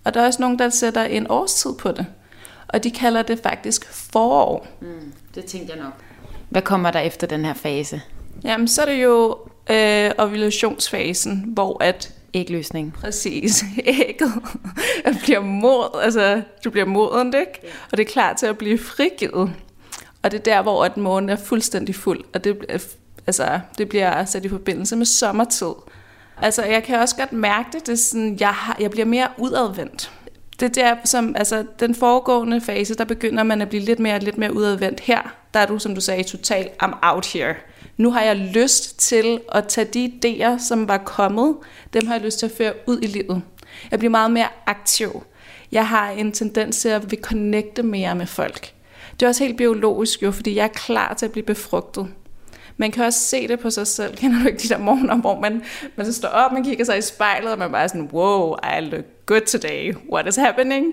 Og 0.03 0.13
der 0.13 0.21
er 0.21 0.25
også 0.25 0.41
nogen, 0.41 0.59
der 0.59 0.69
sætter 0.69 1.03
en 1.03 1.27
årstid 1.29 1.73
på 1.79 1.91
det. 1.91 2.05
Og 2.67 2.83
de 2.83 2.91
kalder 2.91 3.21
det 3.21 3.39
faktisk 3.43 3.93
forår. 3.93 4.67
Mm, 4.81 5.13
det 5.35 5.45
tænkte 5.45 5.73
jeg 5.73 5.83
nok. 5.83 5.93
Hvad 6.49 6.61
kommer 6.61 6.91
der 6.91 6.99
efter 6.99 7.27
den 7.27 7.45
her 7.45 7.53
fase? 7.53 8.01
Jamen, 8.43 8.67
så 8.67 8.81
er 8.81 8.85
det 8.85 9.03
jo 9.03 9.37
øh, 9.69 10.11
ovulationsfasen, 10.17 11.43
hvor 11.47 11.83
at 11.83 12.13
ægløsning. 12.33 12.93
Præcis. 12.93 13.63
Ægget 13.85 14.33
bliver 15.23 15.39
mod, 15.39 16.01
altså 16.03 16.41
du 16.63 16.69
bliver 16.69 16.85
modent, 16.85 17.35
ikke? 17.35 17.61
Og 17.91 17.97
det 17.97 18.07
er 18.07 18.11
klar 18.11 18.33
til 18.33 18.45
at 18.45 18.57
blive 18.57 18.77
frigivet. 18.77 19.51
Og 20.23 20.31
det 20.31 20.37
er 20.39 20.43
der, 20.43 20.61
hvor 20.61 20.85
at 20.85 20.97
månen 20.97 21.29
er 21.29 21.35
fuldstændig 21.35 21.95
fuld, 21.95 22.23
og 22.33 22.43
det, 22.43 22.65
øh, 22.69 22.79
altså, 23.27 23.59
det 23.77 23.89
bliver 23.89 24.25
sat 24.25 24.45
i 24.45 24.49
forbindelse 24.49 24.95
med 24.95 25.05
sommertid. 25.05 25.73
Altså, 26.41 26.63
jeg 26.63 26.83
kan 26.83 26.99
også 26.99 27.15
godt 27.15 27.33
mærke 27.33 27.69
det, 27.73 27.87
det 27.87 27.93
er 27.93 27.97
sådan, 27.97 28.37
jeg, 28.39 28.49
har, 28.49 28.77
jeg 28.79 28.91
bliver 28.91 29.05
mere 29.05 29.27
udadvendt. 29.37 30.11
Det 30.59 30.77
er 30.77 30.83
der, 30.83 30.95
som, 31.05 31.35
altså, 31.35 31.65
den 31.79 31.95
foregående 31.95 32.61
fase, 32.61 32.95
der 32.95 33.05
begynder 33.05 33.43
man 33.43 33.61
at 33.61 33.69
blive 33.69 33.83
lidt 33.83 33.99
mere, 33.99 34.19
lidt 34.19 34.37
mere 34.37 34.53
udadvendt. 34.53 34.99
Her, 34.99 35.21
der 35.53 35.59
er 35.59 35.65
du, 35.65 35.79
som 35.79 35.95
du 35.95 36.01
sagde, 36.01 36.23
total, 36.23 36.69
I'm 36.83 36.93
out 37.01 37.25
here. 37.25 37.55
Nu 37.97 38.11
har 38.11 38.21
jeg 38.21 38.35
lyst 38.35 38.99
til 38.99 39.39
at 39.51 39.67
tage 39.67 39.87
de 39.93 40.11
idéer, 40.13 40.67
som 40.67 40.87
var 40.87 40.97
kommet, 40.97 41.55
dem 41.93 42.07
har 42.07 42.15
jeg 42.15 42.23
lyst 42.23 42.39
til 42.39 42.45
at 42.45 42.51
føre 42.57 42.73
ud 42.87 42.99
i 43.01 43.07
livet. 43.07 43.41
Jeg 43.91 43.99
bliver 43.99 44.11
meget 44.11 44.31
mere 44.31 44.47
aktiv. 44.65 45.23
Jeg 45.71 45.87
har 45.87 46.09
en 46.09 46.31
tendens 46.31 46.77
til 46.77 46.89
at 46.89 47.11
vil 47.11 47.19
connecte 47.21 47.83
mere 47.83 48.15
med 48.15 48.25
folk. 48.25 48.73
Det 49.19 49.25
er 49.25 49.29
også 49.29 49.43
helt 49.43 49.57
biologisk 49.57 50.23
jo, 50.23 50.31
fordi 50.31 50.55
jeg 50.55 50.63
er 50.63 50.67
klar 50.67 51.13
til 51.13 51.25
at 51.25 51.31
blive 51.31 51.45
befrugtet. 51.45 52.07
Man 52.77 52.91
kan 52.91 53.05
også 53.05 53.19
se 53.19 53.47
det 53.47 53.59
på 53.59 53.69
sig 53.69 53.87
selv. 53.87 54.15
Kender 54.17 54.41
du 54.41 54.47
ikke 54.47 54.59
de 54.59 54.69
der 54.69 54.77
morgener, 54.77 55.15
hvor 55.15 55.39
man, 55.39 55.63
man 55.95 56.05
så 56.05 56.13
står 56.13 56.27
op, 56.27 56.51
man 56.51 56.63
kigger 56.63 56.85
sig 56.85 56.97
i 56.97 57.01
spejlet, 57.01 57.51
og 57.51 57.59
man 57.59 57.71
bare 57.71 57.83
er 57.83 57.87
sådan, 57.87 58.09
wow, 58.13 58.55
I 58.77 58.81
look 58.81 59.05
good 59.25 59.41
today. 59.41 59.93
What 60.11 60.27
is 60.27 60.35
happening? 60.35 60.85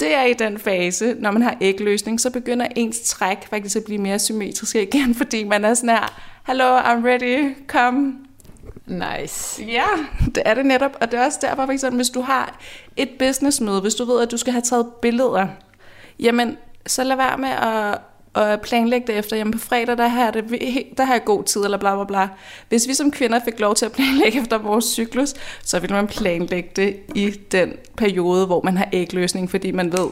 Det 0.00 0.14
er 0.14 0.24
i 0.24 0.32
den 0.32 0.58
fase, 0.58 1.14
når 1.18 1.30
man 1.30 1.42
har 1.42 1.56
ægløsning, 1.60 2.20
så 2.20 2.30
begynder 2.30 2.66
ens 2.76 3.00
træk 3.00 3.48
faktisk 3.50 3.76
at 3.76 3.84
blive 3.84 3.98
mere 3.98 4.18
symmetrisk 4.18 4.76
igen, 4.76 5.14
fordi 5.20 5.44
man 5.44 5.64
er 5.64 5.74
sådan 5.74 5.90
her, 5.90 6.20
hello, 6.46 6.78
I'm 6.78 7.06
ready, 7.06 7.54
come. 7.66 8.14
Nice. 8.86 9.64
Ja, 9.64 9.86
det 10.24 10.42
er 10.44 10.54
det 10.54 10.66
netop, 10.66 10.96
og 11.00 11.12
det 11.12 11.20
er 11.20 11.24
også 11.24 11.38
derfor, 11.42 11.66
for 11.66 11.72
eksempel, 11.72 11.96
hvis 11.96 12.10
du 12.10 12.20
har 12.20 12.60
et 12.96 13.08
businessmøde, 13.18 13.80
hvis 13.80 13.94
du 13.94 14.04
ved, 14.04 14.22
at 14.22 14.30
du 14.30 14.36
skal 14.36 14.52
have 14.52 14.62
taget 14.62 14.86
billeder, 15.02 15.46
jamen, 16.18 16.56
så 16.86 17.04
lad 17.04 17.16
være 17.16 17.38
med 17.38 17.48
at, 17.48 17.98
at 18.42 18.60
planlægge 18.60 19.06
det 19.06 19.18
efter, 19.18 19.36
jamen 19.36 19.52
på 19.52 19.58
fredag, 19.58 19.98
der 19.98 20.08
har, 20.08 20.30
det, 20.30 20.44
der 20.96 21.04
har 21.04 21.14
jeg 21.14 21.24
god 21.24 21.44
tid, 21.44 21.64
eller 21.64 21.78
bla 21.78 21.94
bla 21.94 22.04
bla. 22.04 22.28
Hvis 22.68 22.88
vi 22.88 22.94
som 22.94 23.10
kvinder 23.10 23.40
fik 23.44 23.60
lov 23.60 23.74
til 23.74 23.86
at 23.86 23.92
planlægge 23.92 24.40
efter 24.40 24.58
vores 24.58 24.84
cyklus, 24.84 25.34
så 25.64 25.78
ville 25.78 25.96
man 25.96 26.06
planlægge 26.06 26.70
det 26.76 26.96
i 27.14 27.30
den 27.30 27.72
periode, 27.96 28.46
hvor 28.46 28.62
man 28.62 28.76
har 28.76 28.88
ægløsning, 28.92 29.50
fordi 29.50 29.70
man 29.70 29.92
ved, 29.92 30.08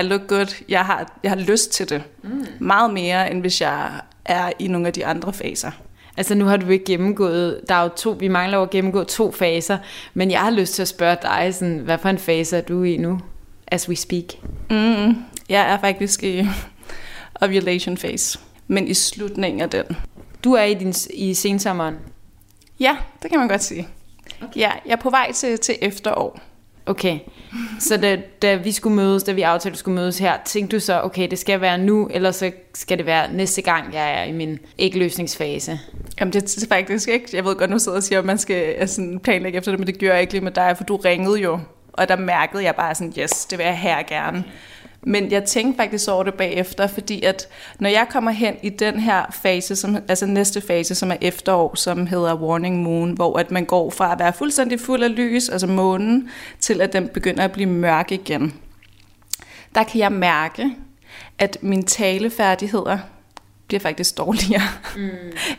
I 0.00 0.02
look 0.02 0.26
good, 0.28 0.62
jeg 0.68 0.84
har, 0.84 1.18
jeg 1.22 1.30
har 1.30 1.38
lyst 1.38 1.72
til 1.72 1.88
det. 1.88 2.02
Mm. 2.22 2.46
Meget 2.58 2.94
mere, 2.94 3.30
end 3.30 3.40
hvis 3.40 3.60
jeg 3.60 3.90
er 4.24 4.52
i 4.58 4.68
nogle 4.68 4.86
af 4.86 4.92
de 4.92 5.06
andre 5.06 5.32
faser. 5.32 5.70
Altså 6.16 6.34
nu 6.34 6.44
har 6.44 6.56
du 6.56 6.68
ikke 6.68 6.84
gennemgået, 6.84 7.60
der 7.68 7.74
er 7.74 7.82
jo 7.82 7.88
to, 7.88 8.10
vi 8.10 8.28
mangler 8.28 8.58
jo 8.58 8.62
at 8.62 8.70
gennemgå 8.70 9.04
to 9.04 9.32
faser, 9.32 9.78
men 10.14 10.30
jeg 10.30 10.40
har 10.40 10.50
lyst 10.50 10.74
til 10.74 10.82
at 10.82 10.88
spørge 10.88 11.16
dig, 11.22 11.54
sådan, 11.54 11.78
hvad 11.78 11.98
for 11.98 12.08
en 12.08 12.18
fase 12.18 12.56
er 12.56 12.60
du 12.60 12.82
i 12.82 12.96
nu, 12.96 13.20
as 13.66 13.88
we 13.88 13.96
speak? 13.96 14.24
Mm, 14.70 15.14
jeg 15.48 15.72
er 15.72 15.80
faktisk 15.80 16.22
i 16.22 16.46
ovulation 17.42 17.96
phase, 17.96 18.38
men 18.66 18.88
i 18.88 18.94
slutningen 18.94 19.60
af 19.60 19.70
den. 19.70 19.84
Du 20.44 20.52
er 20.52 20.62
i, 20.62 20.74
din, 20.74 20.94
i 21.14 21.34
sensommeren? 21.34 21.96
Ja, 22.80 22.96
det 23.22 23.30
kan 23.30 23.38
man 23.38 23.48
godt 23.48 23.62
sige. 23.62 23.88
Okay. 24.42 24.60
Ja, 24.60 24.70
jeg 24.86 24.92
er 24.92 24.96
på 24.96 25.10
vej 25.10 25.32
til, 25.32 25.58
til 25.58 25.76
efterår. 25.82 26.40
Okay, 26.86 27.18
så 27.80 27.96
da, 27.96 28.18
da 28.42 28.54
vi 28.54 28.72
skulle 28.72 28.96
mødes, 28.96 29.22
da 29.22 29.32
vi 29.32 29.42
aftalte, 29.42 29.74
at 29.74 29.78
skulle 29.78 29.94
mødes 29.94 30.18
her, 30.18 30.36
tænkte 30.44 30.76
du 30.76 30.80
så, 30.80 31.00
okay, 31.02 31.30
det 31.30 31.38
skal 31.38 31.60
være 31.60 31.78
nu, 31.78 32.08
eller 32.10 32.30
så 32.30 32.52
skal 32.74 32.98
det 32.98 33.06
være 33.06 33.32
næste 33.32 33.62
gang, 33.62 33.94
jeg 33.94 34.20
er 34.20 34.24
i 34.24 34.32
min 34.32 34.58
ægløsningsfase? 34.78 35.80
Jamen 36.20 36.32
det 36.32 36.62
er 36.62 36.66
faktisk 36.68 37.08
ikke, 37.08 37.28
jeg 37.32 37.44
ved 37.44 37.56
godt, 37.56 37.70
nu 37.70 37.78
sidder 37.78 37.98
og 37.98 38.02
siger, 38.02 38.18
at 38.18 38.24
man 38.24 38.38
skal 38.38 38.56
altså, 38.56 39.18
planlægge 39.22 39.58
efter 39.58 39.72
det, 39.72 39.78
men 39.78 39.86
det 39.86 39.98
gør 39.98 40.12
jeg 40.12 40.20
ikke 40.20 40.32
lige 40.32 40.44
med 40.44 40.52
dig, 40.52 40.74
for 40.76 40.84
du 40.84 40.96
ringede 40.96 41.40
jo, 41.40 41.60
og 41.92 42.08
der 42.08 42.16
mærkede 42.16 42.64
jeg 42.64 42.74
bare 42.74 42.94
sådan, 42.94 43.12
yes, 43.18 43.46
det 43.46 43.58
vil 43.58 43.64
jeg 43.64 43.78
her 43.78 44.02
gerne. 44.02 44.44
Men 45.06 45.30
jeg 45.30 45.44
tænkte 45.44 45.76
faktisk 45.82 46.08
over 46.08 46.22
det 46.22 46.34
bagefter, 46.34 46.86
fordi 46.86 47.22
at 47.22 47.48
når 47.78 47.88
jeg 47.88 48.06
kommer 48.10 48.30
hen 48.30 48.56
i 48.62 48.68
den 48.68 49.00
her 49.00 49.24
fase, 49.42 49.76
som, 49.76 49.96
altså 50.08 50.26
næste 50.26 50.60
fase, 50.60 50.94
som 50.94 51.10
er 51.10 51.16
efterår, 51.20 51.74
som 51.74 52.06
hedder 52.06 52.34
Warning 52.34 52.82
Moon, 52.82 53.12
hvor 53.12 53.38
at 53.38 53.50
man 53.50 53.64
går 53.64 53.90
fra 53.90 54.12
at 54.12 54.18
være 54.18 54.32
fuldstændig 54.32 54.80
fuld 54.80 55.02
af 55.02 55.16
lys, 55.16 55.48
altså 55.48 55.66
månen, 55.66 56.30
til 56.60 56.80
at 56.80 56.92
den 56.92 57.08
begynder 57.08 57.44
at 57.44 57.52
blive 57.52 57.68
mørk 57.68 58.12
igen. 58.12 58.54
Der 59.74 59.82
kan 59.82 60.00
jeg 60.00 60.12
mærke, 60.12 60.70
at 61.38 61.58
mine 61.60 61.82
talefærdigheder 61.82 62.98
bliver 63.66 63.80
faktisk 63.80 64.18
dårligere. 64.18 64.68
Mm. 64.96 65.10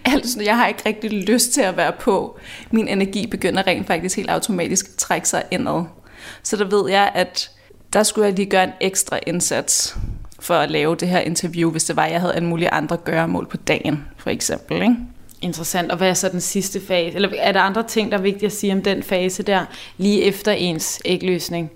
altså, 0.14 0.41
jeg 0.44 0.58
har 0.58 0.68
ikke 0.68 0.84
rigtig 0.86 1.12
lyst 1.12 1.54
til 1.54 1.62
at 1.62 1.78
være 1.78 1.94
på. 2.00 2.39
Min 2.72 2.88
energi 2.88 3.28
begynder 3.28 3.68
rent 3.68 3.88
faktisk 3.88 4.16
helt 4.16 4.30
automatisk 4.30 4.86
at 4.86 4.96
trække 4.96 5.30
sig 5.30 5.44
indad. 5.52 5.84
Så 6.44 6.58
der 6.58 6.66
ved 6.66 6.89
jeg, 6.89 7.12
at 7.16 7.52
der 7.94 8.04
skulle 8.04 8.28
jeg 8.28 8.36
lige 8.36 8.50
gøre 8.50 8.64
en 8.64 8.74
ekstra 8.82 9.20
indsats 9.28 9.98
for 10.39 10.54
at 10.54 10.72
lave 10.72 10.96
det 10.96 11.08
her 11.08 11.20
interview, 11.20 11.72
hvis 11.72 11.84
det 11.84 11.96
var, 11.96 12.04
at 12.04 12.12
jeg 12.12 12.22
havde 12.22 12.38
en 12.38 12.46
mulig 12.46 12.70
andre 12.72 12.98
gøremål 12.98 13.48
på 13.48 13.58
dagen, 13.58 14.06
for 14.18 14.30
eksempel. 14.30 14.82
Ikke? 14.82 14.96
Interessant. 15.41 15.91
Og 15.91 15.98
hvad 15.98 16.10
er 16.10 16.14
så 16.14 16.30
den 16.30 16.41
sidste 16.41 16.82
fase? 16.82 17.16
Eller 17.16 17.30
er 17.38 17.52
der 17.52 17.62
andre 17.62 17.84
ting, 17.84 18.12
der 18.12 18.18
er 18.18 18.22
vigtigt 18.22 18.44
at 18.44 18.52
sige 18.52 18.74
om 18.74 18.82
den 18.82 19.04
fase 19.04 19.44
der, 19.44 19.66
lige 19.98 20.24
efter 20.24 20.52
ens 20.52 21.02
ægløsning? 21.06 21.72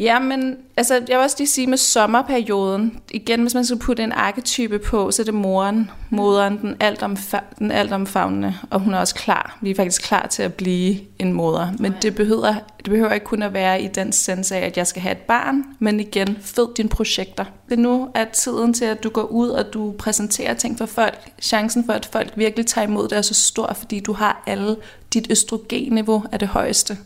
Ja, 0.00 0.18
men 0.18 0.56
altså, 0.76 0.94
jeg 0.94 1.18
vil 1.18 1.24
også 1.24 1.36
lige 1.38 1.48
sige 1.48 1.66
med 1.66 1.76
sommerperioden, 1.76 3.00
igen, 3.10 3.40
hvis 3.40 3.54
man 3.54 3.64
skal 3.64 3.78
putte 3.78 4.02
en 4.02 4.12
arketype 4.12 4.78
på, 4.78 5.10
så 5.10 5.22
er 5.22 5.24
det 5.24 5.34
moren, 5.34 5.90
moderen, 6.10 6.60
den, 6.60 6.76
altomfa- 6.84 7.54
den 7.58 7.70
altomfavnende, 7.70 8.54
og 8.70 8.80
hun 8.80 8.94
er 8.94 8.98
også 8.98 9.14
klar. 9.14 9.58
Vi 9.60 9.70
er 9.70 9.74
faktisk 9.74 10.02
klar 10.02 10.26
til 10.26 10.42
at 10.42 10.54
blive 10.54 11.00
en 11.18 11.32
moder. 11.32 11.68
Men 11.78 11.94
det 12.02 12.14
behøver, 12.14 12.54
det 12.84 12.90
behøver 12.90 13.12
ikke 13.12 13.26
kun 13.26 13.42
at 13.42 13.52
være 13.52 13.82
i 13.82 13.86
den 13.86 14.12
sens 14.12 14.52
af, 14.52 14.58
at 14.58 14.76
jeg 14.76 14.86
skal 14.86 15.02
have 15.02 15.12
et 15.12 15.18
barn, 15.18 15.64
men 15.78 16.00
igen, 16.00 16.38
fed 16.40 16.74
dine 16.76 16.88
projekter. 16.88 17.44
Det 17.68 17.78
nu 17.78 18.08
er 18.14 18.24
tiden 18.24 18.74
til, 18.74 18.84
at 18.84 19.04
du 19.04 19.08
går 19.08 19.22
ud, 19.22 19.48
og 19.48 19.74
du 19.74 19.94
præsenterer 19.98 20.54
ting 20.54 20.78
for 20.78 20.86
folk. 20.86 21.30
Chancen 21.42 21.84
for, 21.86 21.92
at 21.92 22.06
folk 22.06 22.32
virkelig 22.36 22.66
tager 22.66 22.86
imod 22.86 23.08
det, 23.08 23.18
er 23.18 23.22
så 23.22 23.34
stor, 23.34 23.72
fordi 23.78 24.00
du 24.00 24.12
har 24.12 24.42
alle, 24.46 24.76
dit 25.14 25.26
østrogenniveau 25.30 26.24
er 26.32 26.36
det 26.36 26.48
højeste, 26.48 26.98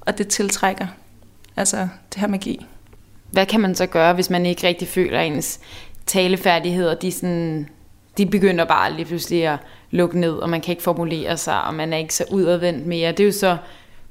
og 0.00 0.18
det 0.18 0.28
tiltrækker 0.28 0.86
Altså, 1.56 1.88
det 2.14 2.20
her 2.20 2.28
magi. 2.28 2.66
Hvad 3.30 3.46
kan 3.46 3.60
man 3.60 3.74
så 3.74 3.86
gøre, 3.86 4.14
hvis 4.14 4.30
man 4.30 4.46
ikke 4.46 4.66
rigtig 4.66 4.88
føler, 4.88 5.20
at 5.20 5.26
ens 5.26 5.60
talefærdigheder, 6.06 6.94
de, 6.94 7.12
sådan, 7.12 7.68
de 8.18 8.26
begynder 8.26 8.64
bare 8.64 8.92
lige 8.92 9.04
pludselig 9.04 9.46
at 9.46 9.58
lukke 9.90 10.20
ned, 10.20 10.32
og 10.32 10.50
man 10.50 10.60
kan 10.60 10.72
ikke 10.72 10.82
formulere 10.82 11.36
sig, 11.36 11.62
og 11.62 11.74
man 11.74 11.92
er 11.92 11.96
ikke 11.96 12.14
så 12.14 12.24
udadvendt 12.30 12.86
mere. 12.86 13.12
Det 13.12 13.20
er 13.20 13.24
jo 13.24 13.32
så 13.32 13.56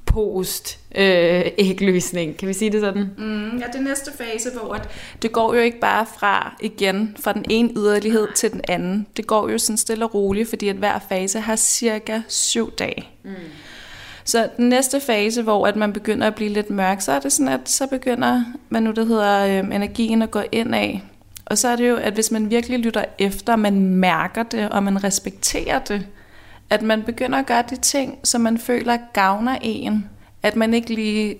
post 0.06 0.78
øh, 0.94 1.42
ægløsning. 1.58 2.36
Kan 2.36 2.48
vi 2.48 2.52
sige 2.52 2.70
det 2.70 2.80
sådan? 2.80 3.10
Mm, 3.18 3.58
ja, 3.58 3.64
det 3.72 3.82
næste 3.82 4.10
fase, 4.18 4.50
hvor 4.50 4.74
at 4.74 4.88
det 5.22 5.32
går 5.32 5.54
jo 5.54 5.60
ikke 5.60 5.80
bare 5.80 6.06
fra 6.18 6.56
igen 6.60 7.16
fra 7.20 7.32
den 7.32 7.44
ene 7.50 7.70
yderlighed 7.76 8.28
til 8.34 8.52
den 8.52 8.60
anden. 8.68 9.06
Det 9.16 9.26
går 9.26 9.48
jo 9.48 9.58
sådan 9.58 9.76
stille 9.76 10.04
og 10.04 10.14
roligt, 10.14 10.48
fordi 10.48 10.68
at 10.68 10.76
hver 10.76 10.98
fase 11.08 11.40
har 11.40 11.56
cirka 11.56 12.20
syv 12.28 12.72
dage. 12.72 13.08
Mm. 13.24 13.30
Så 14.30 14.48
den 14.56 14.68
næste 14.68 15.00
fase, 15.00 15.42
hvor 15.42 15.66
at 15.66 15.76
man 15.76 15.92
begynder 15.92 16.26
at 16.26 16.34
blive 16.34 16.50
lidt 16.50 16.70
mørk, 16.70 17.00
så 17.00 17.12
er 17.12 17.20
det 17.20 17.32
sådan, 17.32 17.52
at 17.52 17.68
så 17.68 17.86
begynder 17.86 18.44
man 18.68 18.82
nu, 18.82 18.90
det 18.90 19.06
hedder 19.06 19.46
øh, 19.46 19.74
energien 19.74 20.22
at 20.22 20.30
gå 20.30 20.42
ind 20.52 20.74
af. 20.74 21.02
Og 21.46 21.58
så 21.58 21.68
er 21.68 21.76
det 21.76 21.88
jo, 21.88 21.96
at 21.96 22.12
hvis 22.12 22.30
man 22.30 22.50
virkelig 22.50 22.78
lytter 22.78 23.04
efter, 23.18 23.56
man 23.56 23.80
mærker 23.80 24.42
det, 24.42 24.68
og 24.68 24.82
man 24.82 25.04
respekterer 25.04 25.78
det, 25.78 26.06
at 26.70 26.82
man 26.82 27.02
begynder 27.02 27.38
at 27.38 27.46
gøre 27.46 27.64
de 27.70 27.76
ting, 27.76 28.18
som 28.24 28.40
man 28.40 28.58
føler 28.58 28.98
gavner 29.12 29.58
en. 29.62 30.08
At 30.42 30.56
man 30.56 30.74
ikke 30.74 30.94
lige 30.94 31.36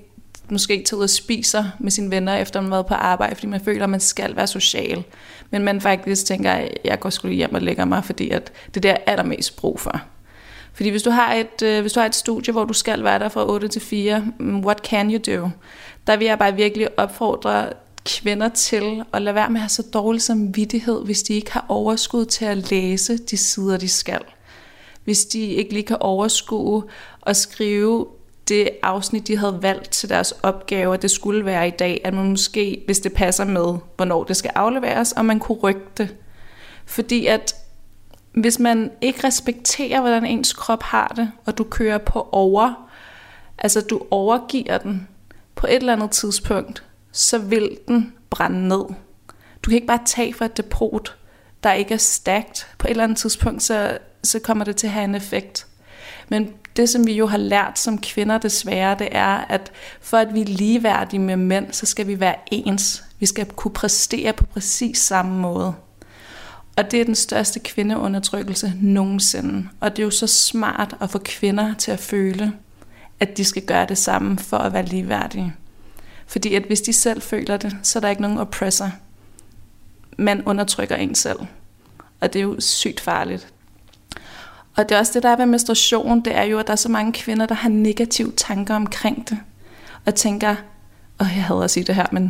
måske 0.49 0.85
tager 0.87 0.99
ud 0.99 1.03
og 1.03 1.11
spiser 1.11 1.65
med 1.79 1.91
sine 1.91 2.11
venner, 2.11 2.35
efter 2.35 2.61
man 2.61 2.71
har 2.71 2.77
været 2.77 2.87
på 2.87 2.95
arbejde, 2.95 3.35
fordi 3.35 3.47
man 3.47 3.61
føler, 3.61 3.85
at 3.85 3.91
man 3.91 4.01
skal 4.01 4.37
være 4.37 4.47
social. 4.47 5.05
Men 5.51 5.63
man 5.63 5.81
faktisk 5.81 6.27
tænker, 6.27 6.53
at 6.53 6.79
jeg 6.85 7.01
går 7.01 7.11
skulle 7.11 7.35
hjem 7.35 7.55
og 7.55 7.63
lægger 7.63 7.85
mig, 7.85 8.05
fordi 8.05 8.31
at 8.31 8.53
det 8.75 8.83
der 8.83 8.97
er 9.07 9.17
der 9.17 9.23
mest 9.23 9.57
brug 9.57 9.81
for. 9.81 10.01
Fordi 10.81 10.91
hvis 10.91 11.03
du 11.03 11.11
har 11.11 11.35
et, 11.35 11.63
øh, 11.63 11.81
hvis 11.81 11.93
du 11.93 12.01
har 12.01 12.07
et 12.07 12.15
studie, 12.15 12.53
hvor 12.53 12.65
du 12.65 12.73
skal 12.73 13.05
være 13.05 13.19
der 13.19 13.29
fra 13.29 13.51
8 13.51 13.69
til 13.69 13.81
4, 13.81 14.25
mm, 14.39 14.65
what 14.65 14.79
can 14.79 15.11
you 15.11 15.19
do? 15.37 15.51
Der 16.07 16.17
vil 16.17 16.27
jeg 16.27 16.39
bare 16.39 16.55
virkelig 16.55 16.99
opfordre 16.99 17.73
kvinder 18.07 18.49
til 18.49 19.03
at 19.13 19.23
lade 19.23 19.35
være 19.35 19.51
med 19.51 19.57
at 19.57 19.63
have 19.63 19.69
så 19.69 19.83
dårlig 19.83 20.23
samvittighed, 20.23 21.05
hvis 21.05 21.23
de 21.23 21.35
ikke 21.35 21.53
har 21.53 21.65
overskud 21.69 22.25
til 22.25 22.45
at 22.45 22.71
læse 22.71 23.19
de 23.19 23.37
sider, 23.37 23.77
de 23.77 23.89
skal. 23.89 24.21
Hvis 25.05 25.25
de 25.25 25.41
ikke 25.41 25.73
lige 25.73 25.87
kan 25.87 25.97
overskue 26.01 26.83
at 27.27 27.37
skrive 27.37 28.07
det 28.49 28.71
afsnit, 28.83 29.29
de 29.29 29.37
havde 29.37 29.59
valgt 29.63 29.91
til 29.91 30.09
deres 30.09 30.33
opgave, 30.43 30.97
det 30.97 31.11
skulle 31.11 31.45
være 31.45 31.69
i 31.69 31.71
dag, 31.79 32.01
at 32.05 32.15
man 32.15 32.31
måske, 32.31 32.83
hvis 32.87 33.01
det 33.01 33.13
passer 33.13 33.45
med, 33.45 33.75
hvornår 33.97 34.25
det 34.25 34.37
skal 34.37 34.51
afleveres, 34.55 35.13
og 35.13 35.25
man 35.25 35.39
kunne 35.39 35.59
rykke 35.59 35.87
det. 35.99 36.17
Fordi 36.87 37.27
at 37.27 37.55
hvis 38.33 38.59
man 38.59 38.91
ikke 39.01 39.27
respekterer, 39.27 40.01
hvordan 40.01 40.27
ens 40.27 40.53
krop 40.53 40.83
har 40.83 41.13
det, 41.17 41.31
og 41.47 41.59
du 41.59 41.65
kører 41.65 41.99
på 41.99 42.29
over, 42.33 42.91
altså 43.59 43.81
du 43.81 44.03
overgiver 44.11 44.79
den 44.79 45.09
på 45.55 45.67
et 45.67 45.75
eller 45.77 45.93
andet 45.93 46.11
tidspunkt, 46.11 46.85
så 47.13 47.39
vil 47.39 47.79
den 47.89 48.13
brænde 48.31 48.69
ned. 48.69 48.85
Du 49.63 49.71
kan 49.71 49.75
ikke 49.75 49.87
bare 49.87 50.03
tage 50.07 50.35
fra 50.35 50.45
et 50.45 50.57
depot, 50.57 51.17
der 51.63 51.73
ikke 51.73 51.95
er 51.95 51.99
stærkt. 51.99 52.69
På 52.79 52.87
et 52.87 52.91
eller 52.91 53.05
andet 53.05 53.19
tidspunkt, 53.19 53.63
så, 53.63 53.99
så 54.25 54.39
kommer 54.39 54.65
det 54.65 54.77
til 54.77 54.87
at 54.87 54.93
have 54.93 55.05
en 55.05 55.15
effekt. 55.15 55.67
Men 56.29 56.53
det, 56.77 56.89
som 56.89 57.07
vi 57.07 57.13
jo 57.13 57.27
har 57.27 57.39
lært 57.39 57.79
som 57.79 57.99
kvinder 57.99 58.39
desværre, 58.39 58.97
det 58.99 59.09
er, 59.13 59.37
at 59.37 59.73
for 60.01 60.17
at 60.17 60.35
vi 60.35 60.41
er 60.41 60.45
ligeværdige 60.45 61.21
med 61.21 61.37
mænd, 61.37 61.73
så 61.73 61.87
skal 61.87 62.07
vi 62.07 62.21
være 62.21 62.35
ens. 62.53 63.05
Vi 63.19 63.27
skal 63.27 63.47
kunne 63.47 63.75
præstere 63.75 64.33
på 64.33 64.47
præcis 64.47 64.99
samme 64.99 65.39
måde. 65.39 65.75
Og 66.81 66.91
det 66.91 67.01
er 67.01 67.05
den 67.05 67.15
største 67.15 67.61
kvindeundertrykkelse 67.61 68.73
nogensinde. 68.81 69.69
Og 69.81 69.91
det 69.91 70.03
er 70.03 70.05
jo 70.05 70.11
så 70.11 70.27
smart 70.27 70.97
at 71.01 71.11
få 71.11 71.19
kvinder 71.19 71.75
til 71.75 71.91
at 71.91 71.99
føle, 71.99 72.53
at 73.21 73.37
de 73.37 73.45
skal 73.45 73.63
gøre 73.67 73.87
det 73.87 73.99
samme 73.99 74.39
for 74.39 74.57
at 74.57 74.73
være 74.73 74.87
ligeværdige. 74.87 75.55
Fordi 76.27 76.55
at 76.55 76.63
hvis 76.63 76.81
de 76.81 76.93
selv 76.93 77.23
føler 77.23 77.57
det, 77.57 77.77
så 77.83 77.99
er 77.99 78.01
der 78.01 78.09
ikke 78.09 78.23
nogen 78.23 78.39
oppressor. 78.39 78.91
Man 80.19 80.43
undertrykker 80.43 80.97
en 80.97 81.15
selv. 81.15 81.39
Og 82.21 82.33
det 82.33 82.39
er 82.39 82.43
jo 82.43 82.57
sygt 82.61 83.01
farligt. 83.01 83.53
Og 84.77 84.89
det 84.89 84.95
er 84.95 84.99
også 84.99 85.13
det, 85.15 85.23
der 85.23 85.29
er 85.29 85.37
ved 85.37 85.47
menstruation, 85.47 86.21
det 86.21 86.37
er 86.37 86.45
jo, 86.45 86.59
at 86.59 86.67
der 86.67 86.73
er 86.73 86.77
så 86.77 86.89
mange 86.89 87.13
kvinder, 87.13 87.47
der 87.47 87.55
har 87.55 87.69
negative 87.69 88.33
tanker 88.37 88.75
omkring 88.75 89.29
det. 89.31 89.39
Og 90.07 90.15
tænker, 90.15 90.51
åh, 91.21 91.27
jeg 91.37 91.45
hader 91.45 91.61
at 91.61 91.71
sige 91.71 91.85
det 91.85 91.95
her, 91.95 92.07
men 92.13 92.25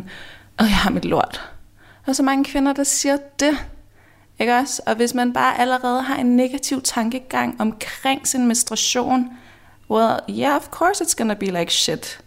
åh, 0.61 0.67
jeg 0.67 0.77
har 0.77 0.89
mit 0.89 1.05
lort. 1.05 1.41
Der 2.05 2.09
er 2.09 2.13
så 2.13 2.23
mange 2.23 2.45
kvinder, 2.45 2.73
der 2.73 2.83
siger 2.83 3.17
det. 3.39 3.65
Ikke 4.41 4.55
også? 4.55 4.81
Og 4.85 4.95
hvis 4.95 5.13
man 5.13 5.33
bare 5.33 5.59
allerede 5.59 6.01
har 6.01 6.15
en 6.15 6.35
negativ 6.35 6.81
tankegang 6.81 7.61
omkring 7.61 8.27
sin 8.27 8.47
menstruation, 8.47 9.29
well, 9.89 10.19
yeah, 10.29 10.55
of 10.55 10.67
course 10.67 11.03
it's 11.03 11.15
gonna 11.17 11.33
be 11.33 11.45
like 11.45 11.73
shit. 11.73 12.19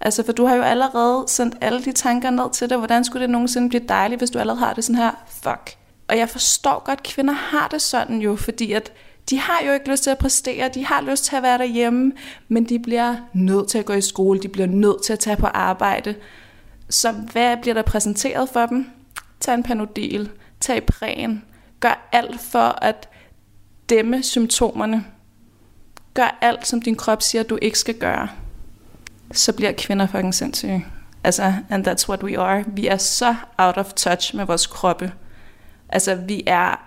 Altså, 0.00 0.22
for 0.22 0.32
du 0.32 0.46
har 0.46 0.54
jo 0.54 0.62
allerede 0.62 1.24
sendt 1.28 1.54
alle 1.60 1.84
de 1.84 1.92
tanker 1.92 2.30
ned 2.30 2.50
til 2.52 2.70
dig. 2.70 2.78
Hvordan 2.78 3.04
skulle 3.04 3.22
det 3.22 3.30
nogensinde 3.30 3.68
blive 3.68 3.82
dejligt, 3.88 4.20
hvis 4.20 4.30
du 4.30 4.38
allerede 4.38 4.60
har 4.60 4.72
det 4.72 4.84
sådan 4.84 4.96
her? 4.96 5.10
Fuck. 5.28 5.76
Og 6.08 6.18
jeg 6.18 6.28
forstår 6.28 6.82
godt, 6.84 6.98
at 6.98 7.02
kvinder 7.02 7.34
har 7.34 7.68
det 7.68 7.82
sådan 7.82 8.20
jo, 8.20 8.36
fordi 8.36 8.72
at 8.72 8.92
de 9.30 9.38
har 9.38 9.62
jo 9.66 9.72
ikke 9.72 9.90
lyst 9.90 10.02
til 10.02 10.10
at 10.10 10.18
præstere, 10.18 10.68
de 10.68 10.86
har 10.86 11.00
lyst 11.00 11.24
til 11.24 11.36
at 11.36 11.42
være 11.42 11.58
derhjemme, 11.58 12.12
men 12.48 12.64
de 12.64 12.78
bliver 12.78 13.16
nødt 13.32 13.68
til 13.68 13.78
at 13.78 13.84
gå 13.84 13.92
i 13.92 14.00
skole, 14.00 14.40
de 14.40 14.48
bliver 14.48 14.68
nødt 14.68 15.02
til 15.04 15.12
at 15.12 15.18
tage 15.18 15.36
på 15.36 15.46
arbejde. 15.46 16.14
Så 16.90 17.12
hvad 17.12 17.56
bliver 17.56 17.74
der 17.74 17.82
præsenteret 17.82 18.48
for 18.48 18.66
dem? 18.66 18.90
Tag 19.40 19.54
en 19.54 19.62
panodil, 19.62 20.30
tag 20.60 20.86
præn, 20.86 21.42
Gør 21.80 22.08
alt 22.12 22.40
for 22.40 22.78
at 22.84 23.08
dæmme 23.88 24.22
symptomerne. 24.22 25.04
Gør 26.14 26.38
alt, 26.40 26.66
som 26.66 26.82
din 26.82 26.94
krop 26.94 27.22
siger, 27.22 27.42
du 27.42 27.58
ikke 27.62 27.78
skal 27.78 27.94
gøre. 27.94 28.28
Så 29.32 29.52
bliver 29.52 29.72
kvinder 29.72 30.06
fucking 30.06 30.34
sindssyge. 30.34 30.86
Altså, 31.24 31.54
and 31.70 31.88
that's 31.88 32.08
what 32.08 32.22
we 32.22 32.38
are. 32.38 32.64
Vi 32.66 32.86
er 32.86 32.96
så 32.96 33.34
out 33.58 33.76
of 33.76 33.92
touch 33.92 34.36
med 34.36 34.44
vores 34.44 34.66
kroppe. 34.66 35.12
Altså, 35.88 36.14
vi 36.14 36.42
er 36.46 36.80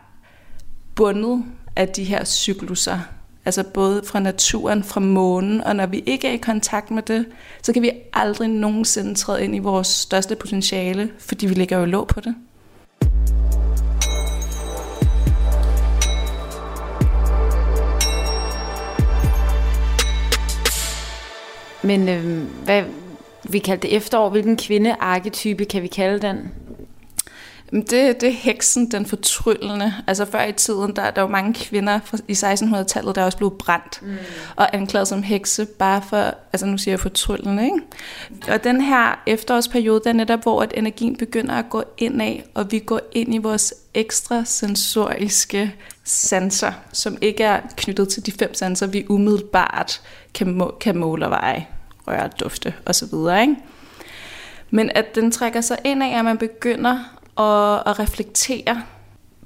bundet 0.96 1.46
af 1.76 1.88
de 1.90 2.04
her 2.04 2.26
cykluser. 2.26 3.00
Altså 3.46 3.64
både 3.64 4.02
fra 4.06 4.20
naturen, 4.20 4.84
fra 4.84 5.00
månen, 5.00 5.62
og 5.64 5.76
når 5.76 5.86
vi 5.86 6.04
ikke 6.06 6.28
er 6.28 6.32
i 6.32 6.38
kontakt 6.38 6.92
med 6.92 7.04
det, 7.04 7.26
så 7.62 7.74
kan 7.74 7.82
vi 7.82 7.92
aldrig 8.14 8.48
nogensinde 8.48 9.16
træde 9.16 9.44
ind 9.44 9.56
i 9.56 9.60
vores 9.60 9.88
største 9.88 10.36
potentiale, 10.36 11.12
fordi 11.20 11.46
vi 11.46 11.54
ligger 11.54 11.78
jo 11.78 11.86
låg 11.86 12.08
på 12.08 12.22
det. 12.22 12.36
Men 21.82 22.10
øh, 22.10 22.48
hvad 22.64 22.84
vi 23.44 23.60
kalder 23.60 23.82
det 23.82 23.96
efterår, 23.96 24.30
hvilken 24.30 24.58
kvindearketype 24.58 25.66
kan 25.66 25.82
vi 25.82 25.88
kalde 25.88 26.28
den? 26.28 26.52
Det, 27.72 27.92
det 28.22 28.24
er 28.24 28.32
heksen, 28.32 28.92
den 28.92 29.06
fortryllende. 29.06 29.94
Altså 30.08 30.26
før 30.26 30.44
i 30.44 30.52
tiden, 30.52 30.96
der, 30.96 31.12
der 31.12 31.22
var 31.22 31.30
mange 31.30 31.54
kvinder 31.54 32.00
i 32.28 32.32
1600-tallet, 32.32 33.16
der 33.16 33.24
også 33.24 33.38
blev 33.38 33.58
brændt 33.60 34.00
mm. 34.02 34.18
og 34.56 34.76
anklaget 34.76 35.08
som 35.08 35.24
hekse, 35.24 35.66
bare 35.66 36.02
for, 36.10 36.34
altså 36.54 36.66
nu 36.66 36.78
siger 36.78 36.94
jeg 36.94 37.00
fortryllende, 37.00 37.64
ikke? 37.64 37.80
Og 38.54 38.64
den 38.64 38.82
her 38.82 39.24
efterårsperiode, 39.28 40.02
der 40.04 40.10
er 40.10 40.14
netop, 40.14 40.42
hvor 40.44 40.62
at 40.62 40.74
energien 40.78 41.18
begynder 41.18 41.56
at 41.56 41.66
gå 41.70 41.84
ind 41.98 42.22
af, 42.22 42.44
og 42.54 42.72
vi 42.72 42.80
går 42.80 43.02
ind 43.12 43.36
i 43.36 43.38
vores 43.38 43.74
ekstra 43.94 44.46
sensoriske 44.46 45.76
sanser, 46.04 46.72
som 46.94 47.18
ikke 47.22 47.44
er 47.44 47.60
knyttet 47.78 48.10
til 48.10 48.26
de 48.26 48.32
fem 48.32 48.54
sanser, 48.54 48.88
vi 48.88 49.06
umiddelbart 49.10 50.02
kan, 50.34 50.54
må, 50.54 50.78
kan 50.80 50.98
måle 50.98 51.26
og 51.26 51.32
veje, 51.32 51.68
røre, 52.08 52.30
dufte 52.40 52.74
osv. 52.86 53.14
Ikke? 53.42 53.56
Men 54.70 54.92
at 54.96 55.16
den 55.16 55.32
trækker 55.32 55.62
sig 55.62 55.78
ind 55.84 56.04
af, 56.04 56.20
at 56.20 56.26
man 56.26 56.38
begynder 56.38 56.96
at, 57.38 57.84
at 57.86 58.00
reflektere 58.00 58.84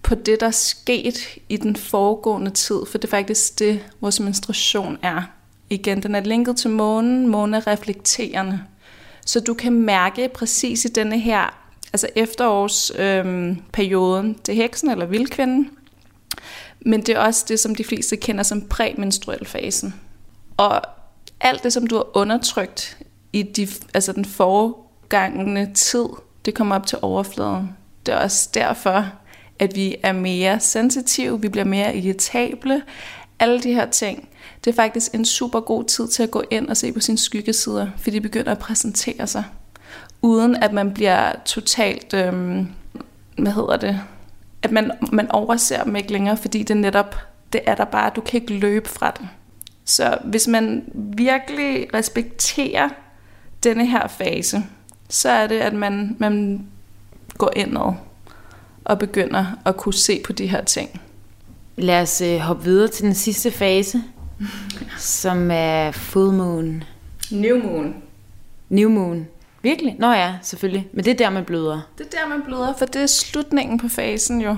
på 0.04 0.16
det, 0.16 0.40
der 0.40 0.48
er 0.48 0.52
sket 0.52 1.38
i 1.50 1.58
den 1.58 1.76
foregående 1.76 2.52
tid, 2.52 2.80
for 2.88 2.98
det 2.98 3.08
er 3.08 3.12
faktisk 3.12 3.60
det, 3.60 3.80
vores 4.02 4.20
menstruation 4.20 4.98
er. 5.02 5.22
Igen, 5.70 6.04
den 6.04 6.16
er 6.16 6.20
linket 6.20 6.58
til 6.58 6.70
månen, 6.70 7.28
månen 7.28 7.54
er 7.54 7.68
reflekterende. 7.68 8.60
Så 9.26 9.40
du 9.40 9.54
kan 9.54 9.74
mærke 9.74 10.30
præcis 10.34 10.86
i 10.86 10.88
denne 10.88 11.20
her, 11.20 11.60
altså 11.94 12.08
efterårsperioden, 12.16 14.26
øhm, 14.26 14.40
det 14.40 14.56
heksen 14.56 14.90
eller 14.90 15.06
vildkvinden, 15.06 15.70
men 16.86 17.02
det 17.02 17.16
er 17.16 17.20
også 17.20 17.46
det, 17.48 17.60
som 17.60 17.76
de 17.76 17.84
fleste 17.84 18.16
kender 18.16 18.44
som 18.44 18.62
præmenstruel 18.62 19.46
fasen. 19.46 19.94
Og 20.58 20.82
alt 21.42 21.64
det, 21.64 21.74
som 21.74 21.88
du 21.88 21.96
har 21.96 22.18
undertrykt 22.18 22.98
i 23.34 23.44
de, 23.44 23.68
altså 23.94 24.12
den 24.12 24.26
for, 24.26 24.84
forgangne 25.14 25.74
tid, 25.74 26.06
det 26.46 26.54
kommer 26.54 26.76
op 26.76 26.88
til 26.88 26.98
overfladen. 27.02 27.78
Det 28.06 28.14
er 28.14 28.18
også 28.18 28.50
derfor, 28.54 29.06
at 29.60 29.76
vi 29.76 29.96
er 30.04 30.12
mere 30.12 30.60
sensitive, 30.60 31.42
vi 31.42 31.50
bliver 31.50 31.66
mere 31.66 31.98
irritable. 31.98 32.82
Alle 33.40 33.62
de 33.62 33.74
her 33.74 33.86
ting, 33.90 34.30
det 34.66 34.72
er 34.72 34.76
faktisk 34.76 35.14
en 35.14 35.26
super 35.26 35.60
god 35.60 35.84
tid 35.84 36.08
til 36.08 36.24
at 36.24 36.32
gå 36.32 36.44
ind 36.52 36.70
og 36.70 36.78
se 36.78 36.92
på 36.92 37.00
sine 37.00 37.18
skyggesider, 37.18 37.88
fordi 37.98 38.16
de 38.16 38.22
begynder 38.22 38.52
at 38.52 38.60
præsentere 38.60 39.28
sig, 39.28 39.44
uden 40.22 40.56
at 40.56 40.74
man 40.74 40.94
bliver 40.94 41.32
totalt, 41.46 42.14
øhm, 42.14 42.68
hvad 43.38 43.52
hedder 43.52 43.78
det, 43.78 44.02
at 44.64 44.72
man, 44.72 44.92
man 45.12 45.32
overser 45.32 45.84
dem 45.84 45.96
ikke 45.96 46.12
længere, 46.12 46.38
fordi 46.38 46.64
det 46.64 46.78
netop, 46.78 47.16
det 47.54 47.62
er 47.66 47.76
der 47.76 47.86
bare, 47.86 48.12
du 48.16 48.22
kan 48.22 48.42
ikke 48.42 48.54
løbe 48.54 48.90
fra 48.90 49.12
det. 49.12 49.28
Så 49.86 50.18
hvis 50.24 50.48
man 50.48 50.84
virkelig 50.96 51.88
respekterer 51.94 52.90
denne 53.64 53.86
her 53.86 54.08
fase, 54.08 54.64
så 55.10 55.30
er 55.30 55.48
det, 55.48 55.60
at 55.60 55.74
man, 55.74 56.16
man 56.20 56.66
går 57.38 57.52
indad 57.56 57.94
og 58.84 59.00
begynder 59.00 59.46
at 59.66 59.78
kunne 59.78 59.94
se 59.94 60.22
på 60.26 60.34
de 60.34 60.48
her 60.48 60.64
ting. 60.64 61.02
Lad 61.76 62.02
os 62.02 62.22
øh, 62.22 62.38
hoppe 62.40 62.64
videre 62.64 62.88
til 62.88 63.06
den 63.06 63.14
sidste 63.14 63.52
fase, 63.52 64.04
som 64.98 65.52
er 65.52 65.92
full 65.92 66.34
moon. 66.34 66.84
New 67.32 67.64
moon. 67.64 67.96
New 68.70 68.90
moon. 68.90 69.28
Virkelig? 69.62 69.96
Nå 70.00 70.12
ja, 70.12 70.36
selvfølgelig. 70.42 70.88
Men 70.94 71.06
det 71.06 71.12
er 71.12 71.16
der, 71.16 71.30
man 71.30 71.46
bløder. 71.46 71.82
Det 71.98 72.06
er 72.06 72.20
der, 72.20 72.30
man 72.30 72.42
bløder, 72.46 72.74
for 72.78 72.86
det 72.86 73.02
er 73.02 73.08
slutningen 73.08 73.80
på 73.80 73.88
fasen 73.88 74.42
jo. 74.42 74.58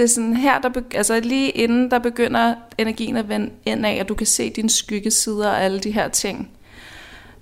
Det 0.00 0.04
er 0.04 0.08
sådan 0.08 0.36
her, 0.36 0.60
der 0.60 0.68
begy- 0.68 0.96
altså 0.96 1.20
lige 1.20 1.50
inden 1.50 1.90
der 1.90 1.98
begynder 1.98 2.54
energien 2.78 3.16
at 3.16 3.28
vende 3.28 3.50
ind 3.66 3.86
af, 3.86 3.98
og 4.00 4.08
du 4.08 4.14
kan 4.14 4.26
se 4.26 4.50
dine 4.50 4.70
skyggesider 4.70 5.48
og 5.48 5.62
alle 5.62 5.80
de 5.80 5.90
her 5.90 6.08
ting. 6.08 6.50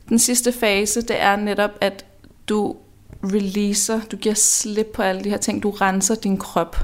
Den 0.09 0.19
sidste 0.19 0.53
fase, 0.53 1.03
det 1.03 1.23
er 1.23 1.37
netop, 1.37 1.71
at 1.81 2.05
du 2.49 2.77
releaser, 3.25 4.01
du 4.01 4.17
giver 4.17 4.35
slip 4.35 4.87
på 4.95 5.03
alle 5.03 5.25
de 5.25 5.31
her 5.31 5.37
ting, 5.37 5.63
du 5.63 5.71
renser 5.71 6.15
din 6.15 6.37
krop. 6.37 6.77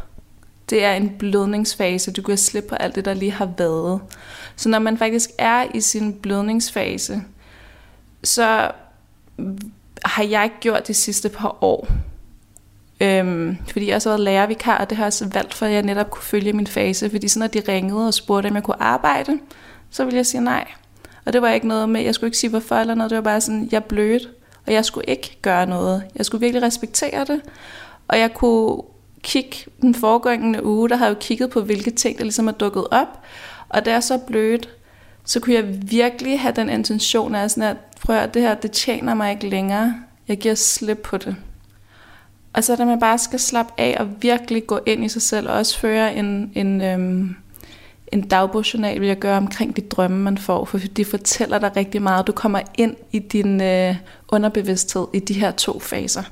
Det 0.70 0.84
er 0.84 0.92
en 0.92 1.16
blødningsfase, 1.18 2.12
du 2.12 2.22
giver 2.22 2.36
slip 2.36 2.64
på 2.64 2.74
alt 2.74 2.94
det, 2.94 3.04
der 3.04 3.14
lige 3.14 3.32
har 3.32 3.50
været. 3.58 4.00
Så 4.56 4.68
når 4.68 4.78
man 4.78 4.98
faktisk 4.98 5.30
er 5.38 5.66
i 5.74 5.80
sin 5.80 6.12
blødningsfase, 6.12 7.22
så 8.24 8.70
har 10.04 10.22
jeg 10.22 10.44
ikke 10.44 10.56
gjort 10.60 10.88
de 10.88 10.94
sidste 10.94 11.28
par 11.28 11.58
år. 11.60 11.88
Øhm, 13.00 13.56
fordi 13.72 13.86
jeg 13.86 13.96
også 13.96 14.08
har 14.08 14.16
været 14.16 14.24
lærervikar, 14.24 14.78
og 14.78 14.90
det 14.90 14.96
har 14.96 15.04
jeg 15.04 15.06
også 15.06 15.28
valgt, 15.32 15.54
for 15.54 15.66
at 15.66 15.72
jeg 15.72 15.82
netop 15.82 16.10
kunne 16.10 16.22
følge 16.22 16.52
min 16.52 16.66
fase. 16.66 17.10
Fordi 17.10 17.28
så 17.28 17.38
når 17.38 17.46
de 17.46 17.62
ringede 17.68 18.06
og 18.06 18.14
spurgte, 18.14 18.46
om 18.46 18.54
jeg 18.54 18.62
kunne 18.62 18.82
arbejde, 18.82 19.38
så 19.90 20.04
ville 20.04 20.16
jeg 20.16 20.26
sige 20.26 20.40
nej. 20.44 20.64
Og 21.24 21.32
det 21.32 21.42
var 21.42 21.50
ikke 21.50 21.68
noget 21.68 21.88
med, 21.88 22.00
jeg 22.00 22.14
skulle 22.14 22.28
ikke 22.28 22.38
sige 22.38 22.50
hvorfor 22.50 22.76
eller 22.76 22.94
noget, 22.94 23.10
det 23.10 23.16
var 23.16 23.22
bare 23.22 23.40
sådan, 23.40 23.68
jeg 23.72 23.84
blødt, 23.84 24.28
og 24.66 24.72
jeg 24.72 24.84
skulle 24.84 25.04
ikke 25.08 25.38
gøre 25.42 25.66
noget. 25.66 26.02
Jeg 26.16 26.26
skulle 26.26 26.40
virkelig 26.40 26.62
respektere 26.62 27.24
det, 27.24 27.40
og 28.08 28.18
jeg 28.18 28.34
kunne 28.34 28.82
kigge 29.22 29.56
den 29.80 29.94
foregående 29.94 30.64
uge, 30.64 30.88
der 30.88 30.96
har 30.96 31.06
jeg 31.06 31.14
jo 31.14 31.18
kigget 31.20 31.50
på, 31.50 31.60
hvilke 31.60 31.90
ting, 31.90 32.18
der 32.18 32.24
ligesom 32.24 32.48
er 32.48 32.52
dukket 32.52 32.86
op, 32.90 33.22
og 33.68 33.84
da 33.84 33.92
jeg 33.92 34.02
så 34.02 34.18
blødt, 34.18 34.68
så 35.24 35.40
kunne 35.40 35.54
jeg 35.54 35.90
virkelig 35.90 36.40
have 36.40 36.54
den 36.56 36.70
intention 36.70 37.34
af 37.34 37.50
sådan, 37.50 37.70
at 37.70 37.76
prøv 38.00 38.16
at 38.16 38.34
det 38.34 38.42
her, 38.42 38.54
det 38.54 38.70
tjener 38.70 39.14
mig 39.14 39.30
ikke 39.30 39.48
længere. 39.48 39.94
Jeg 40.28 40.38
giver 40.38 40.54
slip 40.54 40.98
på 40.98 41.16
det. 41.16 41.36
Og 42.54 42.64
så 42.64 42.72
at 42.72 42.86
man 42.86 43.00
bare 43.00 43.18
skal 43.18 43.38
slappe 43.38 43.72
af 43.78 43.96
og 44.00 44.08
virkelig 44.20 44.66
gå 44.66 44.80
ind 44.86 45.04
i 45.04 45.08
sig 45.08 45.22
selv, 45.22 45.48
og 45.48 45.54
også 45.54 45.78
føre 45.78 46.14
en, 46.14 46.52
en, 46.54 46.80
øhm, 46.80 47.36
en 48.12 48.28
dagbogsjournal, 48.28 49.00
vil 49.00 49.06
jeg 49.06 49.18
gøre 49.18 49.36
omkring 49.36 49.76
de 49.76 49.80
drømme, 49.80 50.18
man 50.18 50.38
får, 50.38 50.64
for 50.64 50.78
de 50.78 51.04
fortæller 51.04 51.58
dig 51.58 51.76
rigtig 51.76 52.02
meget. 52.02 52.26
Du 52.26 52.32
kommer 52.32 52.60
ind 52.78 52.96
i 53.12 53.18
din 53.18 53.60
øh, 53.60 53.96
underbevidsthed 54.28 55.06
i 55.14 55.18
de 55.18 55.34
her 55.34 55.50
to 55.50 55.80
faser. 55.80 56.22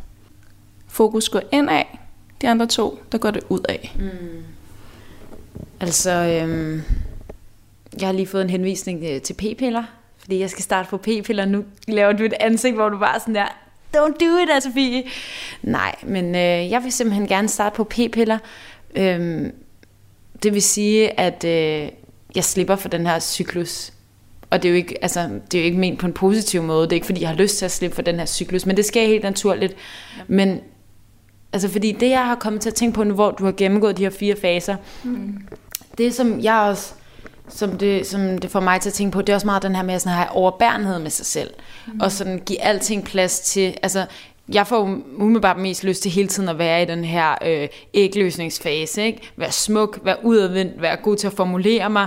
Fokus 0.89 1.29
går 1.29 1.41
ind 1.53 1.71
af, 1.71 1.99
de 2.43 2.49
andre 2.49 2.67
to, 2.67 3.03
der 3.13 3.19
går 3.19 3.31
det 3.31 3.43
ud 3.49 3.61
af. 3.69 3.97
Mm. 3.99 4.45
Altså, 5.81 6.11
øhm, 6.11 6.83
jeg 8.01 8.09
har 8.09 8.13
lige 8.13 8.27
fået 8.27 8.43
en 8.43 8.51
henvisning 8.51 9.05
øh, 9.05 9.21
til 9.21 9.35
p-piller, 9.35 9.85
fordi 10.19 10.39
jeg 10.39 10.51
skal 10.51 10.63
starte 10.63 10.89
på 10.89 10.97
p-piller. 10.97 11.45
Nu 11.45 11.65
laver 11.89 12.13
du 12.13 12.25
et 12.25 12.35
ansigt, 12.41 12.75
hvor 12.75 12.89
du 12.89 12.99
bare 12.99 13.21
sådan 13.21 13.35
der, 13.35 13.62
don't 13.97 14.17
do 14.21 14.57
it, 14.57 14.63
Sofie. 14.63 15.05
Nej, 15.63 15.95
men 16.03 16.35
øh, 16.35 16.71
jeg 16.71 16.83
vil 16.83 16.93
simpelthen 16.93 17.27
gerne 17.27 17.49
starte 17.49 17.77
på 17.77 17.85
p-piller. 17.85 18.39
Øhm, 18.97 19.53
det 20.43 20.55
vil 20.55 20.63
sige, 20.63 21.21
at 21.21 21.45
øh, 21.45 21.89
jeg 22.35 22.45
slipper 22.45 22.77
for 22.77 22.89
den 22.89 23.07
her 23.07 23.19
cyklus. 23.19 23.93
Og 24.51 24.63
det 24.63 24.69
er, 24.69 24.73
jo 24.73 24.77
ikke, 24.77 25.03
altså, 25.03 25.29
det 25.53 25.59
er 25.59 25.63
jo 25.63 25.65
ikke 25.65 25.79
ment 25.79 25.99
på 25.99 26.07
en 26.07 26.13
positiv 26.13 26.63
måde. 26.63 26.83
Det 26.83 26.93
er 26.93 26.97
ikke, 26.97 27.07
fordi 27.07 27.21
jeg 27.21 27.29
har 27.29 27.37
lyst 27.37 27.59
til 27.59 27.65
at 27.65 27.71
slippe 27.71 27.95
for 27.95 28.03
den 28.03 28.19
her 28.19 28.27
cyklus, 28.27 28.67
men 28.67 28.77
det 28.77 28.85
sker 28.85 29.07
helt 29.07 29.23
naturligt. 29.23 29.77
Men 30.29 30.61
altså, 31.53 31.69
fordi 31.69 31.93
det, 31.93 32.11
jeg 32.11 32.27
har 32.27 32.35
kommet 32.35 32.63
til 32.63 32.69
at 32.71 32.75
tænke 32.75 32.95
på 32.95 33.05
nu, 33.05 33.15
hvor 33.15 33.31
du 33.31 33.45
har 33.45 33.53
gennemgået 33.53 33.97
de 33.99 34.03
her 34.03 34.11
fire 34.11 34.37
faser, 34.37 34.77
mm. 35.05 35.49
det 35.99 36.15
som 36.15 36.41
jeg 36.41 36.55
også 36.55 36.95
som 37.49 37.79
det, 37.79 38.07
som 38.07 38.39
det 38.39 38.51
får 38.51 38.61
mig 38.61 38.81
til 38.81 38.91
at 38.91 38.95
tænke 38.95 39.13
på, 39.13 39.23
det 39.23 39.29
er 39.29 39.35
også 39.35 39.47
meget 39.47 39.63
den 39.63 39.77
her 39.77 39.83
med 39.83 39.95
at 39.95 40.07
have 40.07 40.31
overbærenhed 40.31 40.99
med 40.99 41.11
sig 41.11 41.27
selv. 41.27 41.51
Mm. 41.87 42.01
Og 42.01 42.13
sådan 42.13 42.43
give 42.47 42.63
alting 42.63 43.05
plads 43.05 43.41
til, 43.41 43.77
altså 43.83 44.07
jeg 44.49 44.67
får 44.67 44.99
umiddelbart 45.17 45.59
mest 45.59 45.85
lyst 45.85 46.03
til 46.03 46.11
hele 46.11 46.29
tiden 46.29 46.49
at 46.49 46.59
være 46.59 46.83
i 46.83 46.85
den 46.85 47.05
her 47.05 47.35
øh, 47.47 47.69
ægløsningsfase. 47.95 49.03
Ikke? 49.03 49.33
Være 49.37 49.53
smuk, 49.53 50.01
være 50.05 50.17
udadvendt, 50.23 50.83
være 50.83 50.97
god 50.97 51.17
til 51.17 51.27
at 51.27 51.33
formulere 51.33 51.91
mig, 51.91 52.07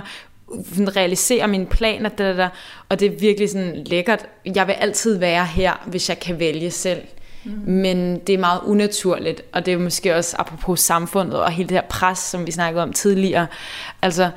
realisere 0.96 1.48
mine 1.48 1.66
planer, 1.66 2.08
der, 2.08 2.32
der, 2.32 2.48
og 2.88 3.00
det 3.00 3.12
er 3.12 3.18
virkelig 3.18 3.50
sådan 3.50 3.84
lækkert. 3.86 4.26
Jeg 4.54 4.66
vil 4.66 4.72
altid 4.72 5.18
være 5.18 5.44
her, 5.44 5.72
hvis 5.86 6.08
jeg 6.08 6.20
kan 6.20 6.38
vælge 6.38 6.70
selv. 6.70 7.02
Mm. 7.44 7.52
Men 7.72 8.18
det 8.18 8.34
er 8.34 8.38
meget 8.38 8.60
unaturligt, 8.66 9.42
og 9.52 9.66
det 9.66 9.74
er 9.74 9.78
måske 9.78 10.16
også 10.16 10.36
apropos 10.38 10.80
samfundet 10.80 11.40
og 11.40 11.50
hele 11.50 11.68
det 11.68 11.76
her 11.76 11.86
pres, 11.88 12.18
som 12.18 12.46
vi 12.46 12.50
snakkede 12.52 12.82
om 12.82 12.92
tidligere. 12.92 13.46
Altså, 14.02 14.30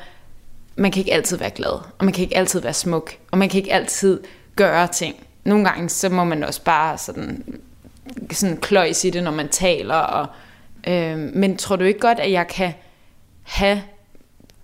man 0.79 0.91
kan 0.91 0.99
ikke 0.99 1.13
altid 1.13 1.37
være 1.37 1.49
glad, 1.49 1.71
og 1.71 2.05
man 2.05 2.13
kan 2.13 2.23
ikke 2.23 2.37
altid 2.37 2.61
være 2.61 2.73
smuk, 2.73 3.13
og 3.31 3.37
man 3.37 3.49
kan 3.49 3.57
ikke 3.57 3.73
altid 3.73 4.19
gøre 4.55 4.87
ting. 4.87 5.15
Nogle 5.43 5.65
gange, 5.65 5.89
så 5.89 6.09
må 6.09 6.23
man 6.23 6.43
også 6.43 6.61
bare 6.63 6.97
sådan, 6.97 7.59
sådan 8.31 8.57
kløjs 8.57 9.03
i 9.03 9.09
det, 9.09 9.23
når 9.23 9.31
man 9.31 9.49
taler. 9.49 9.95
Og, 9.95 10.27
øh, 10.87 11.17
men 11.17 11.57
tror 11.57 11.75
du 11.75 11.83
ikke 11.83 11.99
godt, 11.99 12.19
at 12.19 12.31
jeg 12.31 12.47
kan 12.47 12.73
have 13.43 13.81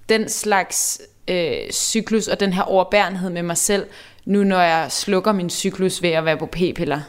den 0.10 0.30
slags 0.30 1.02
øh, 1.28 1.72
cyklus 1.72 2.28
og 2.28 2.40
den 2.40 2.54
her 2.54 2.64
overbærenhed 2.64 3.30
med 3.30 3.44
mig 3.44 3.58
selv, 3.58 3.86
nu 4.26 4.44
når 4.44 4.62
jeg 4.62 4.92
slukker 4.92 5.32
min 5.32 5.50
cyklus 5.50 6.02
ved 6.02 6.10
at 6.10 6.26
være 6.26 6.38
på 6.38 6.46
p-piller? 6.46 7.02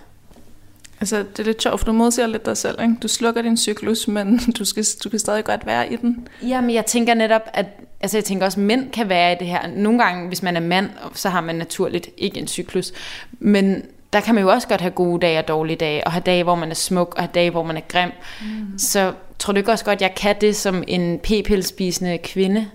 Altså, 1.00 1.18
det 1.18 1.38
er 1.38 1.44
lidt 1.44 1.62
sjovt, 1.62 1.80
for 1.80 1.84
du 1.84 1.92
modsiger 1.92 2.26
lidt 2.26 2.46
dig 2.46 2.56
selv, 2.56 2.80
ikke? 2.82 2.94
Du 3.02 3.08
slukker 3.08 3.42
din 3.42 3.56
cyklus, 3.56 4.08
men 4.08 4.38
du, 4.58 4.64
skal, 4.64 4.84
du 5.04 5.08
kan 5.08 5.18
stadig 5.18 5.44
godt 5.44 5.66
være 5.66 5.92
i 5.92 5.96
den. 5.96 6.28
Jamen, 6.42 6.70
jeg 6.70 6.86
tænker 6.86 7.14
netop, 7.14 7.42
at 7.52 7.66
altså 8.00 8.16
jeg 8.16 8.24
tænker 8.24 8.46
også, 8.46 8.60
at 8.60 8.66
mænd 8.66 8.90
kan 8.90 9.08
være 9.08 9.32
i 9.32 9.36
det 9.38 9.46
her. 9.46 9.68
Nogle 9.68 10.02
gange, 10.02 10.28
hvis 10.28 10.42
man 10.42 10.56
er 10.56 10.60
mand, 10.60 10.90
så 11.14 11.28
har 11.28 11.40
man 11.40 11.54
naturligt 11.54 12.08
ikke 12.16 12.40
en 12.40 12.48
cyklus. 12.48 12.92
Men 13.38 13.82
der 14.12 14.20
kan 14.20 14.34
man 14.34 14.44
jo 14.44 14.50
også 14.50 14.68
godt 14.68 14.80
have 14.80 14.90
gode 14.90 15.20
dage 15.20 15.38
og 15.38 15.48
dårlige 15.48 15.76
dage, 15.76 16.06
og 16.06 16.12
have 16.12 16.22
dage, 16.26 16.42
hvor 16.42 16.54
man 16.54 16.70
er 16.70 16.74
smuk, 16.74 17.14
og 17.16 17.22
have 17.22 17.30
dage, 17.34 17.50
hvor 17.50 17.62
man 17.62 17.76
er 17.76 17.80
grim. 17.88 18.10
Mm. 18.40 18.78
Så 18.78 19.12
tror 19.38 19.52
du 19.52 19.58
ikke 19.58 19.72
også 19.72 19.84
godt, 19.84 19.96
at 19.96 20.02
jeg 20.02 20.14
kan 20.14 20.36
det 20.40 20.56
som 20.56 20.84
en 20.86 21.18
p-pillespisende 21.18 22.18
kvinde? 22.18 22.66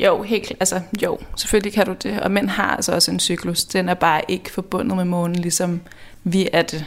Jo, 0.00 0.22
helt 0.22 0.52
altså 0.60 0.80
jo, 1.02 1.18
selvfølgelig 1.36 1.72
kan 1.72 1.86
du 1.86 1.92
det. 1.92 2.20
Og 2.20 2.30
mænd 2.30 2.48
har 2.48 2.76
altså 2.76 2.92
også 2.92 3.10
en 3.10 3.20
cyklus. 3.20 3.64
Den 3.64 3.88
er 3.88 3.94
bare 3.94 4.22
ikke 4.28 4.50
forbundet 4.50 4.96
med 4.96 5.04
månen, 5.04 5.36
ligesom 5.36 5.80
vi 6.24 6.48
er 6.52 6.62
det. 6.62 6.84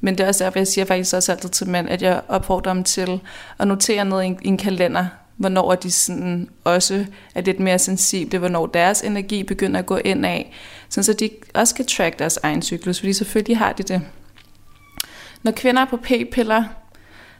Men 0.00 0.18
det 0.18 0.24
er 0.24 0.28
også 0.28 0.44
derfor, 0.44 0.58
jeg 0.58 0.66
siger 0.66 0.84
faktisk 0.84 1.14
også 1.14 1.32
altid 1.32 1.48
til 1.48 1.68
mænd, 1.68 1.88
at 1.88 2.02
jeg 2.02 2.20
opfordrer 2.28 2.72
dem 2.72 2.84
til 2.84 3.20
at 3.58 3.68
notere 3.68 4.24
i 4.24 4.26
en, 4.26 4.38
i 4.42 4.48
en 4.48 4.58
kalender, 4.58 5.06
hvornår 5.40 5.74
de 5.74 5.90
sådan 5.90 6.48
også 6.64 7.06
er 7.34 7.40
lidt 7.40 7.60
mere 7.60 7.78
sensible, 7.78 8.38
hvornår 8.38 8.66
deres 8.66 9.02
energi 9.02 9.42
begynder 9.42 9.78
at 9.78 9.86
gå 9.86 9.96
ind 9.96 10.26
af, 10.26 10.52
sådan 10.88 11.04
så 11.04 11.12
de 11.12 11.30
også 11.54 11.74
kan 11.74 11.86
track 11.86 12.18
deres 12.18 12.38
egen 12.42 12.62
cyklus, 12.62 12.98
fordi 12.98 13.12
selvfølgelig 13.12 13.58
har 13.58 13.72
de 13.72 13.82
det. 13.82 14.02
Når 15.42 15.52
kvinder 15.52 15.82
er 15.82 15.86
på 15.86 15.96
p-piller, 15.96 16.64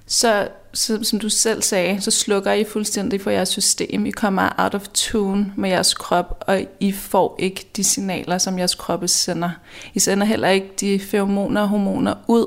så, 0.06 0.48
så 0.72 1.04
som 1.04 1.18
du 1.18 1.28
selv 1.28 1.62
sagde, 1.62 2.00
så 2.00 2.10
slukker 2.10 2.52
I 2.52 2.64
fuldstændig 2.64 3.20
for 3.20 3.30
jeres 3.30 3.48
system. 3.48 4.06
I 4.06 4.10
kommer 4.10 4.48
out 4.58 4.74
of 4.74 4.88
tune 4.94 5.52
med 5.56 5.70
jeres 5.70 5.94
krop, 5.94 6.44
og 6.46 6.66
I 6.80 6.92
får 6.92 7.36
ikke 7.38 7.66
de 7.76 7.84
signaler, 7.84 8.38
som 8.38 8.58
jeres 8.58 8.74
kroppe 8.74 9.08
sender. 9.08 9.50
I 9.94 9.98
sender 9.98 10.26
heller 10.26 10.48
ikke 10.48 10.70
de 10.80 11.00
feromoner 11.00 11.60
og 11.60 11.68
hormoner 11.68 12.14
ud. 12.28 12.46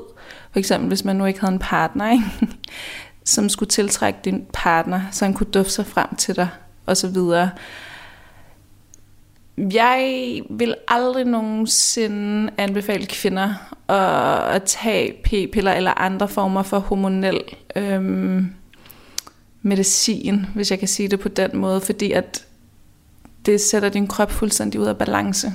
For 0.52 0.58
eksempel, 0.58 0.88
hvis 0.88 1.04
man 1.04 1.16
nu 1.16 1.26
ikke 1.26 1.40
havde 1.40 1.52
en 1.52 1.58
partner, 1.58 2.12
ikke? 2.12 2.24
Som 3.24 3.48
skulle 3.48 3.68
tiltrække 3.68 4.18
din 4.24 4.46
partner, 4.52 5.00
så 5.12 5.24
han 5.24 5.34
kunne 5.34 5.50
dufte 5.50 5.72
sig 5.72 5.86
frem 5.86 6.16
til 6.16 6.36
dig, 6.36 6.48
og 6.86 6.96
så 6.96 7.08
videre. 7.08 7.50
Jeg 9.58 10.40
vil 10.50 10.74
aldrig 10.88 11.24
nogensinde 11.24 12.52
anbefale 12.58 13.06
kvinder 13.06 13.54
at, 13.88 14.54
at 14.54 14.62
tage 14.62 15.12
p-piller 15.24 15.72
eller 15.72 16.00
andre 16.00 16.28
former 16.28 16.62
for 16.62 16.78
hormonel 16.78 17.40
øhm, 17.76 18.54
medicin, 19.62 20.46
hvis 20.54 20.70
jeg 20.70 20.78
kan 20.78 20.88
sige 20.88 21.08
det 21.08 21.20
på 21.20 21.28
den 21.28 21.56
måde, 21.56 21.80
fordi 21.80 22.12
at 22.12 22.46
det 23.46 23.60
sætter 23.60 23.88
din 23.88 24.06
krop 24.06 24.30
fuldstændig 24.30 24.80
ud 24.80 24.86
af 24.86 24.98
balance. 24.98 25.52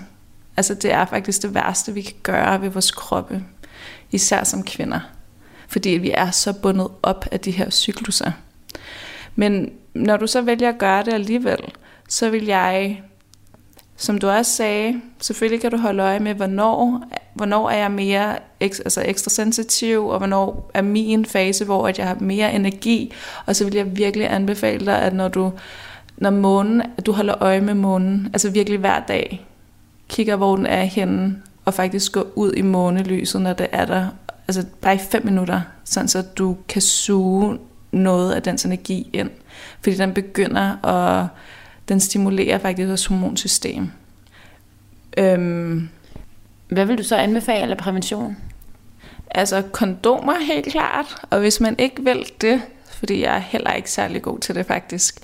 Altså 0.57 0.73
det 0.73 0.91
er 0.91 1.05
faktisk 1.05 1.41
det 1.41 1.53
værste, 1.53 1.93
vi 1.93 2.01
kan 2.01 2.15
gøre 2.23 2.61
ved 2.61 2.69
vores 2.69 2.91
kroppe. 2.91 3.43
Især 4.11 4.43
som 4.43 4.63
kvinder. 4.63 4.99
Fordi 5.69 5.89
vi 5.89 6.11
er 6.13 6.31
så 6.31 6.53
bundet 6.53 6.87
op 7.03 7.25
af 7.31 7.39
de 7.39 7.51
her 7.51 7.69
cykluser. 7.69 8.31
Men 9.35 9.69
når 9.93 10.17
du 10.17 10.27
så 10.27 10.41
vælger 10.41 10.69
at 10.69 10.77
gøre 10.77 11.03
det 11.03 11.13
alligevel, 11.13 11.59
så 12.07 12.29
vil 12.29 12.45
jeg, 12.45 13.01
som 13.97 14.17
du 14.17 14.29
også 14.29 14.51
sagde, 14.51 15.01
selvfølgelig 15.19 15.61
kan 15.61 15.71
du 15.71 15.77
holde 15.77 16.03
øje 16.03 16.19
med, 16.19 16.33
hvornår, 16.33 17.03
hvornår 17.33 17.69
er 17.69 17.77
jeg 17.77 17.91
mere 17.91 18.37
altså 18.59 19.03
ekstra 19.05 19.29
sensitiv, 19.29 20.07
og 20.07 20.17
hvornår 20.17 20.71
er 20.73 20.81
min 20.81 21.25
fase, 21.25 21.65
hvor 21.65 21.87
at 21.87 21.99
jeg 21.99 22.07
har 22.07 22.17
mere 22.19 22.53
energi. 22.53 23.13
Og 23.45 23.55
så 23.55 23.63
vil 23.65 23.75
jeg 23.75 23.97
virkelig 23.97 24.31
anbefale 24.33 24.85
dig, 24.85 25.01
at 25.01 25.13
når 25.13 25.27
du 25.27 25.51
når 26.17 26.29
månen, 26.29 26.81
at 26.97 27.05
du 27.05 27.11
holder 27.11 27.43
øje 27.43 27.61
med 27.61 27.73
månen, 27.73 28.29
altså 28.33 28.49
virkelig 28.49 28.79
hver 28.79 28.99
dag, 28.99 29.45
kigger, 30.09 30.35
hvor 30.35 30.55
den 30.55 30.65
er 30.65 30.83
henne, 30.83 31.41
og 31.65 31.73
faktisk 31.73 32.11
gå 32.11 32.27
ud 32.35 32.53
i 32.53 32.61
månelyset, 32.61 33.41
når 33.41 33.53
det 33.53 33.67
er 33.71 33.85
der, 33.85 34.07
altså 34.49 34.65
bare 34.81 34.95
i 34.95 34.97
fem 34.97 35.25
minutter, 35.25 35.61
sådan 35.83 36.07
så 36.07 36.21
du 36.21 36.57
kan 36.69 36.81
suge 36.81 37.59
noget 37.91 38.33
af 38.33 38.43
dens 38.43 38.65
energi 38.65 39.09
ind. 39.13 39.29
Fordi 39.81 39.95
den 39.95 40.13
begynder 40.13 40.85
at, 40.85 41.27
den 41.89 41.99
stimulerer 41.99 42.57
faktisk 42.57 42.87
vores 42.87 43.05
hormonsystem. 43.05 43.91
Øhm, 45.17 45.89
Hvad 46.67 46.85
vil 46.85 46.97
du 46.97 47.03
så 47.03 47.15
anbefale 47.15 47.71
af 47.71 47.77
prævention? 47.77 48.37
Altså 49.31 49.61
kondomer 49.71 50.33
helt 50.39 50.65
klart, 50.65 51.15
og 51.29 51.39
hvis 51.39 51.59
man 51.59 51.75
ikke 51.77 52.03
vil 52.03 52.25
det, 52.41 52.61
fordi 52.91 53.21
jeg 53.21 53.35
er 53.35 53.39
heller 53.39 53.73
ikke 53.73 53.91
særlig 53.91 54.21
god 54.21 54.39
til 54.39 54.55
det 54.55 54.65
faktisk, 54.65 55.19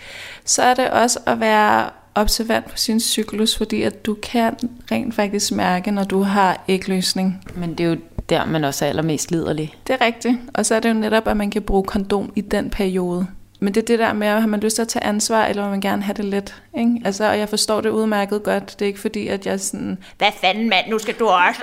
så 0.45 0.63
er 0.63 0.73
det 0.73 0.89
også 0.89 1.19
at 1.25 1.39
være 1.39 1.89
observant 2.15 2.65
på 2.65 2.77
sin 2.77 2.99
cyklus, 2.99 3.57
fordi 3.57 3.81
at 3.81 4.05
du 4.05 4.13
kan 4.13 4.55
rent 4.91 5.15
faktisk 5.15 5.51
mærke, 5.51 5.91
når 5.91 6.03
du 6.03 6.21
har 6.21 6.63
ægløsning. 6.67 7.43
Men 7.55 7.75
det 7.75 7.85
er 7.85 7.89
jo 7.89 7.97
der, 8.29 8.45
man 8.45 8.63
også 8.63 8.85
er 8.85 8.89
allermest 8.89 9.31
liderlig. 9.31 9.75
Det 9.87 9.97
er 9.99 10.05
rigtigt. 10.05 10.37
Og 10.53 10.65
så 10.65 10.75
er 10.75 10.79
det 10.79 10.89
jo 10.89 10.93
netop, 10.93 11.27
at 11.27 11.37
man 11.37 11.51
kan 11.51 11.61
bruge 11.61 11.83
kondom 11.83 12.33
i 12.35 12.41
den 12.41 12.69
periode. 12.69 13.27
Men 13.59 13.73
det 13.73 13.81
er 13.81 13.85
det 13.85 13.99
der 13.99 14.13
med, 14.13 14.27
at 14.27 14.41
har 14.41 14.47
man 14.47 14.59
lyst 14.59 14.75
til 14.75 14.81
at 14.81 14.87
tage 14.87 15.03
ansvar, 15.03 15.45
eller 15.45 15.61
vil 15.63 15.71
man 15.71 15.81
gerne 15.81 16.03
have 16.03 16.13
det 16.13 16.25
let. 16.25 16.55
Ikke? 16.77 17.01
Altså, 17.05 17.29
og 17.29 17.39
jeg 17.39 17.49
forstår 17.49 17.81
det 17.81 17.89
udmærket 17.89 18.43
godt. 18.43 18.75
Det 18.79 18.85
er 18.85 18.87
ikke 18.87 18.99
fordi, 18.99 19.27
at 19.27 19.45
jeg 19.45 19.53
er 19.53 19.57
sådan, 19.57 19.97
hvad 20.17 20.27
fanden 20.41 20.69
mand, 20.69 20.89
nu 20.89 20.99
skal 20.99 21.13
du 21.13 21.27
også. 21.27 21.61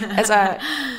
altså, 0.18 0.34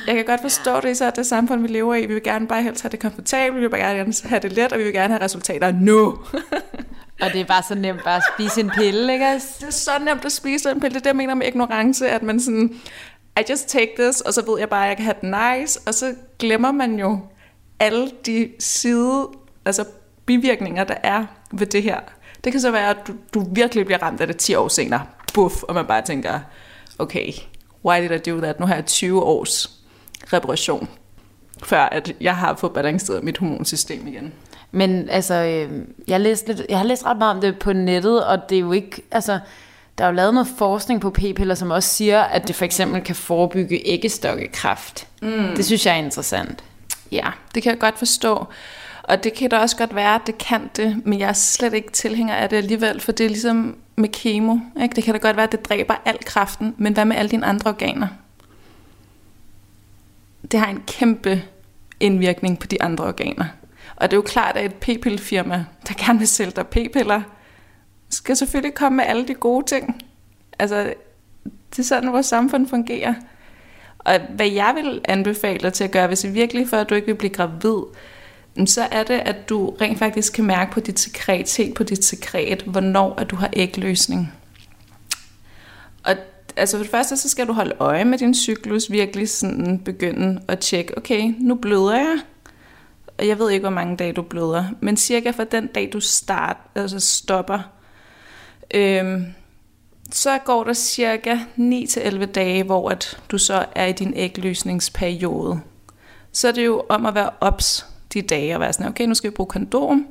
jeg 0.06 0.14
kan 0.14 0.24
godt 0.24 0.40
forstå 0.40 0.80
det, 0.80 0.96
så 0.96 1.10
det 1.16 1.26
samfund, 1.26 1.62
vi 1.62 1.68
lever 1.68 1.94
i. 1.94 2.06
Vi 2.06 2.14
vil 2.14 2.22
gerne 2.22 2.46
bare 2.46 2.62
helst 2.62 2.82
have 2.82 2.90
det 2.90 3.00
komfortabelt, 3.00 3.56
vi 3.56 3.60
vil 3.60 3.70
bare 3.70 3.80
gerne 3.80 4.12
have 4.24 4.40
det 4.40 4.52
let, 4.52 4.72
og 4.72 4.78
vi 4.78 4.84
vil 4.84 4.92
gerne 4.92 5.14
have 5.14 5.24
resultater 5.24 5.72
nu. 5.72 6.06
og 7.22 7.32
det 7.32 7.40
er 7.40 7.44
bare 7.44 7.62
så 7.68 7.74
nemt 7.74 8.04
bare 8.04 8.16
at 8.16 8.22
spise 8.34 8.60
en 8.60 8.70
pille, 8.70 9.12
ikke? 9.12 9.24
Det 9.34 9.66
er 9.66 9.70
så 9.70 9.90
nemt 10.04 10.24
at 10.24 10.32
spise 10.32 10.70
en 10.70 10.80
pille. 10.80 10.94
Det 10.94 10.96
er 10.96 11.00
det, 11.00 11.06
jeg 11.06 11.16
mener 11.16 11.34
med 11.34 11.46
ignorance, 11.46 12.08
at 12.08 12.22
man 12.22 12.40
sådan, 12.40 12.80
i 13.40 13.42
just 13.50 13.68
take 13.68 13.92
this, 13.98 14.20
og 14.20 14.34
så 14.34 14.44
ved 14.46 14.58
jeg 14.58 14.68
bare, 14.68 14.84
at 14.84 14.88
jeg 14.88 14.96
kan 14.96 15.04
have 15.04 15.16
det 15.20 15.58
nice, 15.58 15.80
og 15.86 15.94
så 15.94 16.14
glemmer 16.38 16.72
man 16.72 16.98
jo 16.98 17.18
alle 17.80 18.10
de 18.26 18.50
side 18.58 19.26
altså 19.64 19.84
bivirkninger, 20.26 20.84
der 20.84 20.94
er 21.02 21.26
ved 21.52 21.66
det 21.66 21.82
her. 21.82 22.00
Det 22.44 22.52
kan 22.52 22.60
så 22.60 22.70
være, 22.70 22.90
at 22.90 22.96
du, 23.06 23.12
du 23.34 23.46
virkelig 23.52 23.86
bliver 23.86 24.02
ramt 24.02 24.20
af 24.20 24.26
det 24.26 24.36
10 24.36 24.54
år 24.54 24.68
senere. 24.68 25.02
Buff, 25.34 25.62
og 25.62 25.74
man 25.74 25.86
bare 25.86 26.02
tænker, 26.02 26.40
okay, 26.98 27.32
why 27.84 28.00
did 28.00 28.10
I 28.10 28.30
do 28.30 28.40
that? 28.40 28.60
Nu 28.60 28.66
har 28.66 28.74
jeg 28.74 28.86
20 28.86 29.22
års 29.22 29.70
reparation, 30.32 30.88
før 31.62 31.80
at 31.80 32.14
jeg 32.20 32.36
har 32.36 32.54
fået 32.54 32.72
balanceret 32.72 33.24
mit 33.24 33.38
hormonsystem 33.38 34.06
igen. 34.06 34.32
Men 34.70 35.08
altså, 35.08 35.34
øh, 35.34 35.84
jeg, 36.08 36.20
læste 36.20 36.54
lidt, 36.54 36.66
jeg 36.68 36.78
har 36.78 36.84
læst 36.84 37.04
ret 37.04 37.18
meget 37.18 37.34
om 37.34 37.40
det 37.40 37.58
på 37.58 37.72
nettet, 37.72 38.24
og 38.24 38.38
det 38.48 38.56
er 38.56 38.60
jo 38.60 38.72
ikke, 38.72 39.02
altså, 39.10 39.38
der 39.98 40.04
er 40.04 40.08
jo 40.08 40.14
lavet 40.14 40.34
noget 40.34 40.48
forskning 40.58 41.00
på 41.00 41.10
p-piller, 41.10 41.54
som 41.54 41.70
også 41.70 41.88
siger, 41.88 42.22
at 42.22 42.48
det 42.48 42.56
for 42.56 42.64
eksempel 42.64 43.02
kan 43.02 43.14
forebygge 43.14 43.88
æggestokkekræft. 43.88 45.06
Mm. 45.22 45.56
Det 45.56 45.64
synes 45.64 45.86
jeg 45.86 45.94
er 45.94 45.98
interessant. 45.98 46.64
Ja, 47.12 47.26
det 47.54 47.62
kan 47.62 47.70
jeg 47.70 47.78
godt 47.78 47.98
forstå. 47.98 48.46
Og 49.02 49.24
det 49.24 49.34
kan 49.34 49.50
da 49.50 49.58
også 49.58 49.76
godt 49.76 49.94
være, 49.94 50.14
at 50.14 50.20
det 50.26 50.38
kan 50.38 50.70
det, 50.76 51.06
men 51.06 51.20
jeg 51.20 51.28
er 51.28 51.32
slet 51.32 51.74
ikke 51.74 51.92
tilhænger 51.92 52.34
af 52.34 52.48
det 52.48 52.56
alligevel, 52.56 53.00
for 53.00 53.12
det 53.12 53.26
er 53.26 53.28
ligesom 53.28 53.76
med 53.96 54.08
kemo. 54.08 54.58
Ikke? 54.82 54.94
Det 54.94 55.04
kan 55.04 55.14
da 55.14 55.18
godt 55.18 55.36
være, 55.36 55.46
at 55.46 55.52
det 55.52 55.68
dræber 55.68 55.94
al 56.04 56.18
kraften, 56.24 56.74
men 56.78 56.92
hvad 56.92 57.04
med 57.04 57.16
alle 57.16 57.30
dine 57.30 57.46
andre 57.46 57.70
organer? 57.70 58.08
Det 60.50 60.60
har 60.60 60.66
en 60.66 60.82
kæmpe 60.86 61.42
indvirkning 62.00 62.58
på 62.58 62.66
de 62.66 62.82
andre 62.82 63.04
organer. 63.04 63.44
Og 63.96 64.10
det 64.10 64.12
er 64.12 64.18
jo 64.18 64.22
klart, 64.22 64.56
at 64.56 64.64
et 64.64 64.74
p-pillefirma, 64.74 65.64
der 65.88 65.94
gerne 65.94 66.18
vil 66.18 66.28
sælge 66.28 66.50
dig 66.50 66.66
p-piller, 66.66 67.22
skal 68.14 68.36
selvfølgelig 68.36 68.74
komme 68.74 68.96
med 68.96 69.04
alle 69.04 69.28
de 69.28 69.34
gode 69.34 69.66
ting. 69.66 70.02
Altså, 70.58 70.94
det 71.70 71.78
er 71.78 71.82
sådan, 71.82 72.12
vores 72.12 72.26
samfund 72.26 72.68
fungerer. 72.68 73.14
Og 73.98 74.20
hvad 74.36 74.48
jeg 74.48 74.72
vil 74.74 75.00
anbefale 75.04 75.58
dig 75.58 75.72
til 75.72 75.84
at 75.84 75.90
gøre, 75.90 76.06
hvis 76.06 76.20
det 76.20 76.34
virkelig 76.34 76.68
for, 76.68 76.76
at 76.76 76.90
du 76.90 76.94
ikke 76.94 77.06
vil 77.06 77.14
blive 77.14 77.32
gravid, 77.32 77.82
så 78.66 78.88
er 78.90 79.02
det, 79.02 79.14
at 79.14 79.48
du 79.48 79.70
rent 79.80 79.98
faktisk 79.98 80.32
kan 80.32 80.44
mærke 80.44 80.72
på 80.72 80.80
dit 80.80 81.00
sekret, 81.00 81.48
se 81.48 81.72
på 81.72 81.82
dit 81.82 82.04
sekret, 82.04 82.62
hvornår 82.62 83.14
at 83.14 83.30
du 83.30 83.36
har 83.36 83.50
ægløsning. 83.52 84.32
Og 86.04 86.14
altså 86.56 86.76
for 86.76 86.82
det 86.82 86.90
første, 86.90 87.16
så 87.16 87.28
skal 87.28 87.46
du 87.46 87.52
holde 87.52 87.74
øje 87.78 88.04
med 88.04 88.18
din 88.18 88.34
cyklus, 88.34 88.90
virkelig 88.90 89.28
sådan 89.28 89.78
begynde 89.78 90.40
at 90.48 90.58
tjekke, 90.58 90.98
okay, 90.98 91.34
nu 91.38 91.54
bløder 91.54 91.94
jeg, 91.94 92.18
og 93.18 93.26
jeg 93.26 93.38
ved 93.38 93.50
ikke, 93.50 93.62
hvor 93.62 93.70
mange 93.70 93.96
dage 93.96 94.12
du 94.12 94.22
bløder, 94.22 94.64
men 94.80 94.96
cirka 94.96 95.30
fra 95.30 95.44
den 95.44 95.66
dag, 95.66 95.90
du 95.92 96.00
start, 96.00 96.56
altså 96.74 97.00
stopper, 97.00 97.58
øhm, 98.74 99.26
så 100.12 100.38
går 100.38 100.64
der 100.64 100.72
cirka 100.72 101.38
9-11 101.58 102.24
dage, 102.24 102.62
hvor 102.62 102.90
at 102.90 103.20
du 103.30 103.38
så 103.38 103.66
er 103.74 103.86
i 103.86 103.92
din 103.92 104.12
ægløsningsperiode. 104.16 105.60
Så 106.32 106.48
er 106.48 106.52
det 106.52 106.64
jo 106.64 106.82
om 106.88 107.06
at 107.06 107.14
være 107.14 107.30
ops 107.40 107.86
de 108.14 108.22
dage 108.22 108.54
og 108.54 108.60
være 108.60 108.72
sådan, 108.72 108.88
okay, 108.88 109.06
nu 109.06 109.14
skal 109.14 109.30
vi 109.30 109.34
bruge 109.34 109.48
kondom. 109.48 110.06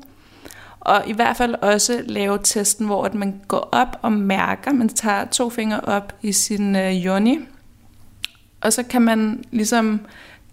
Og 0.80 1.04
i 1.08 1.14
hvert 1.14 1.38
fald 1.38 1.56
også 1.62 2.04
lave 2.06 2.39
testen, 2.43 2.86
hvor 2.86 3.04
at 3.04 3.14
man 3.14 3.41
går 3.47 3.70
op 3.72 3.99
og 4.01 4.12
mærker, 4.12 4.74
man 4.74 4.89
tager 4.89 5.26
to 5.26 5.49
fingre 5.49 5.80
op 5.80 6.14
i 6.22 6.32
sin 6.32 6.76
øh, 6.76 7.06
og 8.64 8.74
så 8.74 8.84
kan 8.84 9.01
man 9.01 9.43
ligesom 9.51 10.01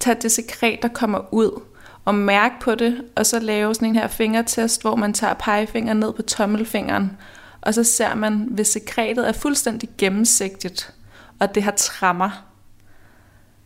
tage 0.00 0.16
det 0.22 0.32
sekret, 0.32 0.82
der 0.82 0.88
kommer 0.88 1.34
ud, 1.34 1.62
og 2.04 2.14
mærke 2.14 2.54
på 2.60 2.74
det, 2.74 3.04
og 3.16 3.26
så 3.26 3.40
lave 3.40 3.74
sådan 3.74 3.88
en 3.88 3.94
her 3.94 4.06
fingertest, 4.06 4.80
hvor 4.80 4.96
man 4.96 5.12
tager 5.12 5.34
pegefingeren 5.34 6.00
ned 6.00 6.12
på 6.12 6.22
tommelfingeren, 6.22 7.16
og 7.62 7.74
så 7.74 7.84
ser 7.84 8.14
man, 8.14 8.48
hvis 8.50 8.68
sekretet 8.68 9.28
er 9.28 9.32
fuldstændig 9.32 9.88
gennemsigtigt, 9.98 10.94
og 11.38 11.54
det 11.54 11.62
har 11.62 11.70
trammer, 11.70 12.44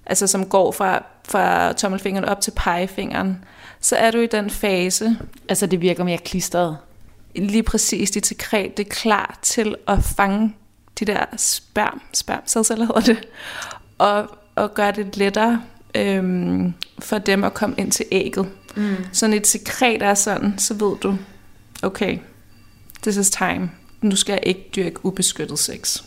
altså 0.06 0.26
som 0.26 0.46
går 0.46 0.72
fra, 0.72 1.04
fra 1.28 1.72
tommelfingeren 1.72 2.24
op 2.24 2.40
til 2.40 2.50
pegefingeren, 2.56 3.44
så 3.80 3.96
er 3.96 4.10
du 4.10 4.18
i 4.18 4.26
den 4.26 4.50
fase. 4.50 5.18
Altså 5.48 5.66
det 5.66 5.80
virker 5.80 6.04
mere 6.04 6.18
klistret. 6.18 6.76
Lige 7.34 7.62
præcis, 7.62 8.10
dit 8.10 8.26
sekret, 8.26 8.76
det 8.76 8.86
er 8.86 8.90
klar 8.90 9.38
til 9.42 9.74
at 9.88 10.04
fange 10.04 10.56
de 10.98 11.04
der 11.04 11.24
sperm, 11.36 12.02
spermcelleller 12.12 12.86
hedder 12.86 13.00
det, 13.14 13.28
og, 13.98 14.28
og 14.54 14.74
gøre 14.74 14.92
det 14.92 15.16
lettere 15.16 15.62
øhm, 15.94 16.74
for 16.98 17.18
dem 17.18 17.44
at 17.44 17.54
komme 17.54 17.74
ind 17.78 17.92
til 17.92 18.06
ægget. 18.12 18.48
Mm. 18.76 18.96
Så 19.12 19.26
når 19.26 19.36
et 19.36 19.46
sekret 19.46 20.02
er 20.02 20.14
sådan, 20.14 20.58
så 20.58 20.74
ved 20.74 20.96
du, 21.02 21.16
okay, 21.82 22.18
this 23.02 23.16
is 23.16 23.30
time. 23.30 23.70
Nu 24.04 24.16
skal 24.16 24.32
jeg 24.32 24.42
ikke 24.46 24.70
dyrke 24.76 25.06
ubeskyttet 25.06 25.58
sex. 25.58 26.02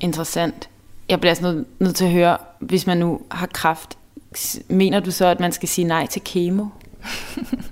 Interessant. 0.00 0.68
Jeg 1.08 1.20
bliver 1.20 1.30
altså 1.30 1.52
nødt, 1.52 1.80
nødt 1.80 1.96
til 1.96 2.04
at 2.04 2.10
høre, 2.10 2.36
hvis 2.58 2.86
man 2.86 2.98
nu 2.98 3.20
har 3.30 3.46
kraft, 3.46 3.98
mener 4.68 5.00
du 5.00 5.10
så, 5.10 5.26
at 5.26 5.40
man 5.40 5.52
skal 5.52 5.68
sige 5.68 5.84
nej 5.84 6.06
til 6.06 6.22
kemo? 6.24 6.66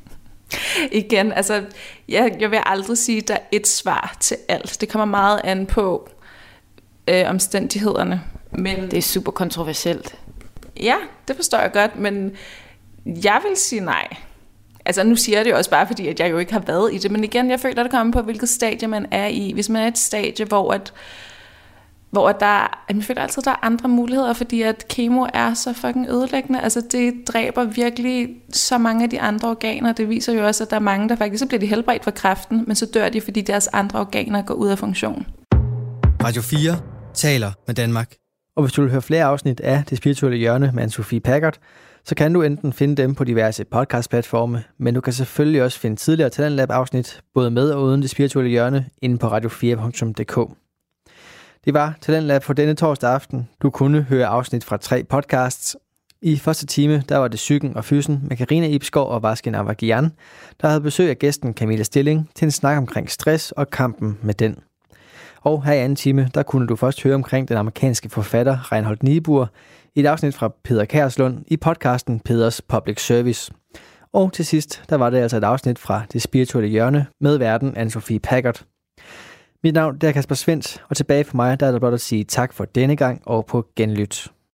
Igen, 0.92 1.32
altså, 1.32 1.64
jeg, 2.08 2.36
jeg 2.40 2.50
vil 2.50 2.58
aldrig 2.66 2.98
sige, 2.98 3.18
at 3.18 3.28
der 3.28 3.34
er 3.34 3.38
et 3.52 3.66
svar 3.66 4.16
til 4.20 4.36
alt. 4.48 4.80
Det 4.80 4.88
kommer 4.88 5.04
meget 5.04 5.40
an 5.44 5.66
på 5.66 6.08
øh, 7.08 7.24
omstændighederne. 7.26 8.22
Men, 8.50 8.90
det 8.90 8.96
er 8.96 9.02
super 9.02 9.32
kontroversielt. 9.32 10.18
Ja, 10.80 10.96
det 11.28 11.36
forstår 11.36 11.58
jeg 11.58 11.72
godt, 11.72 11.98
men 11.98 12.32
jeg 13.06 13.40
vil 13.48 13.56
sige 13.56 13.80
nej. 13.80 14.08
Altså 14.86 15.04
nu 15.04 15.16
siger 15.16 15.38
jeg 15.38 15.44
det 15.44 15.50
jo 15.50 15.56
også 15.56 15.70
bare 15.70 15.86
fordi, 15.86 16.08
at 16.08 16.20
jeg 16.20 16.30
jo 16.30 16.38
ikke 16.38 16.52
har 16.52 16.60
været 16.66 16.94
i 16.94 16.98
det, 16.98 17.10
men 17.10 17.24
igen, 17.24 17.50
jeg 17.50 17.60
føler, 17.60 17.80
at 17.80 17.84
det 17.84 17.90
kommer 17.90 18.12
på, 18.12 18.22
hvilket 18.22 18.48
stadie 18.48 18.88
man 18.88 19.06
er 19.10 19.26
i. 19.26 19.52
Hvis 19.54 19.68
man 19.68 19.82
er 19.82 19.86
et 19.86 19.98
stadie, 19.98 20.46
hvor 20.46 20.72
at, 20.72 20.92
hvor 22.10 22.32
der, 22.32 22.84
jeg 22.88 23.02
føler 23.02 23.22
altid, 23.22 23.40
at 23.40 23.44
der 23.44 23.50
er 23.50 23.66
andre 23.66 23.88
muligheder, 23.88 24.32
fordi 24.32 24.62
at 24.62 24.88
kemo 24.88 25.26
er 25.34 25.54
så 25.54 25.72
fucking 25.72 26.08
ødelæggende. 26.08 26.60
Altså 26.60 26.80
det 26.92 27.14
dræber 27.28 27.64
virkelig 27.64 28.28
så 28.52 28.78
mange 28.78 29.04
af 29.04 29.10
de 29.10 29.20
andre 29.20 29.48
organer. 29.48 29.92
Det 29.92 30.08
viser 30.08 30.32
jo 30.32 30.46
også, 30.46 30.64
at 30.64 30.70
der 30.70 30.76
er 30.76 30.80
mange, 30.80 31.08
der 31.08 31.16
faktisk, 31.16 31.40
så 31.40 31.46
bliver 31.46 31.60
de 31.60 31.66
helbredt 31.66 32.04
for 32.04 32.10
kræften, 32.10 32.64
men 32.66 32.76
så 32.76 32.86
dør 32.86 33.08
de, 33.08 33.20
fordi 33.20 33.40
deres 33.40 33.66
andre 33.66 34.00
organer 34.00 34.42
går 34.42 34.54
ud 34.54 34.68
af 34.68 34.78
funktion. 34.78 35.26
Radio 36.24 36.42
4 36.42 36.76
taler 37.14 37.52
med 37.66 37.74
Danmark. 37.74 38.14
Og 38.56 38.62
hvis 38.62 38.72
du 38.72 38.82
vil 38.82 38.90
høre 38.90 39.02
flere 39.02 39.24
afsnit 39.24 39.60
af 39.60 39.84
Det 39.90 39.98
Spirituelle 39.98 40.38
Hjørne 40.38 40.70
med 40.74 40.84
Anne-Sophie 40.84 41.18
Packard, 41.18 41.58
så 42.06 42.14
kan 42.14 42.32
du 42.32 42.42
enten 42.42 42.72
finde 42.72 43.02
dem 43.02 43.14
på 43.14 43.24
diverse 43.24 43.64
podcastplatforme, 43.64 44.64
men 44.78 44.94
du 44.94 45.00
kan 45.00 45.12
selvfølgelig 45.12 45.62
også 45.62 45.78
finde 45.80 45.96
tidligere 45.96 46.30
Talentlab 46.30 46.70
afsnit, 46.70 47.20
både 47.34 47.50
med 47.50 47.70
og 47.70 47.82
uden 47.82 48.02
Det 48.02 48.10
Spirituelle 48.10 48.50
Hjørne, 48.50 48.86
inde 49.02 49.18
på 49.18 49.26
radio4.dk. 49.26 50.50
Det 51.64 51.74
var 51.74 51.98
Talentlab 52.00 52.42
for 52.42 52.52
denne 52.52 52.74
torsdag 52.74 53.10
aften. 53.10 53.48
Du 53.62 53.70
kunne 53.70 54.02
høre 54.02 54.26
afsnit 54.26 54.64
fra 54.64 54.76
tre 54.76 55.04
podcasts. 55.04 55.76
I 56.22 56.36
første 56.36 56.66
time, 56.66 57.02
der 57.08 57.16
var 57.16 57.28
det 57.28 57.36
Psyken 57.36 57.76
og 57.76 57.84
Fysen 57.84 58.20
med 58.22 58.36
Karina 58.36 58.66
Ibskov 58.66 59.08
og 59.08 59.22
Vaskin 59.22 59.54
Avagian, 59.54 60.12
der 60.60 60.68
havde 60.68 60.80
besøg 60.80 61.10
af 61.10 61.18
gæsten 61.18 61.54
Camilla 61.54 61.82
Stilling 61.82 62.30
til 62.34 62.44
en 62.44 62.50
snak 62.50 62.78
omkring 62.78 63.10
stress 63.10 63.52
og 63.52 63.70
kampen 63.70 64.18
med 64.22 64.34
den. 64.34 64.56
Og 65.40 65.64
her 65.64 65.72
i 65.72 65.78
anden 65.78 65.96
time, 65.96 66.30
der 66.34 66.42
kunne 66.42 66.66
du 66.66 66.76
først 66.76 67.02
høre 67.02 67.14
omkring 67.14 67.48
den 67.48 67.56
amerikanske 67.56 68.08
forfatter 68.08 68.72
Reinhold 68.72 68.98
Niebuhr 69.02 69.50
et 69.96 70.06
afsnit 70.06 70.34
fra 70.34 70.52
Peter 70.64 70.84
Kærslund 70.84 71.44
i 71.46 71.56
podcasten 71.56 72.20
Peders 72.20 72.62
Public 72.62 73.06
Service. 73.06 73.52
Og 74.12 74.32
til 74.32 74.46
sidst, 74.46 74.82
der 74.88 74.96
var 74.96 75.10
det 75.10 75.18
altså 75.18 75.36
et 75.36 75.44
afsnit 75.44 75.78
fra 75.78 76.02
Det 76.12 76.22
Spirituelle 76.22 76.70
Hjørne 76.70 77.06
med 77.20 77.38
verden 77.38 77.76
Anne-Sophie 77.76 78.18
Packard. 78.22 78.64
Mit 79.62 79.74
navn 79.74 79.98
det 79.98 80.08
er 80.08 80.12
Kasper 80.12 80.34
Svendt, 80.34 80.82
og 80.88 80.96
tilbage 80.96 81.24
for 81.24 81.36
mig 81.36 81.60
der 81.60 81.66
er 81.66 81.72
der 81.72 81.78
blot 81.78 81.94
at 81.94 82.00
sige 82.00 82.24
tak 82.24 82.52
for 82.52 82.64
denne 82.64 82.96
gang 82.96 83.22
og 83.26 83.46
på 83.46 83.66
genlyt. 83.76 84.30